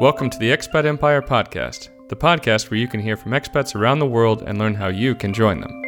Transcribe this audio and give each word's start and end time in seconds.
Welcome 0.00 0.30
to 0.30 0.38
the 0.38 0.50
Expat 0.50 0.84
Empire 0.84 1.20
Podcast, 1.20 1.88
the 2.08 2.14
podcast 2.14 2.70
where 2.70 2.78
you 2.78 2.86
can 2.86 3.00
hear 3.00 3.16
from 3.16 3.32
expats 3.32 3.74
around 3.74 3.98
the 3.98 4.06
world 4.06 4.44
and 4.46 4.56
learn 4.56 4.76
how 4.76 4.86
you 4.86 5.16
can 5.16 5.32
join 5.32 5.60
them. 5.60 5.82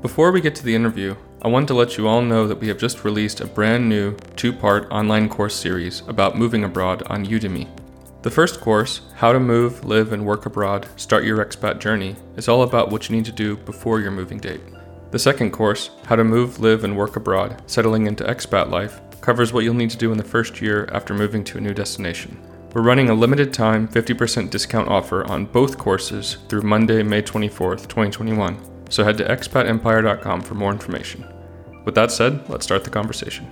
Before 0.00 0.32
we 0.32 0.40
get 0.40 0.54
to 0.54 0.64
the 0.64 0.74
interview, 0.74 1.14
I 1.42 1.48
want 1.48 1.68
to 1.68 1.74
let 1.74 1.98
you 1.98 2.08
all 2.08 2.22
know 2.22 2.48
that 2.48 2.58
we 2.58 2.68
have 2.68 2.78
just 2.78 3.04
released 3.04 3.42
a 3.42 3.46
brand 3.46 3.86
new 3.86 4.16
two 4.36 4.54
part 4.54 4.90
online 4.90 5.28
course 5.28 5.54
series 5.54 6.00
about 6.08 6.38
moving 6.38 6.64
abroad 6.64 7.02
on 7.08 7.26
Udemy. 7.26 7.68
The 8.22 8.30
first 8.30 8.62
course, 8.62 9.02
How 9.16 9.32
to 9.32 9.38
Move, 9.38 9.84
Live, 9.84 10.14
and 10.14 10.24
Work 10.24 10.46
Abroad 10.46 10.88
Start 10.96 11.24
Your 11.24 11.44
Expat 11.44 11.78
Journey, 11.78 12.16
is 12.38 12.48
all 12.48 12.62
about 12.62 12.90
what 12.90 13.10
you 13.10 13.16
need 13.16 13.26
to 13.26 13.32
do 13.32 13.58
before 13.58 14.00
your 14.00 14.12
moving 14.12 14.38
date. 14.38 14.62
The 15.10 15.18
second 15.18 15.52
course, 15.52 15.90
How 16.06 16.16
to 16.16 16.24
Move, 16.24 16.58
Live, 16.58 16.82
and 16.84 16.96
Work 16.96 17.16
Abroad 17.16 17.62
Settling 17.66 18.06
into 18.06 18.24
Expat 18.24 18.70
Life, 18.70 19.00
covers 19.20 19.52
what 19.52 19.64
you'll 19.64 19.74
need 19.74 19.90
to 19.90 19.96
do 19.96 20.12
in 20.12 20.18
the 20.18 20.24
first 20.24 20.60
year 20.60 20.88
after 20.92 21.14
moving 21.14 21.44
to 21.44 21.58
a 21.58 21.60
new 21.60 21.72
destination. 21.72 22.36
We're 22.74 22.82
running 22.82 23.08
a 23.08 23.14
limited 23.14 23.52
time 23.54 23.88
50% 23.88 24.50
discount 24.50 24.88
offer 24.88 25.24
on 25.26 25.46
both 25.46 25.78
courses 25.78 26.38
through 26.48 26.62
Monday, 26.62 27.02
May 27.02 27.22
24th, 27.22 27.88
2021. 27.88 28.90
So 28.90 29.04
head 29.04 29.16
to 29.18 29.24
expatempire.com 29.24 30.42
for 30.42 30.54
more 30.54 30.72
information. 30.72 31.24
With 31.84 31.94
that 31.94 32.10
said, 32.10 32.48
let's 32.50 32.64
start 32.64 32.84
the 32.84 32.90
conversation. 32.90 33.48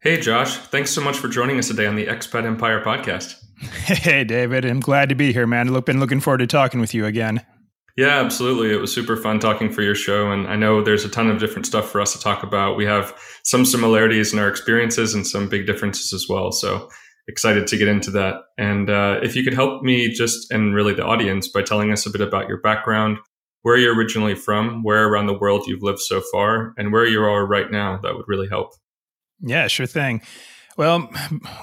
Hey, 0.00 0.18
Josh, 0.18 0.56
thanks 0.56 0.90
so 0.90 1.02
much 1.02 1.18
for 1.18 1.28
joining 1.28 1.58
us 1.58 1.68
today 1.68 1.86
on 1.86 1.94
the 1.94 2.06
Expat 2.06 2.44
Empire 2.44 2.82
podcast. 2.82 3.44
Hey, 3.60 4.24
David, 4.24 4.64
I'm 4.64 4.80
glad 4.80 5.10
to 5.10 5.14
be 5.14 5.34
here, 5.34 5.46
man. 5.46 5.76
I've 5.76 5.84
been 5.84 6.00
looking 6.00 6.20
forward 6.20 6.38
to 6.38 6.46
talking 6.46 6.80
with 6.80 6.94
you 6.94 7.04
again. 7.04 7.44
Yeah, 8.00 8.18
absolutely. 8.18 8.72
It 8.72 8.80
was 8.80 8.94
super 8.94 9.14
fun 9.14 9.40
talking 9.40 9.70
for 9.70 9.82
your 9.82 9.94
show. 9.94 10.32
And 10.32 10.48
I 10.48 10.56
know 10.56 10.82
there's 10.82 11.04
a 11.04 11.08
ton 11.10 11.28
of 11.28 11.38
different 11.38 11.66
stuff 11.66 11.90
for 11.90 12.00
us 12.00 12.14
to 12.14 12.18
talk 12.18 12.42
about. 12.42 12.78
We 12.78 12.86
have 12.86 13.14
some 13.44 13.66
similarities 13.66 14.32
in 14.32 14.38
our 14.38 14.48
experiences 14.48 15.12
and 15.12 15.26
some 15.26 15.50
big 15.50 15.66
differences 15.66 16.14
as 16.14 16.26
well. 16.26 16.50
So 16.50 16.88
excited 17.28 17.66
to 17.66 17.76
get 17.76 17.88
into 17.88 18.10
that. 18.12 18.36
And 18.56 18.88
uh, 18.88 19.20
if 19.22 19.36
you 19.36 19.44
could 19.44 19.52
help 19.52 19.82
me 19.82 20.08
just, 20.08 20.50
and 20.50 20.74
really 20.74 20.94
the 20.94 21.04
audience, 21.04 21.46
by 21.48 21.60
telling 21.60 21.92
us 21.92 22.06
a 22.06 22.10
bit 22.10 22.22
about 22.22 22.48
your 22.48 22.62
background, 22.62 23.18
where 23.64 23.76
you're 23.76 23.94
originally 23.94 24.34
from, 24.34 24.82
where 24.82 25.06
around 25.06 25.26
the 25.26 25.38
world 25.38 25.66
you've 25.66 25.82
lived 25.82 26.00
so 26.00 26.22
far, 26.32 26.72
and 26.78 26.94
where 26.94 27.04
you 27.04 27.20
are 27.20 27.46
right 27.46 27.70
now, 27.70 27.98
that 28.02 28.14
would 28.14 28.24
really 28.26 28.48
help. 28.48 28.70
Yeah, 29.40 29.66
sure 29.66 29.84
thing. 29.84 30.22
Well, 30.76 31.10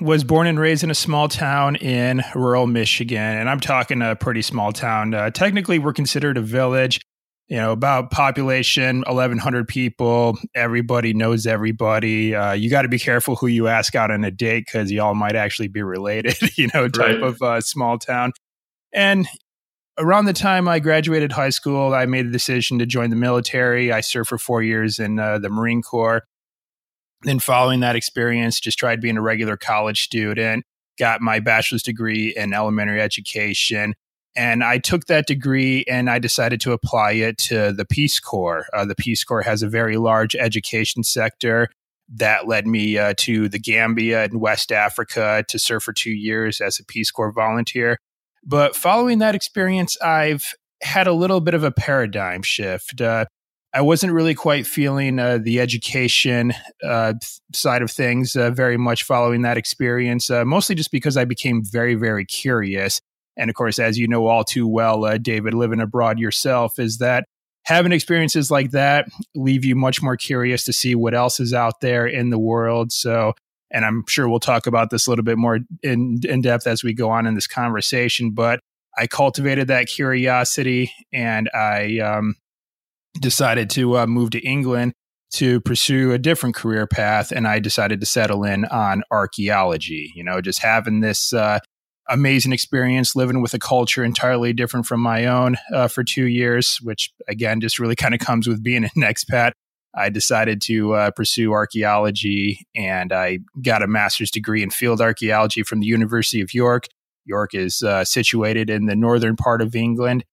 was 0.02 0.24
born 0.24 0.48
and 0.48 0.60
raised 0.60 0.84
in 0.84 0.92
a 0.92 0.96
small 0.96 1.28
town 1.28 1.76
in 1.78 2.24
rural 2.36 2.68
Michigan, 2.68 3.18
and 3.18 3.50
I'm 3.50 3.60
talking 3.60 4.02
a 4.02 4.16
pretty 4.16 4.42
small 4.42 4.72
town. 4.72 5.14
Uh, 5.14 5.30
technically, 5.30 5.80
we're 5.80 5.94
considered 5.94 6.38
a 6.38 6.42
village. 6.42 7.00
You 7.48 7.56
know, 7.56 7.72
about 7.72 8.12
population 8.12 9.06
1,100 9.08 9.70
people. 9.70 10.38
Everybody 10.54 11.14
knows 11.14 11.48
everybody. 11.48 12.36
Uh, 12.36 12.52
you 12.52 12.70
got 12.70 12.82
to 12.82 12.90
be 12.90 13.00
careful 13.00 13.38
who 13.38 13.48
you 13.48 13.70
ask 13.70 13.96
out 13.96 14.12
on 14.12 14.26
a 14.26 14.32
date 14.32 14.66
because 14.66 14.92
y'all 14.92 15.16
might 15.16 15.38
actually 15.38 15.70
be 15.70 15.82
related. 15.82 16.36
You 16.58 16.68
know, 16.74 16.90
type 16.90 17.22
right. 17.22 17.22
of 17.22 17.42
uh, 17.42 17.62
small 17.62 17.98
town. 18.00 18.34
And 18.94 19.28
around 19.98 20.26
the 20.26 20.34
time 20.34 20.68
I 20.68 20.80
graduated 20.80 21.32
high 21.32 21.50
school, 21.50 21.94
I 21.94 22.06
made 22.06 22.26
a 22.26 22.32
decision 22.32 22.80
to 22.80 22.86
join 22.86 23.10
the 23.12 23.16
military. 23.16 23.92
I 23.92 24.02
served 24.02 24.28
for 24.28 24.38
four 24.38 24.62
years 24.62 25.00
in 25.00 25.18
uh, 25.20 25.40
the 25.40 25.50
Marine 25.50 25.82
Corps. 25.82 26.24
Then, 27.24 27.40
following 27.40 27.80
that 27.80 27.96
experience, 27.96 28.60
just 28.60 28.78
tried 28.78 29.02
being 29.02 29.18
a 29.18 29.22
regular 29.22 29.58
college 29.58 30.04
student, 30.04 30.66
got 31.00 31.22
my 31.22 31.40
bachelor's 31.40 31.84
degree 31.84 32.34
in 32.36 32.54
elementary 32.54 33.02
education. 33.02 33.94
And 34.36 34.64
I 34.64 34.78
took 34.78 35.06
that 35.06 35.26
degree 35.26 35.84
and 35.88 36.12
I 36.12 36.20
decided 36.20 36.62
to 36.62 36.72
apply 36.72 37.14
it 37.14 37.40
to 37.40 37.72
the 37.72 37.86
Peace 37.86 38.20
Corps. 38.20 38.68
Uh, 38.72 38.86
the 38.86 38.96
Peace 38.96 39.24
Corps 39.24 39.42
has 39.42 39.64
a 39.64 39.68
very 39.68 39.98
large 39.98 40.36
education 40.36 41.04
sector 41.04 41.70
that 42.10 42.48
led 42.48 42.68
me 42.68 42.98
uh, 42.98 43.14
to 43.18 43.50
the 43.50 43.60
Gambia 43.60 44.26
in 44.26 44.40
West 44.40 44.72
Africa 44.72 45.44
to 45.48 45.60
serve 45.60 45.84
for 45.84 45.92
two 45.92 46.12
years 46.12 46.62
as 46.62 46.80
a 46.80 46.86
Peace 46.86 47.10
Corps 47.10 47.32
volunteer. 47.32 47.98
But 48.46 48.76
following 48.76 49.18
that 49.20 49.36
experience, 49.36 50.00
I've 50.02 50.54
had 50.82 51.08
a 51.08 51.14
little 51.14 51.42
bit 51.42 51.54
of 51.54 51.64
a 51.64 51.72
paradigm 51.72 52.44
shift. 52.44 53.02
Uh, 53.02 53.26
I 53.78 53.82
wasn't 53.82 54.14
really 54.14 54.34
quite 54.34 54.66
feeling 54.66 55.20
uh, 55.20 55.38
the 55.40 55.60
education 55.60 56.52
uh, 56.84 57.14
side 57.54 57.84
of 57.84 57.92
things 57.92 58.36
uh, 58.36 58.50
very 58.50 58.76
much 58.76 59.04
following 59.04 59.44
that 59.44 59.56
experience, 59.56 60.32
uh, 60.32 60.44
mostly 60.46 60.74
just 60.74 60.92
because 60.92 61.16
I 61.16 61.26
became 61.26 61.62
very, 61.64 61.94
very 61.94 62.26
curious. 62.26 63.00
And 63.38 63.52
of 63.52 63.56
course, 63.56 63.78
as 63.78 64.00
you 64.00 64.08
know 64.08 64.26
all 64.26 64.44
too 64.44 64.68
well, 64.68 65.06
uh, 65.06 65.20
David, 65.20 65.54
living 65.54 65.80
abroad 65.80 66.18
yourself, 66.18 66.80
is 66.80 66.98
that 66.98 67.26
having 67.66 67.92
experiences 67.92 68.50
like 68.50 68.72
that 68.72 69.06
leave 69.36 69.64
you 69.64 69.76
much 69.76 70.02
more 70.02 70.18
curious 70.18 70.64
to 70.64 70.74
see 70.74 70.96
what 70.96 71.14
else 71.14 71.40
is 71.40 71.54
out 71.54 71.80
there 71.80 72.08
in 72.08 72.32
the 72.32 72.40
world. 72.40 72.92
So, 72.92 73.34
and 73.70 73.86
I'm 73.86 74.06
sure 74.08 74.28
we'll 74.28 74.40
talk 74.40 74.66
about 74.66 74.90
this 74.90 75.06
a 75.06 75.12
little 75.12 75.26
bit 75.26 75.38
more 75.38 75.60
in, 75.84 76.22
in 76.28 76.42
depth 76.42 76.66
as 76.66 76.84
we 76.84 76.96
go 76.96 77.12
on 77.12 77.28
in 77.28 77.36
this 77.36 77.46
conversation. 77.46 78.32
But 78.32 78.60
I 78.98 79.06
cultivated 79.06 79.68
that 79.68 79.86
curiosity 79.86 80.92
and 81.14 81.48
I 81.54 82.00
um, 82.00 82.38
decided 83.20 83.70
to 83.72 83.98
uh, 83.98 84.08
move 84.08 84.32
to 84.32 84.40
England 84.40 84.94
to 85.34 85.60
pursue 85.62 86.14
a 86.14 86.18
different 86.18 86.56
career 86.56 86.88
path. 86.88 87.32
And 87.32 87.48
I 87.48 87.60
decided 87.60 88.00
to 88.00 88.06
settle 88.06 88.44
in 88.44 88.66
on 88.66 89.04
archaeology, 89.12 90.12
you 90.16 90.24
know, 90.24 90.42
just 90.42 90.62
having 90.62 91.02
this 91.02 91.34
uh, 91.34 91.60
amazing 92.10 92.54
experience 92.54 93.16
living 93.16 93.42
with 93.42 93.54
a 93.54 93.60
culture 93.60 94.04
entirely 94.04 94.54
different 94.54 94.86
from 94.86 95.02
my 95.02 95.26
own 95.26 95.58
uh, 95.74 95.88
for 95.88 96.04
two 96.04 96.28
years, 96.28 96.80
which 96.82 97.12
again, 97.28 97.60
just 97.60 97.80
really 97.80 97.96
kind 97.96 98.14
of 98.14 98.20
comes 98.20 98.48
with 98.48 98.64
being 98.64 98.86
an 98.86 98.90
expat. 98.98 99.52
I 99.94 100.10
decided 100.10 100.62
to 100.64 100.94
uh, 100.94 101.12
pursue 101.12 101.52
archaeology 101.52 102.66
and 102.76 103.12
I 103.12 103.40
got 103.62 103.82
a 103.82 103.88
master's 103.88 104.30
degree 104.30 104.62
in 104.62 104.70
field 104.70 105.02
archaeology 105.02 105.64
from 105.64 105.80
the 105.80 105.88
University 105.88 106.40
of 106.40 106.54
York. 106.54 106.86
York 107.26 107.54
is 107.54 107.82
uh, 107.82 108.06
situated 108.06 108.70
in 108.70 108.86
the 108.86 108.96
northern 108.96 109.36
part 109.36 109.62
of 109.62 109.76
England 109.76 110.24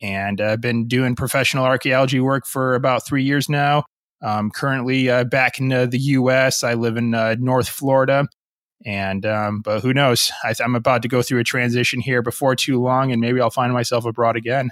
and 0.00 0.40
I've 0.40 0.60
been 0.60 0.88
doing 0.88 1.16
professional 1.16 1.64
archaeology 1.64 2.20
work 2.20 2.46
for 2.46 2.74
about 2.74 3.06
three 3.06 3.22
years 3.22 3.48
now. 3.48 3.84
Um, 4.22 4.50
currently 4.50 5.10
uh, 5.10 5.24
back 5.24 5.58
in 5.58 5.72
uh, 5.72 5.86
the 5.86 5.98
U.S. 5.98 6.64
I 6.64 6.74
live 6.74 6.96
in 6.96 7.14
uh, 7.14 7.36
North 7.38 7.68
Florida, 7.68 8.26
and 8.84 9.26
um, 9.26 9.60
but 9.60 9.82
who 9.82 9.92
knows? 9.92 10.32
I, 10.42 10.54
am 10.60 10.74
about 10.74 11.02
to 11.02 11.08
go 11.08 11.22
through 11.22 11.40
a 11.40 11.44
transition 11.44 12.00
here 12.00 12.22
before 12.22 12.56
too 12.56 12.80
long, 12.80 13.12
and 13.12 13.20
maybe 13.20 13.40
I'll 13.40 13.50
find 13.50 13.72
myself 13.72 14.04
abroad 14.06 14.36
again. 14.36 14.70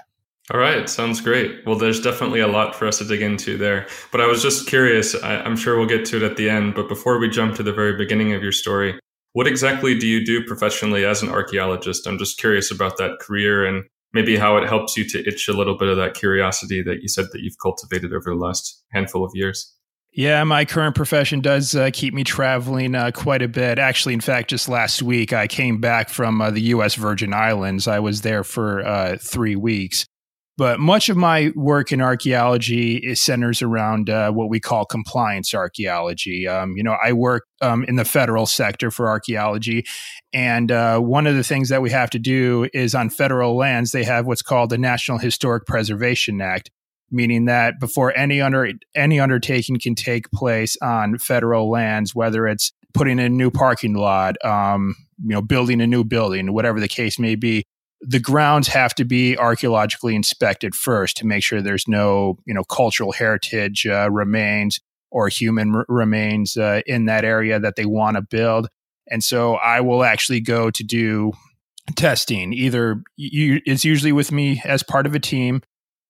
All 0.53 0.61
right, 0.61 0.89
sounds 0.91 1.23
great. 1.23 1.65
Well, 1.65 1.77
there's 1.77 2.03
definitely 2.03 2.41
a 2.41 2.47
lot 2.47 2.75
for 2.75 2.87
us 2.87 2.99
to 2.99 3.05
dig 3.05 3.23
into 3.23 3.57
there. 3.57 3.87
But 4.13 4.21
I 4.21 4.27
was 4.27 4.43
just 4.43 4.69
curious. 4.69 5.15
I, 5.23 5.37
I'm 5.37 5.57
sure 5.57 5.79
we'll 5.79 5.87
get 5.87 6.05
to 6.07 6.19
it 6.19 6.23
at 6.23 6.37
the 6.37 6.51
end. 6.51 6.75
But 6.75 6.87
before 6.87 7.19
we 7.19 7.31
jump 7.31 7.55
to 7.57 7.63
the 7.63 7.73
very 7.73 7.97
beginning 7.97 8.35
of 8.35 8.43
your 8.43 8.53
story, 8.53 8.99
what 9.33 9.47
exactly 9.47 9.99
do 9.99 10.07
you 10.07 10.25
do 10.25 10.45
professionally 10.45 11.05
as 11.05 11.23
an 11.23 11.31
archaeologist? 11.31 12.07
I'm 12.07 12.19
just 12.19 12.39
curious 12.39 12.71
about 12.71 12.99
that 12.99 13.21
career 13.21 13.65
and 13.65 13.85
maybe 14.15 14.37
how 14.37 14.57
it 14.57 14.67
helps 14.67 14.97
you 14.97 15.07
to 15.09 15.29
itch 15.29 15.49
a 15.49 15.53
little 15.53 15.77
bit 15.77 15.89
of 15.89 15.97
that 15.97 16.15
curiosity 16.15 16.83
that 16.83 17.03
you 17.03 17.09
said 17.09 17.27
that 17.33 17.43
you've 17.43 17.59
cultivated 17.61 18.13
over 18.13 18.31
the 18.31 18.37
last 18.37 18.83
handful 18.93 19.25
of 19.25 19.33
years. 19.35 19.75
Yeah, 20.17 20.45
my 20.45 20.65
current 20.65 20.95
profession 20.95 21.41
does 21.41 21.75
uh, 21.75 21.91
keep 21.93 22.15
me 22.15 22.23
traveling 22.23 22.95
uh, 22.95 23.11
quite 23.13 23.43
a 23.43 23.49
bit. 23.49 23.81
Actually, 23.81 24.15
in 24.15 24.21
fact, 24.21 24.49
just 24.49 24.69
last 24.69 25.03
week 25.03 25.33
I 25.33 25.49
came 25.49 25.81
back 25.81 26.09
from 26.09 26.41
uh, 26.41 26.53
the 26.53 26.61
U.S. 26.61 26.95
Virgin 26.95 27.35
Islands. 27.35 27.89
I 27.89 27.99
was 27.99 28.21
there 28.21 28.45
for 28.45 28.87
uh, 28.87 29.17
three 29.21 29.57
weeks. 29.57 30.07
But 30.57 30.79
much 30.79 31.09
of 31.09 31.17
my 31.17 31.51
work 31.57 31.91
in 31.91 32.01
archaeology 32.01 32.97
is 32.97 33.21
centers 33.21 33.61
around 33.61 34.09
uh, 34.09 34.31
what 34.31 34.49
we 34.49 34.61
call 34.61 34.85
compliance 34.85 35.53
archaeology. 35.53 36.47
Um, 36.47 36.77
you 36.77 36.85
know, 36.85 36.97
I 37.05 37.13
work 37.13 37.47
um, 37.61 37.85
in 37.85 37.97
the 37.97 38.05
federal 38.05 38.47
sector 38.47 38.93
for 38.93 39.09
archaeology, 39.09 39.85
and 40.33 40.71
uh, 40.71 41.01
one 41.01 41.27
of 41.27 41.35
the 41.35 41.43
things 41.43 41.71
that 41.71 41.83
we 41.83 41.91
have 41.91 42.11
to 42.11 42.21
do 42.21 42.69
is 42.73 42.95
on 42.95 43.11
federal 43.11 43.57
lands 43.57 43.91
they 43.91 44.05
have 44.05 44.27
what's 44.27 44.43
called 44.43 44.71
the 44.71 44.79
National 44.79 45.19
Historic 45.19 45.67
Preservation 45.67 46.41
Act, 46.41 46.71
meaning 47.11 47.47
that 47.47 47.81
before 47.81 48.17
any 48.17 48.41
under 48.41 48.71
any 48.95 49.19
undertaking 49.19 49.81
can 49.81 49.97
take 49.97 50.31
place 50.31 50.77
on 50.81 51.19
federal 51.19 51.69
lands, 51.69 52.15
whether 52.15 52.47
it's 52.47 52.73
putting 52.93 53.19
in 53.19 53.25
a 53.25 53.29
new 53.29 53.51
parking 53.51 53.95
lot, 53.95 54.37
um, 54.45 54.95
you 55.21 55.31
know, 55.31 55.43
building 55.43 55.81
a 55.81 55.87
new 55.87 56.05
building, 56.05 56.53
whatever 56.53 56.79
the 56.79 56.89
case 56.89 57.19
may 57.19 57.35
be, 57.35 57.65
the 58.07 58.21
grounds 58.21 58.69
have 58.69 58.95
to 58.95 59.05
be 59.05 59.37
archaeologically 59.39 60.15
inspected 60.15 60.75
first 60.75 61.17
to 61.17 61.27
make 61.27 61.43
sure 61.43 61.63
there's 61.63 61.89
no 61.89 62.39
you 62.45 62.55
know 62.55 62.65
cultural 62.65 63.13
heritage 63.13 63.87
uh, 63.87 64.11
remains 64.11 64.81
or 65.11 65.29
human 65.29 65.75
r- 65.75 65.87
remains 65.89 66.57
uh, 66.57 66.83
in 66.87 67.07
that 67.07 67.25
area 67.25 67.59
that 67.59 67.77
they 67.77 67.87
want 67.87 68.17
to 68.17 68.23
build. 68.23 68.69
And 69.11 69.23
so 69.23 69.55
i 69.55 69.81
will 69.81 70.05
actually 70.05 70.41
go 70.41 70.71
to 70.71 70.83
do 70.83 71.33
testing. 71.97 72.53
Either 72.53 73.03
you, 73.17 73.61
it's 73.67 73.85
usually 73.85 74.13
with 74.13 74.33
me 74.33 74.61
as 74.65 74.83
part 74.83 75.07
of 75.07 75.15
a 75.15 75.21
team 75.21 75.63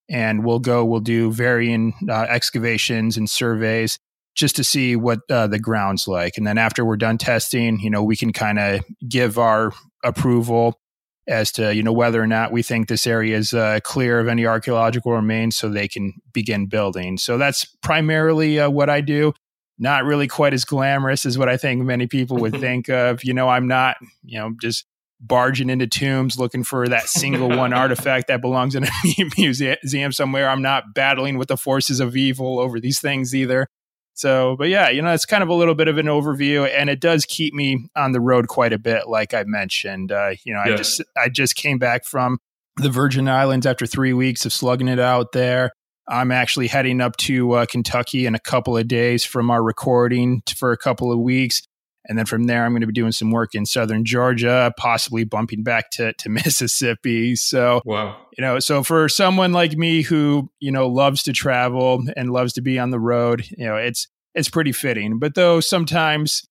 and 0.09 0.45
we'll 0.45 0.59
go 0.59 0.85
we'll 0.85 0.99
do 0.99 1.31
varying 1.31 1.93
uh, 2.09 2.25
excavations 2.29 3.17
and 3.17 3.29
surveys 3.29 3.99
just 4.35 4.55
to 4.57 4.63
see 4.63 4.95
what 4.95 5.19
uh, 5.29 5.47
the 5.47 5.59
ground's 5.59 6.07
like. 6.07 6.37
And 6.37 6.45
then 6.45 6.57
after 6.57 6.83
we're 6.85 6.97
done 6.97 7.17
testing 7.17 7.79
you 7.79 7.89
know 7.89 8.03
we 8.03 8.15
can 8.15 8.33
kind 8.33 8.59
of 8.59 8.85
give 9.07 9.37
our 9.37 9.71
approval 10.03 10.79
as 11.27 11.51
to 11.53 11.73
you 11.73 11.83
know 11.83 11.93
whether 11.93 12.21
or 12.21 12.27
not 12.27 12.51
we 12.51 12.61
think 12.61 12.87
this 12.87 13.07
area 13.07 13.37
is 13.37 13.53
uh, 13.53 13.79
clear 13.83 14.19
of 14.19 14.27
any 14.27 14.45
archaeological 14.45 15.11
remains 15.11 15.55
so 15.55 15.69
they 15.69 15.87
can 15.87 16.13
begin 16.33 16.67
building. 16.67 17.17
So 17.17 17.37
that's 17.37 17.65
primarily 17.81 18.59
uh, 18.59 18.69
what 18.69 18.89
i 18.89 19.01
do. 19.01 19.33
Not 19.77 20.05
really 20.05 20.27
quite 20.27 20.53
as 20.53 20.65
glamorous 20.65 21.25
as 21.25 21.37
what 21.37 21.49
i 21.49 21.57
think 21.57 21.83
many 21.83 22.07
people 22.07 22.37
would 22.37 22.55
think 22.59 22.89
of. 22.89 23.23
You 23.23 23.33
know 23.33 23.49
i'm 23.49 23.67
not 23.67 23.97
you 24.23 24.39
know 24.39 24.53
just 24.61 24.85
barging 25.19 25.69
into 25.69 25.87
tombs 25.87 26.37
looking 26.37 26.63
for 26.63 26.87
that 26.87 27.07
single 27.07 27.49
one 27.49 27.73
artifact 27.83 28.27
that 28.27 28.41
belongs 28.41 28.75
in 28.75 28.83
a 28.83 28.89
museum 29.37 30.11
somewhere. 30.11 30.49
I'm 30.49 30.61
not 30.61 30.93
battling 30.93 31.37
with 31.37 31.47
the 31.47 31.57
forces 31.57 31.99
of 31.99 32.15
evil 32.15 32.59
over 32.59 32.79
these 32.79 32.99
things 32.99 33.33
either 33.33 33.67
so, 34.15 34.55
but 34.57 34.69
yeah, 34.69 34.89
you 34.89 35.01
know, 35.01 35.13
it's 35.13 35.25
kind 35.25 35.43
of 35.43 35.49
a 35.49 35.53
little 35.53 35.75
bit 35.75 35.89
of 35.89 35.97
an 35.97 36.05
overview, 36.05 36.69
and 36.73 36.89
it 36.89 37.01
does 37.01 37.25
keep 37.25 37.53
me 37.53 37.89
on 37.97 38.13
the 38.13 38.21
road 38.21 38.47
quite 38.47 38.71
a 38.71 38.79
bit, 38.79 39.09
like 39.09 39.33
I 39.33 39.43
mentioned. 39.43 40.11
Uh, 40.11 40.31
you 40.45 40.53
know, 40.53 40.63
yeah. 40.65 40.73
I 40.73 40.77
just 40.77 41.03
I 41.17 41.29
just 41.29 41.55
came 41.55 41.77
back 41.77 42.05
from 42.05 42.39
the 42.77 42.89
Virgin 42.89 43.27
Islands 43.27 43.65
after 43.65 43.85
three 43.85 44.13
weeks 44.13 44.45
of 44.45 44.53
slugging 44.53 44.87
it 44.87 44.99
out 44.99 45.33
there. 45.33 45.71
I'm 46.07 46.31
actually 46.31 46.67
heading 46.67 47.01
up 47.01 47.17
to 47.17 47.51
uh, 47.53 47.65
Kentucky 47.65 48.25
in 48.25 48.35
a 48.35 48.39
couple 48.39 48.77
of 48.77 48.87
days 48.87 49.25
from 49.25 49.51
our 49.51 49.61
recording 49.61 50.43
for 50.55 50.71
a 50.71 50.77
couple 50.77 51.11
of 51.11 51.19
weeks. 51.19 51.61
And 52.07 52.17
then 52.17 52.25
from 52.25 52.45
there, 52.45 52.65
I'm 52.65 52.71
going 52.71 52.81
to 52.81 52.87
be 52.87 52.93
doing 52.93 53.11
some 53.11 53.31
work 53.31 53.55
in 53.55 53.65
southern 53.65 54.05
Georgia, 54.05 54.71
possibly 54.77 55.23
bumping 55.23 55.63
back 55.63 55.89
to, 55.91 56.13
to 56.13 56.29
Mississippi. 56.29 57.35
So, 57.35 57.81
wow. 57.85 58.17
you 58.37 58.43
know, 58.43 58.59
so 58.59 58.83
for 58.83 59.09
someone 59.09 59.53
like 59.53 59.73
me 59.73 60.01
who, 60.01 60.49
you 60.59 60.71
know, 60.71 60.87
loves 60.87 61.23
to 61.23 61.33
travel 61.33 62.03
and 62.15 62.31
loves 62.31 62.53
to 62.53 62.61
be 62.61 62.79
on 62.79 62.91
the 62.91 62.99
road, 62.99 63.45
you 63.57 63.65
know, 63.65 63.75
it's, 63.75 64.07
it's 64.33 64.49
pretty 64.49 64.71
fitting. 64.71 65.19
But 65.19 65.35
though 65.35 65.59
sometimes, 65.59 66.43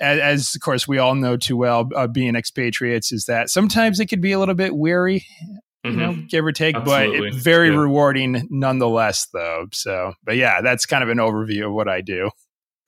as, 0.00 0.20
as 0.20 0.54
of 0.54 0.60
course 0.60 0.86
we 0.86 0.98
all 0.98 1.14
know 1.14 1.36
too 1.36 1.56
well, 1.56 1.88
uh, 1.94 2.06
being 2.06 2.36
expatriates 2.36 3.12
is 3.12 3.24
that 3.26 3.50
sometimes 3.50 4.00
it 4.00 4.06
could 4.06 4.20
be 4.20 4.32
a 4.32 4.38
little 4.38 4.54
bit 4.54 4.74
weary, 4.76 5.26
mm-hmm. 5.84 5.90
you 5.90 5.96
know, 5.96 6.12
mm-hmm. 6.12 6.26
give 6.26 6.44
or 6.44 6.52
take, 6.52 6.76
Absolutely. 6.76 7.18
but 7.18 7.26
it's 7.28 7.36
very 7.36 7.70
yeah. 7.70 7.76
rewarding 7.76 8.46
nonetheless, 8.50 9.28
though. 9.32 9.66
So, 9.72 10.12
but 10.24 10.36
yeah, 10.36 10.60
that's 10.60 10.86
kind 10.86 11.02
of 11.02 11.08
an 11.08 11.18
overview 11.18 11.66
of 11.66 11.72
what 11.72 11.88
I 11.88 12.00
do. 12.00 12.30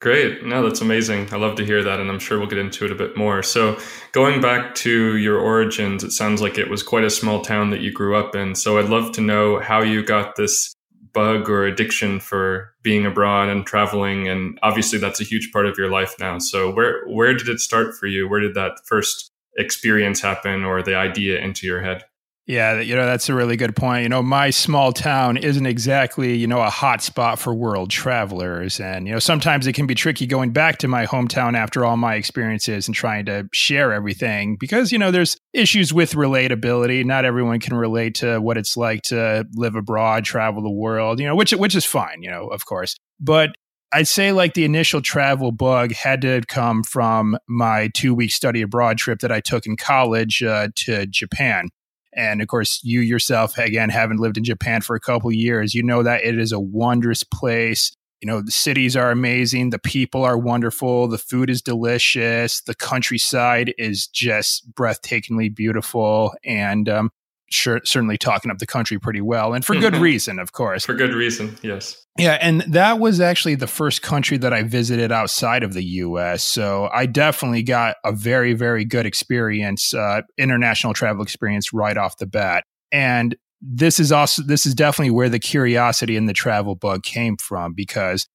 Great. 0.03 0.43
No, 0.43 0.61
that's 0.61 0.81
amazing. 0.81 1.29
I 1.31 1.37
love 1.37 1.55
to 1.55 1.65
hear 1.65 1.81
that. 1.81 2.01
And 2.01 2.11
I'm 2.11 2.19
sure 2.19 2.37
we'll 2.37 2.49
get 2.49 2.57
into 2.57 2.83
it 2.83 2.91
a 2.91 2.95
bit 2.95 3.15
more. 3.15 3.41
So, 3.41 3.79
going 4.11 4.41
back 4.41 4.75
to 4.75 5.15
your 5.15 5.39
origins, 5.39 6.03
it 6.03 6.11
sounds 6.11 6.41
like 6.41 6.57
it 6.57 6.69
was 6.69 6.83
quite 6.83 7.05
a 7.05 7.09
small 7.09 7.39
town 7.41 7.69
that 7.69 7.79
you 7.79 7.89
grew 7.89 8.17
up 8.17 8.35
in. 8.35 8.53
So, 8.53 8.77
I'd 8.77 8.89
love 8.89 9.13
to 9.13 9.21
know 9.21 9.61
how 9.61 9.81
you 9.81 10.03
got 10.03 10.35
this 10.35 10.73
bug 11.13 11.49
or 11.49 11.65
addiction 11.65 12.19
for 12.19 12.73
being 12.83 13.05
abroad 13.05 13.47
and 13.47 13.65
traveling. 13.65 14.27
And 14.27 14.59
obviously, 14.61 14.99
that's 14.99 15.21
a 15.21 15.23
huge 15.23 15.53
part 15.53 15.67
of 15.67 15.77
your 15.77 15.89
life 15.89 16.15
now. 16.19 16.37
So, 16.37 16.69
where, 16.69 17.07
where 17.07 17.33
did 17.33 17.47
it 17.47 17.61
start 17.61 17.95
for 17.95 18.07
you? 18.07 18.27
Where 18.27 18.41
did 18.41 18.55
that 18.55 18.79
first 18.85 19.31
experience 19.57 20.19
happen 20.19 20.65
or 20.65 20.83
the 20.83 20.95
idea 20.95 21.39
into 21.39 21.65
your 21.65 21.81
head? 21.81 22.03
Yeah, 22.45 22.81
you 22.81 22.93
know, 22.93 23.05
that's 23.05 23.29
a 23.29 23.33
really 23.33 23.55
good 23.55 23.73
point. 23.73 24.03
You 24.03 24.09
know, 24.09 24.21
my 24.21 24.49
small 24.49 24.91
town 24.91 25.37
isn't 25.37 25.65
exactly, 25.65 26.35
you 26.35 26.45
know, 26.45 26.61
a 26.61 26.69
hot 26.69 27.01
spot 27.01 27.39
for 27.39 27.55
world 27.55 27.89
travelers. 27.89 28.81
And, 28.81 29.07
you 29.07 29.13
know, 29.13 29.19
sometimes 29.19 29.65
it 29.65 29.73
can 29.73 29.87
be 29.87 29.95
tricky 29.95 30.27
going 30.27 30.51
back 30.51 30.77
to 30.79 30.89
my 30.89 31.05
hometown 31.05 31.55
after 31.55 31.85
all 31.85 31.95
my 31.95 32.15
experiences 32.15 32.85
and 32.85 32.93
trying 32.93 33.25
to 33.27 33.47
share 33.53 33.93
everything 33.93 34.57
because, 34.59 34.91
you 34.91 34.97
know, 34.97 35.09
there's 35.09 35.37
issues 35.53 35.93
with 35.93 36.15
relatability. 36.15 37.05
Not 37.05 37.23
everyone 37.23 37.61
can 37.61 37.77
relate 37.77 38.15
to 38.15 38.39
what 38.39 38.57
it's 38.57 38.75
like 38.75 39.03
to 39.03 39.45
live 39.53 39.75
abroad, 39.75 40.25
travel 40.25 40.61
the 40.61 40.69
world, 40.69 41.21
you 41.21 41.25
know, 41.25 41.37
which 41.37 41.51
which 41.51 41.75
is 41.75 41.85
fine, 41.85 42.21
you 42.21 42.29
know, 42.29 42.47
of 42.47 42.65
course. 42.65 42.97
But 43.21 43.51
I'd 43.93 44.07
say 44.07 44.33
like 44.33 44.53
the 44.53 44.65
initial 44.65 45.01
travel 45.01 45.53
bug 45.53 45.93
had 45.93 46.21
to 46.23 46.41
come 46.49 46.83
from 46.83 47.37
my 47.47 47.89
two 47.93 48.13
week 48.13 48.31
study 48.31 48.61
abroad 48.61 48.97
trip 48.97 49.19
that 49.19 49.31
I 49.31 49.39
took 49.39 49.65
in 49.65 49.77
college 49.77 50.43
uh, 50.43 50.67
to 50.75 51.05
Japan. 51.05 51.69
And 52.15 52.41
of 52.41 52.47
course, 52.47 52.79
you 52.83 53.01
yourself, 53.01 53.57
again, 53.57 53.89
haven't 53.89 54.19
lived 54.19 54.37
in 54.37 54.43
Japan 54.43 54.81
for 54.81 54.95
a 54.95 54.99
couple 54.99 55.31
years. 55.31 55.73
You 55.73 55.83
know 55.83 56.03
that 56.03 56.23
it 56.23 56.37
is 56.37 56.51
a 56.51 56.59
wondrous 56.59 57.23
place. 57.23 57.91
You 58.21 58.27
know, 58.27 58.41
the 58.41 58.51
cities 58.51 58.95
are 58.95 59.11
amazing. 59.11 59.71
The 59.71 59.79
people 59.79 60.23
are 60.23 60.37
wonderful. 60.37 61.07
The 61.07 61.17
food 61.17 61.49
is 61.49 61.61
delicious. 61.61 62.61
The 62.61 62.75
countryside 62.75 63.73
is 63.77 64.07
just 64.07 64.71
breathtakingly 64.73 65.53
beautiful. 65.53 66.33
And 66.45 66.87
um, 66.87 67.11
sure, 67.53 67.81
certainly 67.83 68.17
talking 68.17 68.51
up 68.51 68.57
the 68.57 68.65
country 68.65 68.99
pretty 68.99 69.21
well, 69.21 69.53
and 69.53 69.63
for 69.63 69.75
good 69.75 69.93
mm-hmm. 69.93 70.03
reason, 70.03 70.39
of 70.39 70.51
course. 70.51 70.85
For 70.85 70.93
good 70.93 71.13
reason, 71.13 71.57
yes. 71.61 72.05
Yeah, 72.17 72.37
and 72.41 72.61
that 72.61 72.99
was 72.99 73.19
actually 73.19 73.55
the 73.55 73.67
first 73.67 74.01
country 74.01 74.37
that 74.37 74.53
I 74.53 74.63
visited 74.63 75.11
outside 75.11 75.63
of 75.63 75.73
the 75.73 75.83
U.S. 75.83 76.43
So 76.43 76.89
I 76.93 77.05
definitely 77.07 77.63
got 77.63 77.95
a 78.05 78.11
very, 78.11 78.53
very 78.53 78.85
good 78.85 79.05
experience, 79.05 79.93
uh, 79.93 80.21
international 80.37 80.93
travel 80.93 81.23
experience 81.23 81.73
right 81.73 81.97
off 81.97 82.17
the 82.17 82.27
bat. 82.27 82.65
And 82.91 83.35
this 83.63 83.99
is 83.99 84.11
also 84.11 84.43
this 84.43 84.65
is 84.65 84.75
definitely 84.75 85.11
where 85.11 85.29
the 85.29 85.39
curiosity 85.39 86.17
and 86.17 86.27
the 86.27 86.33
travel 86.33 86.75
bug 86.75 87.03
came 87.03 87.37
from 87.37 87.73
because 87.73 88.27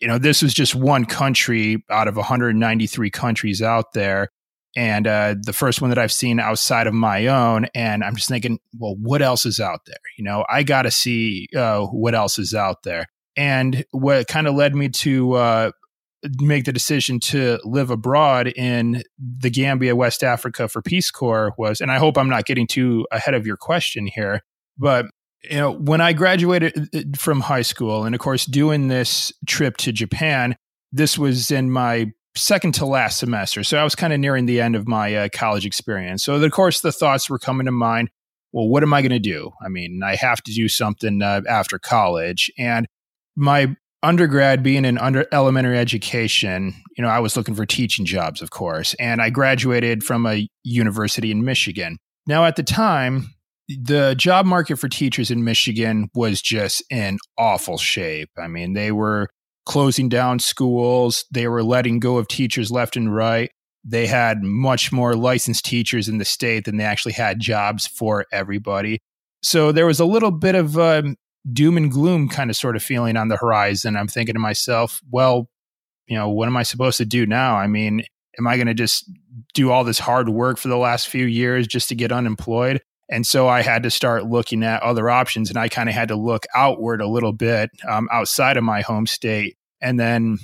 you 0.00 0.06
know 0.06 0.16
this 0.16 0.42
was 0.42 0.54
just 0.54 0.74
one 0.74 1.04
country 1.04 1.84
out 1.90 2.06
of 2.06 2.16
193 2.16 3.10
countries 3.10 3.60
out 3.60 3.92
there 3.94 4.28
and 4.76 5.06
uh, 5.06 5.34
the 5.42 5.54
first 5.54 5.80
one 5.80 5.88
that 5.88 5.98
I've 5.98 6.12
seen 6.12 6.38
outside 6.38 6.86
of 6.86 6.92
my 6.92 7.26
own. 7.26 7.66
And 7.74 8.04
I'm 8.04 8.14
just 8.14 8.28
thinking, 8.28 8.58
well, 8.78 8.94
what 8.94 9.22
else 9.22 9.46
is 9.46 9.58
out 9.58 9.80
there? 9.86 9.96
You 10.18 10.24
know, 10.24 10.44
I 10.50 10.62
got 10.62 10.82
to 10.82 10.90
see 10.90 11.48
uh, 11.56 11.86
what 11.86 12.14
else 12.14 12.38
is 12.38 12.54
out 12.54 12.82
there. 12.82 13.06
And 13.36 13.84
what 13.90 14.28
kind 14.28 14.46
of 14.46 14.54
led 14.54 14.74
me 14.74 14.90
to 14.90 15.32
uh, 15.32 15.70
make 16.38 16.66
the 16.66 16.72
decision 16.72 17.20
to 17.20 17.58
live 17.64 17.90
abroad 17.90 18.48
in 18.48 19.02
the 19.18 19.50
Gambia, 19.50 19.96
West 19.96 20.22
Africa 20.22 20.68
for 20.68 20.82
Peace 20.82 21.10
Corps 21.10 21.54
was, 21.56 21.80
and 21.80 21.90
I 21.90 21.98
hope 21.98 22.18
I'm 22.18 22.28
not 22.28 22.44
getting 22.44 22.66
too 22.66 23.06
ahead 23.10 23.34
of 23.34 23.46
your 23.46 23.56
question 23.56 24.06
here, 24.06 24.42
but 24.78 25.06
you 25.42 25.58
know, 25.58 25.72
when 25.72 26.00
I 26.00 26.12
graduated 26.12 26.88
uh, 26.94 27.00
from 27.16 27.40
high 27.40 27.62
school, 27.62 28.04
and 28.04 28.14
of 28.14 28.20
course, 28.20 28.46
doing 28.46 28.88
this 28.88 29.32
trip 29.46 29.76
to 29.78 29.92
Japan, 29.92 30.56
this 30.92 31.16
was 31.16 31.50
in 31.50 31.70
my 31.70 32.10
second 32.36 32.72
to 32.74 32.86
last 32.86 33.18
semester. 33.18 33.64
So 33.64 33.78
I 33.78 33.84
was 33.84 33.94
kind 33.94 34.12
of 34.12 34.20
nearing 34.20 34.46
the 34.46 34.60
end 34.60 34.76
of 34.76 34.86
my 34.86 35.14
uh, 35.14 35.28
college 35.32 35.66
experience. 35.66 36.24
So, 36.24 36.34
of 36.34 36.52
course, 36.52 36.80
the 36.80 36.92
thoughts 36.92 37.28
were 37.28 37.38
coming 37.38 37.66
to 37.66 37.72
mind 37.72 38.10
well, 38.52 38.68
what 38.68 38.82
am 38.82 38.94
I 38.94 39.02
going 39.02 39.12
to 39.12 39.18
do? 39.18 39.50
I 39.62 39.68
mean, 39.68 40.00
I 40.02 40.14
have 40.14 40.42
to 40.44 40.52
do 40.52 40.66
something 40.66 41.20
uh, 41.20 41.42
after 41.46 41.78
college. 41.78 42.50
And 42.56 42.86
my 43.36 43.76
undergrad 44.02 44.62
being 44.62 44.86
in 44.86 44.96
under 44.96 45.26
elementary 45.30 45.78
education, 45.78 46.72
you 46.96 47.02
know, 47.02 47.10
I 47.10 47.18
was 47.18 47.36
looking 47.36 47.54
for 47.54 47.66
teaching 47.66 48.06
jobs, 48.06 48.40
of 48.40 48.50
course. 48.50 48.94
And 48.94 49.20
I 49.20 49.28
graduated 49.28 50.02
from 50.02 50.24
a 50.24 50.48
university 50.64 51.30
in 51.30 51.44
Michigan. 51.44 51.98
Now, 52.26 52.46
at 52.46 52.56
the 52.56 52.62
time, 52.62 53.34
the 53.68 54.14
job 54.16 54.46
market 54.46 54.78
for 54.78 54.88
teachers 54.88 55.30
in 55.30 55.44
Michigan 55.44 56.08
was 56.14 56.40
just 56.40 56.82
in 56.90 57.18
awful 57.36 57.76
shape. 57.76 58.30
I 58.38 58.48
mean, 58.48 58.72
they 58.72 58.90
were 58.90 59.28
closing 59.66 60.08
down 60.08 60.38
schools. 60.38 61.24
They 61.30 61.48
were 61.48 61.62
letting 61.62 62.00
go 62.00 62.16
of 62.16 62.28
teachers 62.28 62.70
left 62.70 62.96
and 62.96 63.14
right. 63.14 63.50
They 63.84 64.06
had 64.06 64.42
much 64.42 64.90
more 64.90 65.14
licensed 65.14 65.64
teachers 65.64 66.08
in 66.08 66.18
the 66.18 66.24
state 66.24 66.64
than 66.64 66.76
they 66.76 66.84
actually 66.84 67.12
had 67.12 67.38
jobs 67.38 67.86
for 67.86 68.24
everybody. 68.32 68.98
So 69.42 69.70
there 69.70 69.86
was 69.86 70.00
a 70.00 70.04
little 70.04 70.30
bit 70.30 70.54
of 70.54 70.78
um, 70.78 71.16
doom 71.52 71.76
and 71.76 71.90
gloom 71.90 72.28
kind 72.28 72.50
of 72.50 72.56
sort 72.56 72.74
of 72.74 72.82
feeling 72.82 73.16
on 73.16 73.28
the 73.28 73.36
horizon. 73.36 73.96
I'm 73.96 74.08
thinking 74.08 74.34
to 74.34 74.40
myself, 74.40 75.00
well, 75.10 75.48
you 76.08 76.16
know, 76.16 76.28
what 76.28 76.48
am 76.48 76.56
I 76.56 76.62
supposed 76.62 76.96
to 76.98 77.04
do 77.04 77.26
now? 77.26 77.56
I 77.56 77.66
mean, 77.66 78.02
am 78.38 78.46
I 78.46 78.56
going 78.56 78.66
to 78.66 78.74
just 78.74 79.10
do 79.54 79.70
all 79.70 79.84
this 79.84 79.98
hard 79.98 80.28
work 80.28 80.58
for 80.58 80.68
the 80.68 80.76
last 80.76 81.08
few 81.08 81.26
years 81.26 81.66
just 81.66 81.88
to 81.90 81.94
get 81.94 82.12
unemployed? 82.12 82.80
And 83.08 83.26
so 83.26 83.48
I 83.48 83.62
had 83.62 83.84
to 83.84 83.90
start 83.90 84.26
looking 84.26 84.64
at 84.64 84.82
other 84.82 85.08
options 85.08 85.48
and 85.48 85.58
I 85.58 85.68
kind 85.68 85.88
of 85.88 85.94
had 85.94 86.08
to 86.08 86.16
look 86.16 86.44
outward 86.54 87.00
a 87.00 87.08
little 87.08 87.32
bit 87.32 87.70
um, 87.88 88.08
outside 88.10 88.56
of 88.56 88.64
my 88.64 88.80
home 88.80 89.06
state. 89.06 89.56
And 89.80 89.98
then 89.98 90.38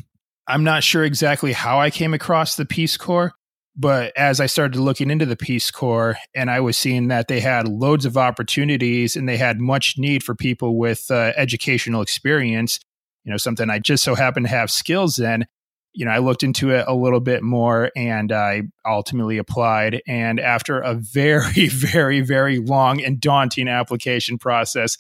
I'm 0.47 0.65
not 0.65 0.85
sure 0.85 1.05
exactly 1.05 1.53
how 1.53 1.81
I 1.81 1.91
came 1.91 2.15
across 2.15 2.57
the 2.57 2.65
Peace 2.65 2.97
Corps, 2.97 3.33
but 3.77 4.13
as 4.17 4.41
I 4.41 4.47
started 4.47 4.79
looking 4.79 5.11
into 5.11 5.27
the 5.27 5.37
Peace 5.37 5.71
Corps 5.71 6.17
and 6.35 6.51
I 6.51 6.61
was 6.61 6.77
seeing 6.77 7.09
that 7.09 7.29
they 7.29 7.41
had 7.41 7.67
loads 7.67 8.05
of 8.05 8.17
opportunities 8.17 9.17
and 9.17 9.29
they 9.29 9.37
had 9.37 9.61
much 9.61 9.95
need 9.99 10.23
for 10.23 10.35
people 10.35 10.79
with 10.79 11.11
uh, 11.11 11.33
educational 11.37 12.03
experience, 12.03 12.79
you 13.25 13.31
know, 13.31 13.39
something 13.39 13.71
I 13.71 13.79
just 13.79 14.05
so 14.05 14.15
happened 14.15 14.47
to 14.47 14.51
have 14.51 14.71
skills 14.71 15.19
in, 15.19 15.47
you 15.95 16.07
know, 16.07 16.11
I 16.11 16.19
looked 16.19 16.43
into 16.43 16.71
it 16.71 16.85
a 16.89 16.95
little 16.95 17.21
bit 17.21 17.43
more 17.43 17.91
and 17.95 18.33
I 18.33 18.63
ultimately 18.87 19.39
applied. 19.39 20.01
And 20.07 20.41
after 20.41 20.81
a 20.81 20.95
very, 20.95 21.69
very, 21.69 22.21
very 22.21 22.59
long 22.59 23.03
and 23.03 23.21
daunting 23.21 23.69
application 23.69 24.39
process, 24.39 24.97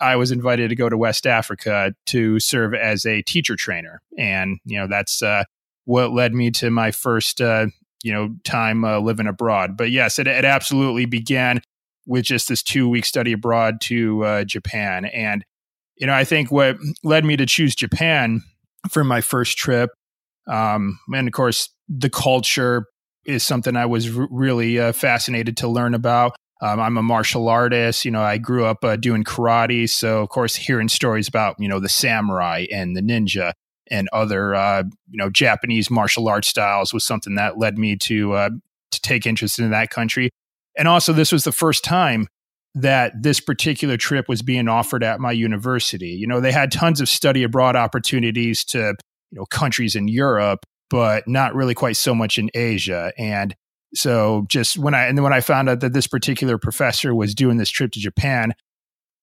I 0.00 0.16
was 0.16 0.32
invited 0.32 0.68
to 0.70 0.76
go 0.76 0.88
to 0.88 0.96
West 0.96 1.26
Africa 1.26 1.94
to 2.06 2.40
serve 2.40 2.74
as 2.74 3.06
a 3.06 3.22
teacher 3.22 3.54
trainer. 3.54 4.02
And, 4.18 4.58
you 4.64 4.78
know, 4.78 4.88
that's 4.88 5.22
uh, 5.22 5.44
what 5.84 6.12
led 6.12 6.34
me 6.34 6.50
to 6.52 6.70
my 6.70 6.90
first, 6.90 7.40
uh, 7.40 7.66
you 8.02 8.12
know, 8.12 8.30
time 8.42 8.84
uh, 8.84 8.98
living 8.98 9.28
abroad. 9.28 9.76
But 9.76 9.92
yes, 9.92 10.18
it, 10.18 10.26
it, 10.26 10.44
absolutely 10.44 11.06
began 11.06 11.62
with 12.04 12.24
just 12.24 12.48
this 12.48 12.64
two 12.64 12.88
week 12.88 13.04
study 13.04 13.32
abroad 13.32 13.80
to 13.82 14.24
uh, 14.24 14.44
Japan. 14.44 15.04
And, 15.04 15.44
you 15.94 16.08
know, 16.08 16.14
I 16.14 16.24
think 16.24 16.50
what 16.50 16.78
led 17.04 17.24
me 17.24 17.36
to 17.36 17.46
choose 17.46 17.76
Japan 17.76 18.42
for 18.90 19.04
my 19.04 19.20
first 19.20 19.56
trip 19.56 19.90
um, 20.48 20.98
and 21.14 21.26
of 21.26 21.32
course, 21.32 21.70
the 21.88 22.10
culture 22.10 22.86
is 23.24 23.42
something 23.42 23.76
I 23.76 23.86
was 23.86 24.16
r- 24.16 24.28
really 24.30 24.78
uh, 24.78 24.92
fascinated 24.92 25.56
to 25.58 25.68
learn 25.68 25.94
about. 25.94 26.34
Um, 26.60 26.78
I'm 26.78 26.96
a 26.96 27.02
martial 27.02 27.48
artist. 27.48 28.04
You 28.04 28.10
know, 28.10 28.22
I 28.22 28.38
grew 28.38 28.64
up 28.64 28.84
uh, 28.84 28.96
doing 28.96 29.24
karate. 29.24 29.88
So, 29.88 30.22
of 30.22 30.28
course, 30.28 30.54
hearing 30.54 30.88
stories 30.88 31.28
about, 31.28 31.56
you 31.58 31.68
know, 31.68 31.80
the 31.80 31.88
samurai 31.88 32.66
and 32.72 32.96
the 32.96 33.00
ninja 33.00 33.52
and 33.90 34.08
other, 34.12 34.54
uh, 34.54 34.84
you 35.10 35.18
know, 35.18 35.28
Japanese 35.28 35.90
martial 35.90 36.28
arts 36.28 36.48
styles 36.48 36.94
was 36.94 37.04
something 37.04 37.34
that 37.34 37.58
led 37.58 37.78
me 37.78 37.96
to, 37.96 38.32
uh, 38.32 38.50
to 38.92 39.00
take 39.00 39.26
interest 39.26 39.58
in 39.58 39.70
that 39.70 39.90
country. 39.90 40.30
And 40.76 40.88
also, 40.88 41.12
this 41.12 41.32
was 41.32 41.44
the 41.44 41.52
first 41.52 41.84
time 41.84 42.28
that 42.74 43.12
this 43.20 43.40
particular 43.40 43.96
trip 43.96 44.28
was 44.28 44.40
being 44.40 44.68
offered 44.68 45.02
at 45.02 45.20
my 45.20 45.32
university. 45.32 46.10
You 46.10 46.26
know, 46.26 46.40
they 46.40 46.52
had 46.52 46.72
tons 46.72 47.00
of 47.00 47.08
study 47.08 47.42
abroad 47.42 47.76
opportunities 47.76 48.64
to, 48.66 48.94
you 49.32 49.38
know, 49.38 49.46
countries 49.46 49.96
in 49.96 50.08
Europe, 50.08 50.64
but 50.90 51.26
not 51.26 51.54
really 51.54 51.74
quite 51.74 51.96
so 51.96 52.14
much 52.14 52.38
in 52.38 52.50
Asia. 52.54 53.12
And 53.18 53.56
so 53.94 54.44
just 54.48 54.78
when 54.78 54.94
I 54.94 55.06
and 55.06 55.16
then 55.16 55.24
when 55.24 55.32
I 55.32 55.40
found 55.40 55.68
out 55.68 55.80
that 55.80 55.92
this 55.92 56.06
particular 56.06 56.58
professor 56.58 57.14
was 57.14 57.34
doing 57.34 57.56
this 57.56 57.70
trip 57.70 57.92
to 57.92 58.00
Japan, 58.00 58.52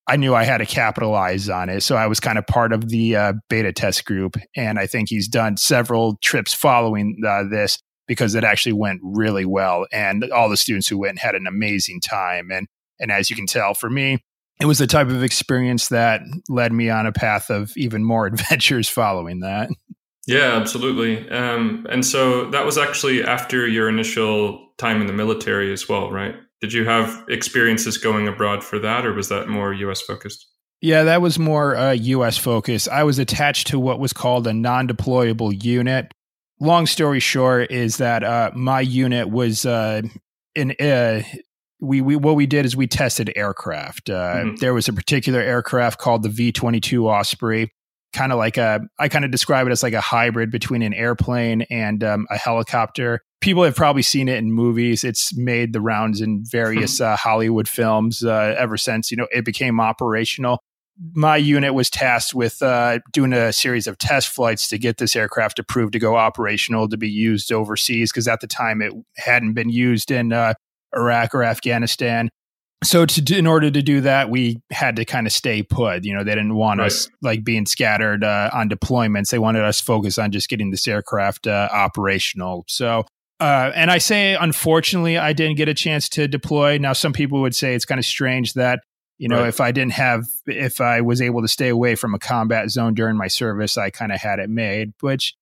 I 0.08 0.16
knew 0.16 0.34
I 0.34 0.44
had 0.44 0.58
to 0.58 0.66
capitalize 0.66 1.50
on 1.50 1.70
it. 1.70 1.82
So 1.82 1.96
I 1.96 2.08
was 2.08 2.20
kind 2.20 2.38
of 2.38 2.48
part 2.48 2.74
of 2.74 2.89
the 2.89 3.16
uh, 3.16 3.34
beta 3.50 3.72
test 3.72 4.06
group, 4.06 4.36
and 4.56 4.80
I 4.80 4.88
think 4.88 5.10
he's 5.10 5.28
done 5.28 5.58
several 5.58 6.18
trips 6.22 6.54
following 6.54 7.18
uh, 7.25 7.44
this 7.50 7.80
because 8.08 8.34
it 8.34 8.44
actually 8.44 8.74
went 8.74 9.01
really 9.04 9.46
well, 9.46 9.86
and 9.92 10.32
all 10.32 10.50
the 10.50 10.58
students 10.58 10.88
who 10.88 10.98
went 10.98 11.20
had 11.20 11.36
an 11.36 11.46
amazing 11.48 12.01
time. 12.01 12.50
And 12.51 12.68
and 13.00 13.12
as 13.12 13.30
you 13.30 13.36
can 13.36 13.46
tell, 13.46 13.75
for 13.75 13.89
me, 13.89 14.24
it 14.60 14.66
was 14.66 14.80
the 14.80 14.88
type 14.88 15.08
of 15.08 15.24
experience 15.24 15.89
that 15.89 16.22
led 16.50 16.74
me 16.74 16.89
on 16.89 17.06
a 17.06 17.12
path 17.12 17.50
of 17.50 17.72
even 17.78 18.04
more 18.04 18.25
adventures 18.28 18.89
following 18.89 19.39
that. 19.42 19.70
Yeah, 20.29 20.57
absolutely. 20.57 21.27
Um, 21.31 21.88
and 21.89 22.05
so 22.05 22.51
that 22.51 22.63
was 22.63 22.77
actually 22.77 23.24
after 23.24 23.67
your 23.67 23.89
initial 23.89 24.69
time 24.77 25.01
in 25.01 25.07
the 25.07 25.13
military 25.13 25.74
as 25.74 25.89
well, 25.89 26.12
right? 26.12 26.36
Did 26.62 26.71
you 26.71 26.86
have 26.86 27.25
experiences 27.29 27.98
going 27.98 28.27
abroad 28.27 28.63
for 28.63 28.77
that, 28.77 29.07
or 29.07 29.13
was 29.13 29.29
that 29.29 29.48
more 29.48 29.74
US 29.74 30.01
focused? 30.01 30.45
Yeah, 30.81 31.03
that 31.03 31.24
was 31.24 31.39
more 31.39 31.75
uh, 31.75 31.93
US 31.93 32.38
focused. 32.38 32.88
I 32.89 33.03
was 33.05 33.17
attached 33.17 33.67
to 33.67 33.79
what 33.79 34.00
was 34.00 34.13
called 34.13 34.45
a 34.45 34.53
non 34.53 34.88
deployable 34.88 35.63
unit. 35.63 36.13
Long 36.59 36.86
story 36.86 37.19
short 37.19 37.71
is 37.71 37.98
that 37.98 38.24
uh, 38.24 38.51
my 38.53 38.81
unit 38.81 39.29
was 39.29 39.65
uh, 39.65 40.03
in. 40.53 40.75
Uh, 40.79 41.24
we, 41.81 42.01
we 42.01 42.15
what 42.17 42.36
we 42.36 42.45
did 42.45 42.65
is 42.65 42.75
we 42.75 42.86
tested 42.86 43.33
aircraft. 43.36 44.12
Uh, 44.12 44.36
mm-hmm. 44.36 44.55
There 44.57 44.75
was 44.75 44.88
a 44.88 44.93
particular 44.93 45.39
aircraft 45.39 45.98
called 45.98 46.21
the 46.21 46.29
V 46.29 46.51
twenty 46.51 46.79
two 46.79 47.09
Osprey 47.09 47.71
kind 48.13 48.32
of 48.32 48.38
like 48.38 48.58
a 48.58 48.82
I 48.98 49.08
kind 49.10 49.25
of 49.25 49.32
describe 49.32 49.68
it 49.68 49.72
as 49.72 49.84
like 49.84 49.94
a 49.94 50.01
hybrid 50.01 50.51
between 50.51 50.82
an 50.82 50.94
airplane 50.94 51.63
and 51.70 52.04
um, 52.04 52.28
a 52.30 52.38
helicopter. 52.38 53.22
People 53.42 53.63
have 53.63 53.75
probably 53.75 54.01
seen 54.01 54.28
it 54.28 54.38
in 54.38 54.51
movies. 54.51 55.04
It's 55.04 55.36
made 55.38 55.74
the 55.74 55.82
rounds 55.82 56.22
in 56.22 56.44
various 56.46 57.00
uh, 57.01 57.16
Hollywood 57.16 57.68
films 57.68 58.24
uh, 58.24 58.56
ever 58.58 58.78
since 58.78 59.12
you 59.12 59.18
know 59.18 59.28
it 59.32 59.46
became 59.46 59.80
operational. 59.80 60.60
My 61.13 61.38
unit 61.38 61.74
was 61.74 61.89
tasked 61.89 62.34
with 62.34 62.62
uh, 62.62 63.00
doing 63.13 63.32
a 63.32 63.54
series 63.54 63.88
of 63.88 63.98
test 63.98 64.28
flights 64.28 64.68
to 64.68 64.78
get 64.78 64.98
this 64.98 65.16
aircraft 65.16 65.58
approved 65.58 65.94
to 65.94 66.00
go 66.00 66.18
operational 66.18 66.89
to 66.89 66.98
be 66.98 67.10
used 67.10 67.54
overseas 67.54 68.12
because 68.12 68.28
at 68.28 68.42
the 68.42 68.48
time 68.48 68.82
it 68.82 68.92
hadn't 69.16 69.54
been 69.54 69.70
used 69.70 70.12
in 70.12 70.34
uh, 70.34 70.56
Iraq 70.94 71.34
or 71.34 71.44
Afghanistan 71.44 72.30
so 72.83 73.05
to 73.05 73.38
in 73.38 73.45
order 73.45 73.69
to 73.69 73.81
do 73.81 74.01
that 74.01 74.29
we 74.29 74.62
had 74.71 74.95
to 74.95 75.05
kind 75.05 75.27
of 75.27 75.33
stay 75.33 75.62
put 75.62 76.03
you 76.03 76.13
know 76.13 76.24
they 76.24 76.31
didn't 76.31 76.55
want 76.55 76.79
right. 76.79 76.88
us 76.88 77.09
like 77.21 77.43
being 77.43 77.65
scattered 77.65 78.24
uh, 78.24 78.50
on 78.53 78.69
deployments 78.69 79.31
they 79.31 79.39
wanted 79.39 79.63
us 79.63 79.81
focused 79.81 80.19
on 80.19 80.31
just 80.31 80.50
getting 80.50 80.71
this 80.71 80.88
aircraft 80.88 81.48
uh, 81.48 81.67
operational 81.71 82.63
so 82.67 83.05
uh, 83.39 83.71
and 83.75 83.91
i 83.91 83.98
say 83.98 84.36
unfortunately 84.36 85.17
i 85.17 85.33
didn't 85.33 85.57
get 85.57 85.67
a 85.67 85.74
chance 85.74 86.07
to 86.07 86.27
deploy 86.27 86.77
now 86.77 86.93
some 86.93 87.13
people 87.13 87.41
would 87.41 87.55
say 87.55 87.75
it's 87.75 87.86
kind 87.86 88.00
of 88.00 88.05
strange 88.05 88.53
that 88.53 88.79
you 89.17 89.27
know 89.27 89.41
right. 89.41 89.50
if 89.50 89.59
i 89.59 89.71
didn't 89.71 89.93
have 89.93 90.25
if 90.45 90.79
i 90.79 91.01
was 91.01 91.21
able 91.21 91.41
to 91.41 91.48
stay 91.48 91.69
away 91.69 91.95
from 91.95 92.13
a 92.13 92.19
combat 92.19 92.69
zone 92.69 92.93
during 92.93 93.17
my 93.17 93.27
service 93.27 93.77
i 93.77 93.89
kind 93.89 94.12
of 94.12 94.19
had 94.21 94.39
it 94.39 94.50
made 94.50 94.93
which 95.01 95.36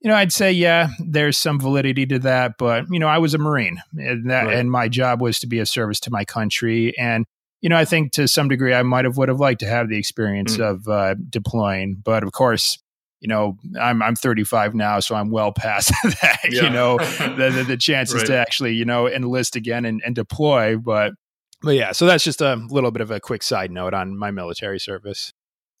you 0.00 0.10
know, 0.10 0.16
I'd 0.16 0.32
say, 0.32 0.52
yeah, 0.52 0.88
there's 0.98 1.38
some 1.38 1.58
validity 1.58 2.06
to 2.06 2.18
that, 2.20 2.54
but 2.58 2.84
you 2.90 2.98
know, 2.98 3.08
I 3.08 3.18
was 3.18 3.34
a 3.34 3.38
Marine, 3.38 3.78
and 3.96 4.30
that, 4.30 4.46
right. 4.46 4.56
and 4.56 4.70
my 4.70 4.88
job 4.88 5.20
was 5.20 5.38
to 5.40 5.46
be 5.46 5.58
of 5.58 5.68
service 5.68 6.00
to 6.00 6.10
my 6.10 6.24
country, 6.24 6.96
and 6.98 7.24
you 7.60 7.68
know, 7.68 7.76
I 7.76 7.84
think 7.84 8.12
to 8.12 8.28
some 8.28 8.48
degree, 8.48 8.74
I 8.74 8.82
might 8.82 9.04
have 9.04 9.16
would 9.16 9.28
have 9.28 9.40
liked 9.40 9.60
to 9.60 9.66
have 9.66 9.88
the 9.88 9.98
experience 9.98 10.58
mm. 10.58 10.64
of 10.64 10.86
uh, 10.88 11.14
deploying, 11.30 11.96
but 12.04 12.22
of 12.22 12.32
course, 12.32 12.78
you 13.20 13.28
know, 13.28 13.56
I'm 13.80 14.02
I'm 14.02 14.14
35 14.14 14.74
now, 14.74 15.00
so 15.00 15.14
I'm 15.14 15.30
well 15.30 15.52
past 15.52 15.92
that. 16.04 16.38
Yeah. 16.50 16.64
You 16.64 16.70
know, 16.70 16.98
the, 17.18 17.50
the, 17.54 17.64
the 17.64 17.76
chances 17.76 18.16
right. 18.16 18.26
to 18.26 18.36
actually, 18.36 18.74
you 18.74 18.84
know, 18.84 19.08
enlist 19.08 19.56
again 19.56 19.84
and, 19.84 20.02
and 20.04 20.14
deploy, 20.14 20.76
but 20.76 21.14
but 21.62 21.74
yeah, 21.74 21.92
so 21.92 22.06
that's 22.06 22.22
just 22.22 22.40
a 22.40 22.54
little 22.68 22.90
bit 22.90 23.00
of 23.00 23.10
a 23.10 23.18
quick 23.18 23.42
side 23.42 23.70
note 23.70 23.94
on 23.94 24.16
my 24.16 24.30
military 24.30 24.78
service. 24.78 25.32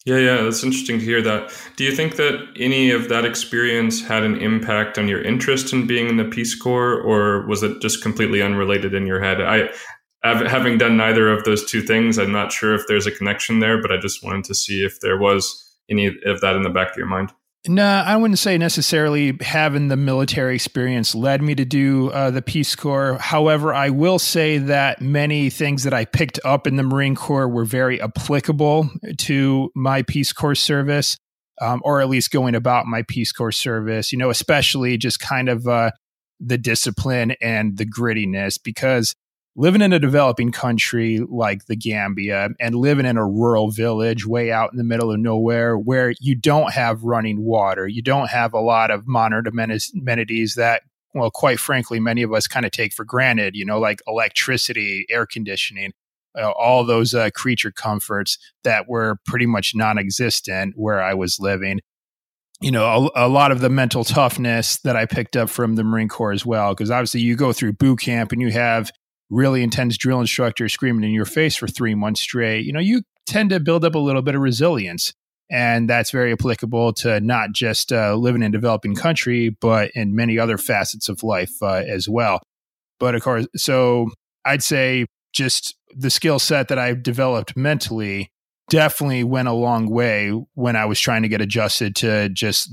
Yeah, 0.06 0.18
yeah, 0.18 0.42
that's 0.42 0.62
interesting 0.62 1.00
to 1.00 1.04
hear 1.04 1.20
that. 1.22 1.52
Do 1.74 1.82
you 1.82 1.90
think 1.90 2.14
that 2.14 2.46
any 2.54 2.92
of 2.92 3.08
that 3.08 3.24
experience 3.24 4.00
had 4.00 4.22
an 4.22 4.36
impact 4.36 4.98
on 4.98 5.08
your 5.08 5.20
interest 5.20 5.72
in 5.72 5.88
being 5.88 6.08
in 6.08 6.16
the 6.16 6.24
Peace 6.24 6.54
Corps, 6.54 7.00
or 7.00 7.44
was 7.48 7.64
it 7.64 7.82
just 7.82 8.04
completely 8.04 8.40
unrelated 8.40 8.94
in 8.94 9.04
your 9.04 9.20
head? 9.20 9.40
I, 9.40 9.68
having 10.22 10.78
done 10.78 10.96
neither 10.96 11.28
of 11.28 11.42
those 11.42 11.68
two 11.68 11.82
things, 11.82 12.20
I'm 12.20 12.30
not 12.30 12.52
sure 12.52 12.72
if 12.72 12.86
there's 12.86 13.08
a 13.08 13.10
connection 13.10 13.58
there, 13.58 13.82
but 13.82 13.90
I 13.90 13.96
just 13.96 14.22
wanted 14.22 14.44
to 14.44 14.54
see 14.54 14.84
if 14.84 15.00
there 15.00 15.18
was 15.18 15.76
any 15.90 16.06
of 16.06 16.40
that 16.40 16.54
in 16.54 16.62
the 16.62 16.70
back 16.70 16.92
of 16.92 16.96
your 16.96 17.06
mind. 17.06 17.32
No, 17.68 17.84
I 17.84 18.16
wouldn't 18.16 18.38
say 18.38 18.58
necessarily 18.58 19.36
having 19.40 19.88
the 19.88 19.96
military 19.96 20.54
experience 20.54 21.14
led 21.14 21.42
me 21.42 21.54
to 21.56 21.64
do 21.64 22.10
uh, 22.10 22.30
the 22.30 22.42
Peace 22.42 22.76
Corps. 22.76 23.18
However, 23.18 23.74
I 23.74 23.90
will 23.90 24.18
say 24.18 24.58
that 24.58 25.00
many 25.00 25.50
things 25.50 25.82
that 25.82 25.92
I 25.92 26.04
picked 26.04 26.38
up 26.44 26.66
in 26.66 26.76
the 26.76 26.82
Marine 26.82 27.16
Corps 27.16 27.48
were 27.48 27.64
very 27.64 28.00
applicable 28.00 28.88
to 29.18 29.70
my 29.74 30.02
Peace 30.02 30.32
Corps 30.32 30.54
service, 30.54 31.16
um, 31.60 31.80
or 31.84 32.00
at 32.00 32.08
least 32.08 32.30
going 32.30 32.54
about 32.54 32.86
my 32.86 33.02
Peace 33.08 33.32
Corps 33.32 33.52
service, 33.52 34.12
you 34.12 34.18
know, 34.18 34.30
especially 34.30 34.96
just 34.96 35.18
kind 35.18 35.48
of 35.48 35.66
uh, 35.66 35.90
the 36.38 36.58
discipline 36.58 37.34
and 37.40 37.78
the 37.78 37.86
grittiness, 37.86 38.58
because 38.62 39.14
living 39.56 39.80
in 39.80 39.92
a 39.92 39.98
developing 39.98 40.52
country 40.52 41.18
like 41.30 41.64
the 41.64 41.76
Gambia 41.76 42.50
and 42.60 42.74
living 42.74 43.06
in 43.06 43.16
a 43.16 43.26
rural 43.26 43.70
village 43.70 44.26
way 44.26 44.52
out 44.52 44.70
in 44.70 44.76
the 44.76 44.84
middle 44.84 45.10
of 45.10 45.18
nowhere 45.18 45.78
where 45.78 46.12
you 46.20 46.34
don't 46.34 46.72
have 46.72 47.02
running 47.02 47.40
water, 47.40 47.88
you 47.88 48.02
don't 48.02 48.28
have 48.28 48.52
a 48.52 48.60
lot 48.60 48.90
of 48.90 49.08
modern 49.08 49.46
amenities 49.46 50.54
that, 50.56 50.82
well, 51.14 51.30
quite 51.30 51.58
frankly, 51.58 51.98
many 51.98 52.22
of 52.22 52.34
us 52.34 52.46
kind 52.46 52.66
of 52.66 52.72
take 52.72 52.92
for 52.92 53.04
granted, 53.04 53.56
you 53.56 53.64
know, 53.64 53.80
like 53.80 54.00
electricity, 54.06 55.06
air 55.10 55.26
conditioning. 55.26 55.92
Uh, 56.38 56.50
all 56.50 56.84
those 56.84 57.14
uh, 57.14 57.30
creature 57.34 57.72
comforts 57.72 58.36
that 58.62 58.86
were 58.86 59.16
pretty 59.24 59.46
much 59.46 59.74
non 59.74 59.96
existent 59.98 60.74
where 60.76 61.02
I 61.02 61.14
was 61.14 61.40
living 61.40 61.80
you 62.60 62.70
know 62.70 63.10
a, 63.14 63.26
a, 63.26 63.28
lot 63.28 63.52
of 63.52 63.60
the 63.60 63.68
mental 63.68 64.02
toughness 64.02 64.78
that 64.78 64.96
i 64.96 65.04
picked 65.04 65.36
up 65.36 65.50
from 65.50 65.74
the 65.74 65.84
marine 65.84 66.08
corps 66.08 66.32
as 66.32 66.46
well 66.46 66.72
because 66.72 66.90
obviously 66.90 67.20
you 67.20 67.36
go 67.36 67.52
through 67.52 67.70
boot 67.70 68.00
camp 68.00 68.32
and 68.32 68.40
you 68.40 68.50
have 68.50 68.90
really 69.30 69.62
intense 69.62 69.96
drill 69.96 70.20
instructor 70.20 70.68
screaming 70.68 71.04
in 71.04 71.10
your 71.10 71.24
face 71.24 71.56
for 71.56 71.66
three 71.66 71.94
months 71.94 72.20
straight, 72.20 72.64
you 72.64 72.72
know, 72.72 72.80
you 72.80 73.02
tend 73.26 73.50
to 73.50 73.60
build 73.60 73.84
up 73.84 73.94
a 73.94 73.98
little 73.98 74.22
bit 74.22 74.34
of 74.34 74.40
resilience. 74.40 75.12
And 75.50 75.88
that's 75.88 76.10
very 76.10 76.32
applicable 76.32 76.92
to 76.94 77.20
not 77.20 77.52
just 77.52 77.92
uh, 77.92 78.14
living 78.16 78.42
in 78.42 78.48
a 78.48 78.52
developing 78.52 78.96
country, 78.96 79.50
but 79.60 79.90
in 79.94 80.16
many 80.16 80.38
other 80.38 80.58
facets 80.58 81.08
of 81.08 81.22
life 81.22 81.52
uh, 81.62 81.82
as 81.86 82.08
well. 82.08 82.40
But 82.98 83.14
of 83.14 83.22
course, 83.22 83.46
so 83.56 84.08
I'd 84.44 84.62
say 84.62 85.06
just 85.32 85.76
the 85.94 86.10
skill 86.10 86.38
set 86.38 86.68
that 86.68 86.78
I've 86.78 87.02
developed 87.02 87.56
mentally 87.56 88.30
definitely 88.68 89.22
went 89.22 89.48
a 89.48 89.52
long 89.52 89.88
way 89.88 90.30
when 90.54 90.74
I 90.74 90.86
was 90.86 90.98
trying 90.98 91.22
to 91.22 91.28
get 91.28 91.40
adjusted 91.40 91.94
to 91.96 92.28
just 92.28 92.68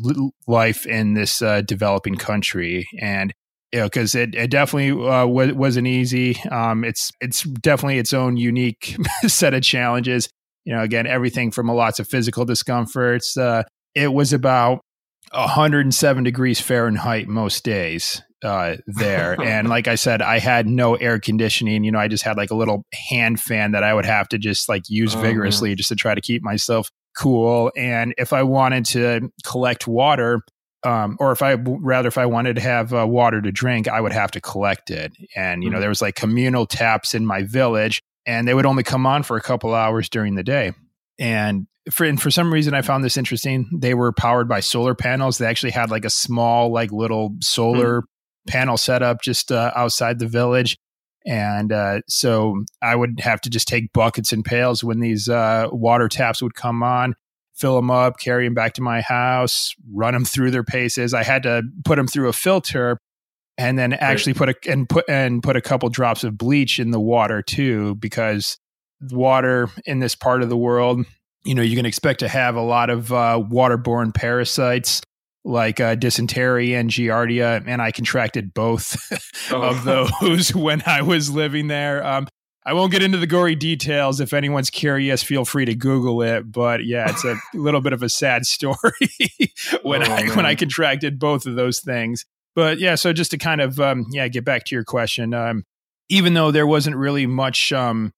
life 0.48 0.88
in 0.88 1.14
this 1.14 1.42
uh, 1.42 1.62
developing 1.62 2.16
country. 2.16 2.88
And 3.00 3.34
you 3.74 3.80
know, 3.80 3.86
because 3.88 4.14
it, 4.14 4.36
it 4.36 4.52
definitely 4.52 4.92
uh, 4.92 5.26
was, 5.26 5.52
wasn't 5.54 5.88
easy. 5.88 6.40
Um, 6.52 6.84
it's 6.84 7.12
it's 7.20 7.42
definitely 7.42 7.98
its 7.98 8.14
own 8.14 8.38
unique 8.38 8.96
set 9.28 9.56
of 9.56 9.64
challenges. 9.64 10.30
You 10.64 10.76
know, 10.76 10.84
again, 10.84 11.08
everything 11.08 11.50
from 11.50 11.68
lots 11.68 12.00
of 12.00 12.08
physical 12.08 12.46
discomforts. 12.46 13.36
Uh, 13.36 13.64
it 13.96 14.14
was 14.14 14.32
about 14.32 14.82
107 15.34 16.24
degrees 16.24 16.62
Fahrenheit 16.62 17.28
most 17.28 17.64
days 17.64 18.22
uh, 18.44 18.76
there, 18.86 19.42
and 19.44 19.68
like 19.68 19.88
I 19.88 19.96
said, 19.96 20.22
I 20.22 20.38
had 20.38 20.68
no 20.68 20.94
air 20.94 21.20
conditioning. 21.20 21.84
You 21.84 21.92
know, 21.92 22.00
I 22.00 22.08
just 22.08 22.24
had 22.24 22.38
like 22.38 22.52
a 22.52 22.56
little 22.56 22.86
hand 23.10 23.40
fan 23.40 23.72
that 23.72 23.84
I 23.84 23.96
would 23.96 24.06
have 24.06 24.30
to 24.30 24.38
just 24.38 24.70
like 24.70 24.84
use 24.88 25.16
oh, 25.16 25.20
vigorously 25.20 25.70
man. 25.70 25.78
just 25.78 25.90
to 25.90 25.96
try 25.96 26.14
to 26.14 26.22
keep 26.22 26.44
myself 26.44 26.92
cool. 27.18 27.72
And 27.76 28.14
if 28.20 28.34
I 28.34 28.44
wanted 28.44 28.86
to 28.86 29.32
collect 29.44 29.88
water, 29.88 30.42
um, 30.86 31.18
or 31.20 31.32
if 31.32 31.42
I 31.42 31.54
rather 31.54 32.08
if 32.08 32.18
I 32.18 32.26
wanted 32.26 32.56
to 32.56 32.62
have 32.62 32.94
uh, 32.94 33.08
water 33.08 33.42
to 33.42 33.52
drink, 33.52 33.88
I 33.88 34.02
would 34.02 34.12
have 34.12 34.32
to 34.32 34.42
collect 34.42 34.90
it. 34.90 35.14
And 35.36 35.64
you 35.64 35.70
mm-hmm. 35.70 35.76
know, 35.76 35.80
there 35.80 35.90
was 35.90 36.02
like 36.02 36.16
communal 36.16 36.66
taps 36.66 37.14
in 37.14 37.26
my 37.26 37.44
village, 37.44 38.02
and 38.26 38.48
they 38.48 38.54
would 38.54 38.66
only 38.66 38.84
come 38.84 39.06
on 39.06 39.24
for 39.24 39.38
a 39.38 39.42
couple 39.42 39.74
hours 39.74 40.10
during 40.10 40.36
the 40.36 40.44
day. 40.44 40.74
And 41.20 41.68
for 41.92 42.06
and 42.06 42.22
for 42.22 42.32
some 42.32 42.54
reason, 42.54 42.74
I 42.74 42.82
found 42.82 43.04
this 43.04 43.18
interesting. 43.18 43.70
They 43.80 43.94
were 43.94 44.12
powered 44.12 44.48
by 44.48 44.60
solar 44.60 44.96
panels. 44.96 45.38
They 45.38 45.48
actually 45.48 45.72
had 45.72 45.92
like 45.92 46.06
a 46.06 46.10
small, 46.10 46.72
like 46.72 46.92
little 46.92 47.36
solar 47.42 48.02
mm-hmm. 48.02 48.52
panel 48.52 48.78
set 48.78 49.04
up 49.04 49.22
just 49.22 49.52
uh, 49.52 49.72
outside 49.76 50.20
the 50.20 50.28
village. 50.28 50.78
And 51.26 51.72
uh, 51.72 52.02
so 52.08 52.64
I 52.82 52.96
would 52.96 53.22
have 53.22 53.40
to 53.42 53.50
just 53.50 53.68
take 53.68 53.94
buckets 53.94 54.34
and 54.34 54.44
pails 54.44 54.84
when 54.84 55.00
these 55.00 55.30
uh, 55.30 55.68
water 55.72 56.10
taps 56.10 56.42
would 56.42 56.54
come 56.54 56.84
on, 56.84 57.16
fill 57.56 57.76
them 57.76 57.92
up, 57.92 58.20
carry 58.20 58.46
them 58.46 58.54
back 58.54 58.74
to 58.74 58.82
my 58.82 59.02
house, 59.02 59.74
run 59.92 60.14
them 60.14 60.26
through 60.26 60.52
their 60.52 60.64
paces. 60.64 61.14
I 61.14 61.24
had 61.24 61.44
to 61.44 61.64
put 61.86 61.96
them 61.98 62.08
through 62.08 62.30
a 62.30 62.34
filter 62.34 62.98
and 63.58 63.78
then 63.78 63.94
actually 63.94 64.34
put 64.34 64.50
a 64.50 64.56
and 64.68 64.90
put 64.90 65.06
and 65.08 65.44
put 65.44 65.56
a 65.56 65.62
couple 65.62 65.90
drops 65.90 66.24
of 66.24 66.38
bleach 66.38 66.80
in 66.80 66.92
the 66.92 67.00
water 67.00 67.42
too 67.42 67.96
because 67.96 68.58
water 69.12 69.70
in 69.86 70.00
this 70.00 70.16
part 70.16 70.42
of 70.42 70.50
the 70.50 70.58
world 70.58 71.06
you 71.46 71.54
know 71.54 71.62
you 71.62 71.76
can 71.76 71.86
expect 71.86 72.20
to 72.20 72.28
have 72.28 72.56
a 72.56 72.62
lot 72.62 72.90
of 72.90 73.12
uh, 73.12 73.42
waterborne 73.52 74.14
parasites 74.14 75.02
like 75.46 75.80
uh, 75.80 75.94
dysentery 75.96 76.74
and 76.74 76.90
giardia 76.90 77.64
and 77.68 77.82
i 77.82 77.92
contracted 77.92 78.54
both 78.54 78.98
oh. 79.52 79.62
of 79.62 79.84
those 79.84 80.56
when 80.56 80.82
i 80.86 81.02
was 81.02 81.30
living 81.30 81.68
there 81.68 82.04
um, 82.06 82.28
i 82.66 82.74
won't 82.74 82.92
get 82.92 83.04
into 83.04 83.18
the 83.18 83.28
gory 83.28 83.56
details 83.56 84.20
if 84.20 84.34
anyone's 84.34 84.70
curious 84.70 85.24
feel 85.24 85.46
free 85.46 85.66
to 85.66 85.76
google 85.76 86.22
it 86.22 86.52
but 86.52 86.86
yeah 86.86 87.10
it's 87.10 87.26
a 87.26 87.36
little 87.54 87.82
bit 87.82 87.94
of 87.94 88.04
a 88.04 88.10
sad 88.10 88.46
story 88.46 88.76
when 89.84 90.02
oh, 90.02 90.06
i 90.06 90.24
man. 90.24 90.36
when 90.36 90.46
i 90.46 90.56
contracted 90.56 91.20
both 91.20 91.46
of 91.46 91.56
those 91.56 91.80
things 91.80 92.26
but 92.56 92.80
yeah, 92.80 92.96
so 92.96 93.14
just 93.14 93.32
to 93.32 93.38
kind 93.38 93.62
of 93.62 93.80
um, 93.80 94.06
yeah 94.12 94.28
get 94.28 94.46
back 94.46 94.66
to 94.66 94.76
your 94.76 94.84
question, 94.84 95.34
um, 95.34 95.64
even 96.10 96.34
though 96.34 96.52
there 96.52 96.68
wasn't 96.68 96.96
really 96.96 97.26
much 97.26 97.72
um, 97.72 98.14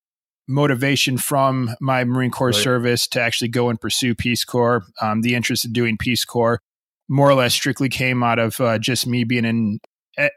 motivation 0.47 1.17
from 1.17 1.69
my 1.79 2.03
Marine 2.03 2.31
Corps 2.31 2.47
right. 2.47 2.55
service 2.55 3.07
to 3.09 3.21
actually 3.21 3.47
go 3.47 3.69
and 3.69 3.79
pursue 3.79 4.13
Peace 4.13 4.43
Corps, 4.43 4.83
um, 5.01 5.21
the 5.21 5.35
interest 5.35 5.65
in 5.65 5.73
doing 5.73 5.97
Peace 5.97 6.25
Corps 6.25 6.59
more 7.07 7.29
or 7.29 7.35
less 7.35 7.53
strictly 7.53 7.87
came 7.87 8.23
out 8.23 8.39
of 8.39 8.59
uh, 8.59 8.79
just 8.79 9.05
me 9.05 9.23
being 9.23 9.45
an 9.45 9.79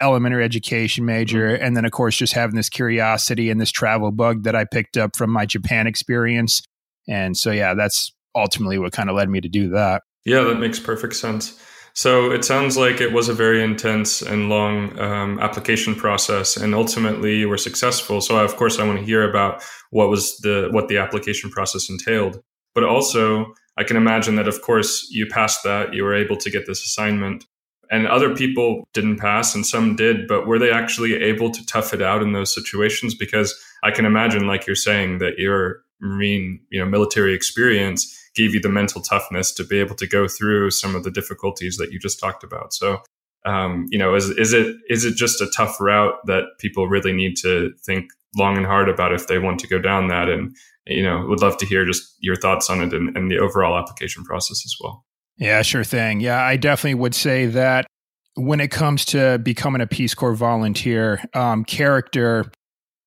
elementary 0.01 0.45
education 0.45 1.05
major, 1.05 1.49
mm-hmm. 1.49 1.65
and 1.65 1.77
then 1.77 1.85
of 1.85 1.93
course 1.93 2.17
just 2.17 2.33
having 2.33 2.57
this 2.57 2.69
curiosity 2.69 3.51
and 3.51 3.61
this 3.61 3.71
travel 3.71 4.11
bug 4.11 4.45
that 4.45 4.57
I 4.57 4.65
picked 4.65 4.97
up 4.97 5.17
from 5.17 5.31
my 5.31 5.47
Japan 5.47 5.87
experience. 5.87 6.63
And 7.09 7.37
so 7.37 7.51
yeah, 7.51 7.75
that's 7.75 8.13
ultimately 8.35 8.79
what 8.79 8.93
kind 8.93 9.09
of 9.09 9.17
led 9.17 9.29
me 9.29 9.41
to 9.41 9.49
do 9.49 9.71
that. 9.71 10.03
Yeah, 10.25 10.43
that 10.43 10.59
makes 10.59 10.79
perfect 10.79 11.17
sense. 11.17 11.61
So 11.95 12.31
it 12.31 12.45
sounds 12.45 12.77
like 12.77 13.01
it 13.01 13.13
was 13.13 13.29
a 13.29 13.35
very 13.35 13.61
intense 13.63 14.23
and 14.23 14.49
long 14.49 14.97
um, 15.01 15.41
application 15.41 15.97
process, 15.97 16.57
and 16.57 16.73
ultimately 16.75 17.37
you 17.37 17.49
were 17.49 17.59
successful. 17.59 18.21
So 18.21 18.39
of 18.39 18.55
course 18.57 18.79
I 18.79 18.87
want 18.87 19.01
to 19.01 19.05
hear 19.05 19.29
about 19.29 19.65
what 19.91 20.09
was 20.09 20.37
the 20.39 20.69
what 20.71 20.89
the 20.89 20.99
application 20.99 21.51
process 21.51 21.91
entailed. 21.91 22.41
But 22.75 22.85
also 22.85 23.53
I 23.77 23.85
can 23.85 23.97
imagine 23.97 24.37
that 24.37 24.47
of 24.47 24.63
course 24.63 25.09
you 25.11 25.27
passed 25.27 25.65
that, 25.65 25.93
you 25.93 26.05
were 26.05 26.15
able 26.15 26.37
to 26.37 26.51
get 26.51 26.67
this 26.67 26.85
assignment, 26.85 27.47
and 27.91 28.07
other 28.07 28.35
people 28.35 28.87
didn't 28.93 29.19
pass, 29.19 29.55
and 29.55 29.67
some 29.67 29.97
did. 29.97 30.27
But 30.27 30.47
were 30.47 30.59
they 30.59 30.71
actually 30.71 31.15
able 31.15 31.51
to 31.51 31.65
tough 31.67 31.95
it 31.95 32.03
out 32.03 32.23
in 32.23 32.33
those 32.33 32.55
situations? 32.55 33.15
Because 33.15 33.55
I 33.83 33.91
can 33.91 34.05
imagine, 34.05 34.47
like 34.47 34.67
you're 34.67 34.77
saying, 34.77 35.19
that 35.19 35.39
your 35.39 35.83
marine, 36.01 36.61
you 36.71 36.79
know, 36.79 36.87
military 36.87 37.35
experience 37.35 38.15
gave 38.35 38.55
you 38.55 38.61
the 38.61 38.69
mental 38.69 39.01
toughness 39.01 39.53
to 39.53 39.65
be 39.65 39.79
able 39.79 39.97
to 39.97 40.07
go 40.07 40.29
through 40.29 40.71
some 40.71 40.95
of 40.95 41.03
the 41.03 41.11
difficulties 41.11 41.77
that 41.77 41.91
you 41.91 41.99
just 41.99 42.21
talked 42.21 42.45
about. 42.45 42.73
So, 42.73 42.99
um, 43.45 43.87
you 43.91 43.99
know, 43.99 44.15
is 44.15 44.31
is 44.31 44.53
it 44.53 44.77
is 44.89 45.05
it 45.05 45.15
just 45.15 45.41
a 45.41 45.51
tough 45.57 45.81
route 45.81 46.15
that 46.27 46.45
people 46.59 46.89
really 46.89 47.13
need 47.13 47.37
to 47.39 47.73
think 47.85 48.11
long 48.37 48.57
and 48.57 48.67
hard 48.67 48.89
about 48.89 49.13
if 49.13 49.27
they 49.27 49.39
want 49.39 49.59
to 49.61 49.67
go 49.67 49.79
down 49.79 50.09
that? 50.09 50.29
And 50.29 50.55
you 50.87 51.03
know, 51.03 51.27
would 51.27 51.43
love 51.43 51.59
to 51.59 51.67
hear 51.67 51.85
just 51.85 52.17
your 52.21 52.37
thoughts 52.37 52.71
on 52.71 52.83
it 52.83 52.93
and, 52.93 53.17
and 53.17 53.31
the 53.31 53.39
overall 53.39 53.79
application 53.79 54.25
process 54.25 54.65
as 54.65 54.75
well. 54.81 55.05
Yeah, 55.39 55.63
sure 55.63 55.85
thing. 55.85 56.21
Yeah, 56.21 56.43
I 56.43 56.57
definitely 56.57 56.95
would 56.95 57.15
say 57.15 57.47
that 57.47 57.87
when 58.35 58.61
it 58.61 58.71
comes 58.71 59.05
to 59.07 59.39
becoming 59.39 59.81
a 59.81 59.87
Peace 59.87 60.15
Corps 60.15 60.35
volunteer, 60.35 61.25
um, 61.35 61.65
character 61.65 62.51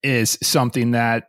is 0.01 0.38
something 0.41 0.91
that 0.91 1.25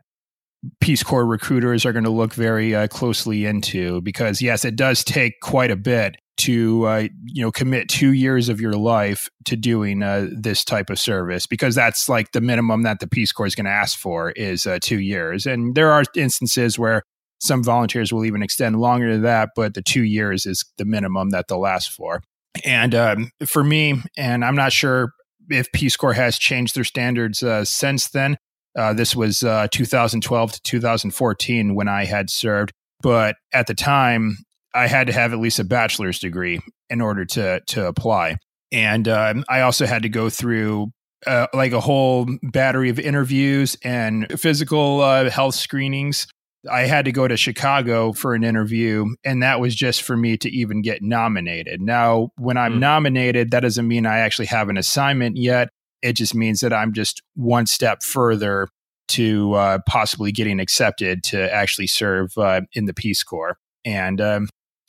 Peace 0.81 1.03
Corps 1.03 1.27
recruiters 1.27 1.85
are 1.85 1.93
going 1.93 2.05
to 2.05 2.11
look 2.11 2.35
very 2.35 2.75
uh, 2.75 2.87
closely 2.87 3.47
into 3.47 4.01
because 4.03 4.41
yes, 4.41 4.65
it 4.65 4.77
does 4.77 5.03
take 5.03 5.41
quite 5.41 5.73
a 5.73 5.77
bit 5.77 6.17
to 6.39 6.87
uh, 6.87 7.09
you 7.25 7.43
know 7.43 7.51
commit 7.51 7.89
two 7.89 8.13
years 8.13 8.49
of 8.49 8.61
your 8.61 8.73
life 8.73 9.29
to 9.45 9.57
doing 9.57 10.03
uh, 10.03 10.29
this 10.33 10.65
type 10.65 10.89
of 10.89 10.99
service 10.99 11.47
because 11.47 11.75
that's 11.75 12.09
like 12.09 12.33
the 12.33 12.41
minimum 12.41 12.83
that 12.83 13.01
the 13.01 13.09
Peace 13.09 13.33
Corps 13.33 13.47
is 13.47 13.55
going 13.55 13.67
to 13.67 13.73
ask 13.73 13.99
for 13.99 14.31
is 14.31 14.67
uh, 14.67 14.79
two 14.81 15.01
years, 15.01 15.47
and 15.47 15.75
there 15.75 15.91
are 15.91 16.05
instances 16.17 16.79
where 16.79 17.03
some 17.43 17.65
volunteers 17.65 18.13
will 18.13 18.25
even 18.25 18.43
extend 18.43 18.79
longer 18.79 19.13
than 19.13 19.23
that, 19.23 19.51
but 19.57 19.75
the 19.75 19.83
two 19.83 20.05
years 20.05 20.47
is 20.47 20.65
the 20.79 20.85
minimum 20.85 21.31
that 21.31 21.49
they'll 21.49 21.61
last 21.61 21.91
for. 21.91 22.23
And 22.65 22.95
um, 22.95 23.31
for 23.45 23.65
me, 23.65 24.01
and 24.17 24.45
I'm 24.45 24.55
not 24.55 24.73
sure 24.73 25.13
if 25.51 25.71
Peace 25.73 25.97
Corps 25.97 26.13
has 26.13 26.39
changed 26.39 26.77
their 26.77 26.85
standards 26.85 27.43
uh, 27.43 27.65
since 27.65 28.09
then. 28.09 28.37
Uh, 28.79 28.93
this 28.93 29.17
was 29.17 29.43
uh, 29.43 29.67
2012 29.73 30.53
to 30.53 30.61
2014 30.63 31.75
when 31.75 31.89
I 31.89 32.05
had 32.05 32.31
served. 32.31 32.73
But 33.03 33.35
at 33.53 33.67
the 33.67 33.75
time, 33.75 34.39
I 34.73 34.87
had 34.87 35.09
to 35.09 35.13
have 35.13 35.33
at 35.33 35.41
least 35.41 35.59
a 35.59 35.65
bachelor's 35.65 36.21
degree 36.21 36.61
in 36.89 37.01
order 37.01 37.25
to 37.25 37.61
to 37.67 37.87
apply, 37.87 38.37
and 38.71 39.09
um, 39.09 39.45
I 39.49 39.63
also 39.63 39.85
had 39.85 40.05
to 40.05 40.09
go 40.09 40.31
through 40.31 40.93
uh, 41.27 41.49
like 41.53 41.73
a 41.73 41.81
whole 41.81 42.29
battery 42.43 42.89
of 42.89 42.99
interviews 42.99 43.77
and 43.83 44.27
physical 44.41 45.01
uh, 45.01 45.29
health 45.29 45.57
screenings. 45.57 46.27
I 46.71 46.83
had 46.83 47.07
to 47.07 47.13
go 47.13 47.27
to 47.27 47.37
Chicago 47.37 48.13
for 48.13 48.35
an 48.35 48.45
interview, 48.45 49.07
and 49.25 49.43
that 49.43 49.61
was 49.61 49.75
just 49.75 50.03
for 50.03 50.17
me 50.17 50.37
to 50.39 50.51
even 50.51 50.83
get 50.83 51.03
nominated. 51.03 51.81
Now, 51.81 52.31
when 52.37 52.57
I'm 52.57 52.75
mm. 52.75 52.81
nominated, 52.81 53.51
that 53.51 53.61
doesn't 53.61 53.89
mean 53.89 54.07
I 54.07 54.19
actually 54.19 54.47
have 54.47 54.69
an 54.69 54.77
assignment 54.77 55.37
yet. 55.37 55.69
It 56.03 56.15
just 56.15 56.35
means 56.35 56.61
that 56.61 56.73
I'm 56.73 56.93
just 56.93 57.23
one 57.35 57.67
step 57.67 58.03
further 58.03 58.69
to 59.09 59.55
uh, 59.55 59.79
possibly 59.89 60.33
getting 60.33 60.61
accepted 60.61 61.23
to 61.25 61.53
actually 61.53 61.87
serve 61.87 62.31
uh, 62.39 62.63
in 62.73 62.87
the 62.87 62.95
Peace 62.95 63.23
Corps. 63.23 63.59
And 63.85 64.21
um, 64.21 64.49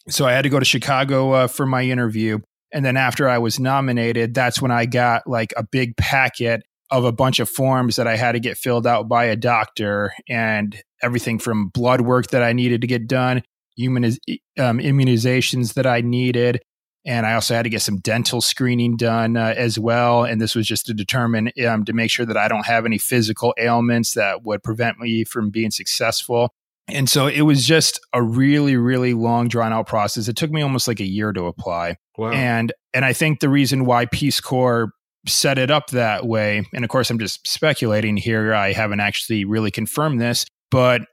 so 0.09 0.25
I 0.25 0.33
had 0.33 0.43
to 0.43 0.49
go 0.49 0.59
to 0.59 0.65
Chicago 0.65 1.31
uh, 1.31 1.47
for 1.47 1.65
my 1.65 1.83
interview. 1.83 2.39
And 2.71 2.85
then 2.85 2.97
after 2.97 3.29
I 3.29 3.37
was 3.39 3.59
nominated, 3.59 4.33
that's 4.33 4.61
when 4.61 4.71
I 4.71 4.85
got 4.85 5.27
like 5.27 5.53
a 5.57 5.63
big 5.63 5.95
packet 5.97 6.63
of 6.89 7.05
a 7.05 7.11
bunch 7.11 7.39
of 7.39 7.49
forms 7.49 7.95
that 7.95 8.07
I 8.07 8.15
had 8.15 8.33
to 8.33 8.39
get 8.39 8.57
filled 8.57 8.85
out 8.85 9.07
by 9.07 9.25
a 9.25 9.35
doctor 9.35 10.13
and 10.29 10.75
everything 11.03 11.37
from 11.37 11.67
blood 11.67 12.01
work 12.01 12.27
that 12.27 12.41
I 12.41 12.53
needed 12.53 12.81
to 12.81 12.87
get 12.87 13.07
done, 13.07 13.43
human 13.75 14.05
um, 14.05 14.79
immunizations 14.79 15.73
that 15.75 15.85
I 15.85 16.01
needed, 16.01 16.61
and 17.05 17.25
I 17.25 17.33
also 17.33 17.53
had 17.53 17.63
to 17.63 17.69
get 17.69 17.81
some 17.81 17.97
dental 17.97 18.39
screening 18.41 18.95
done 18.95 19.35
uh, 19.35 19.53
as 19.57 19.77
well. 19.77 20.23
And 20.23 20.39
this 20.39 20.55
was 20.55 20.65
just 20.65 20.85
to 20.85 20.93
determine 20.93 21.51
um, 21.67 21.83
to 21.85 21.93
make 21.93 22.09
sure 22.09 22.25
that 22.25 22.37
I 22.37 22.47
don't 22.47 22.65
have 22.65 22.85
any 22.85 22.97
physical 22.97 23.53
ailments 23.57 24.13
that 24.13 24.43
would 24.43 24.63
prevent 24.63 24.99
me 24.99 25.23
from 25.25 25.49
being 25.49 25.71
successful. 25.71 26.53
And 26.87 27.09
so 27.09 27.27
it 27.27 27.41
was 27.41 27.65
just 27.65 27.99
a 28.13 28.21
really, 28.21 28.75
really 28.75 29.13
long, 29.13 29.47
drawn 29.47 29.73
out 29.73 29.87
process. 29.87 30.27
It 30.27 30.35
took 30.35 30.51
me 30.51 30.61
almost 30.61 30.87
like 30.87 30.99
a 30.99 31.05
year 31.05 31.31
to 31.33 31.45
apply. 31.45 31.97
Wow. 32.17 32.31
And 32.31 32.73
and 32.93 33.05
I 33.05 33.13
think 33.13 33.39
the 33.39 33.49
reason 33.49 33.85
why 33.85 34.05
Peace 34.05 34.39
Corps 34.39 34.91
set 35.25 35.57
it 35.57 35.71
up 35.71 35.87
that 35.91 36.25
way, 36.25 36.65
and 36.73 36.83
of 36.83 36.89
course 36.89 37.09
I'm 37.09 37.19
just 37.19 37.47
speculating 37.47 38.17
here, 38.17 38.53
I 38.53 38.73
haven't 38.73 38.99
actually 38.99 39.45
really 39.45 39.71
confirmed 39.71 40.19
this, 40.19 40.45
but 40.73 41.03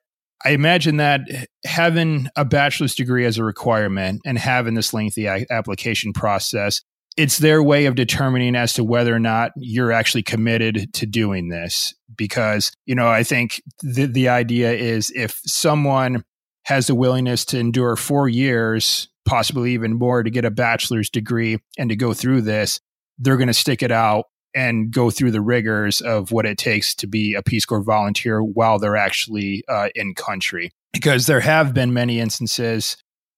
I 0.43 0.53
imagine 0.53 0.97
that 0.97 1.21
having 1.67 2.29
a 2.35 2.47
bachelor's 2.47 2.95
degree 2.95 3.27
as 3.27 3.37
a 3.37 3.45
requirement 3.45 4.23
and 4.25 4.39
having 4.39 4.73
this 4.73 4.95
lengthy 4.95 5.29
application 5.29 6.15
process, 6.15 6.81
it's 7.19 7.37
their 7.37 7.63
way 7.63 7.85
of 7.85 7.95
determining 7.95 8.57
as 8.57 8.73
to 8.73 8.85
whether 8.85 9.15
or 9.15 9.19
not 9.19 9.53
you're 9.57 9.93
actually 9.93 10.23
committed 10.23 10.95
to 10.95 11.05
doing 11.05 11.51
this. 11.51 11.93
Because, 12.17 12.73
you 12.87 12.95
know, 12.95 13.09
I 13.09 13.23
think 13.23 13.61
the, 13.83 14.07
the 14.07 14.31
idea 14.31 14.73
is 14.73 15.13
if 15.15 15.39
someone 15.45 16.25
has 16.65 16.87
the 16.87 16.95
willingness 16.95 17.45
to 17.47 17.59
endure 17.59 17.97
four 17.97 18.31
years, 18.31 19.11
possibly 19.27 19.75
even 19.75 19.93
more, 19.93 20.23
to 20.23 20.31
get 20.31 20.47
a 20.47 20.51
bachelor's 20.51 21.11
degree 21.11 21.59
and 21.77 21.91
to 21.91 21.97
go 21.97 22.15
through 22.15 22.41
this, 22.41 22.81
they're 23.19 23.37
going 23.37 23.49
to 23.49 23.53
stick 23.53 23.83
it 23.83 23.93
out 23.93 24.25
and 24.55 24.91
go 24.91 25.11
through 25.11 25.31
the 25.31 25.41
rigors 25.41 26.01
of 26.01 26.33
what 26.33 26.47
it 26.47 26.59
takes 26.59 26.95
to 26.97 27.07
be 27.07 27.35
a 27.35 27.43
Peace 27.43 27.65
Corps 27.65 27.83
volunteer 27.83 28.43
while 28.43 28.79
they're 28.79 28.97
actually 28.97 29.65
uh, 29.69 29.89
in 29.95 30.15
country. 30.15 30.71
Because 30.93 31.27
there 31.27 31.41
have 31.41 31.73
been 31.73 31.93
many 31.93 32.19
instances, 32.19 32.97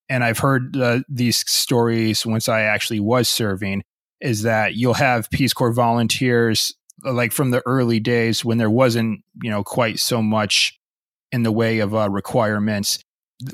and 0.09 0.25
I've 0.25 0.39
heard 0.39 0.77
uh, 0.77 1.01
these 1.09 1.45
stories 1.47 2.25
once 2.25 2.49
I 2.49 2.63
actually 2.63 3.01
was 3.01 3.29
serving, 3.29 3.83
is 4.21 4.43
that 4.43 4.75
you'll 4.75 4.95
have 4.95 5.31
Peace 5.31 5.53
Corps 5.53 5.73
volunteers 5.73 6.73
like 7.05 7.33
from 7.33 7.51
the 7.51 7.63
early 7.67 8.01
days 8.01 8.45
when 8.45 8.59
there 8.59 8.71
wasn't, 8.71 9.21
you 9.43 9.51
know, 9.51 9.65
quite 9.65 9.99
so 9.99 10.23
much 10.23 10.79
in 11.33 11.43
the 11.43 11.53
way 11.53 11.81
of 11.81 11.95
uh, 11.95 12.09
requirements 12.09 13.03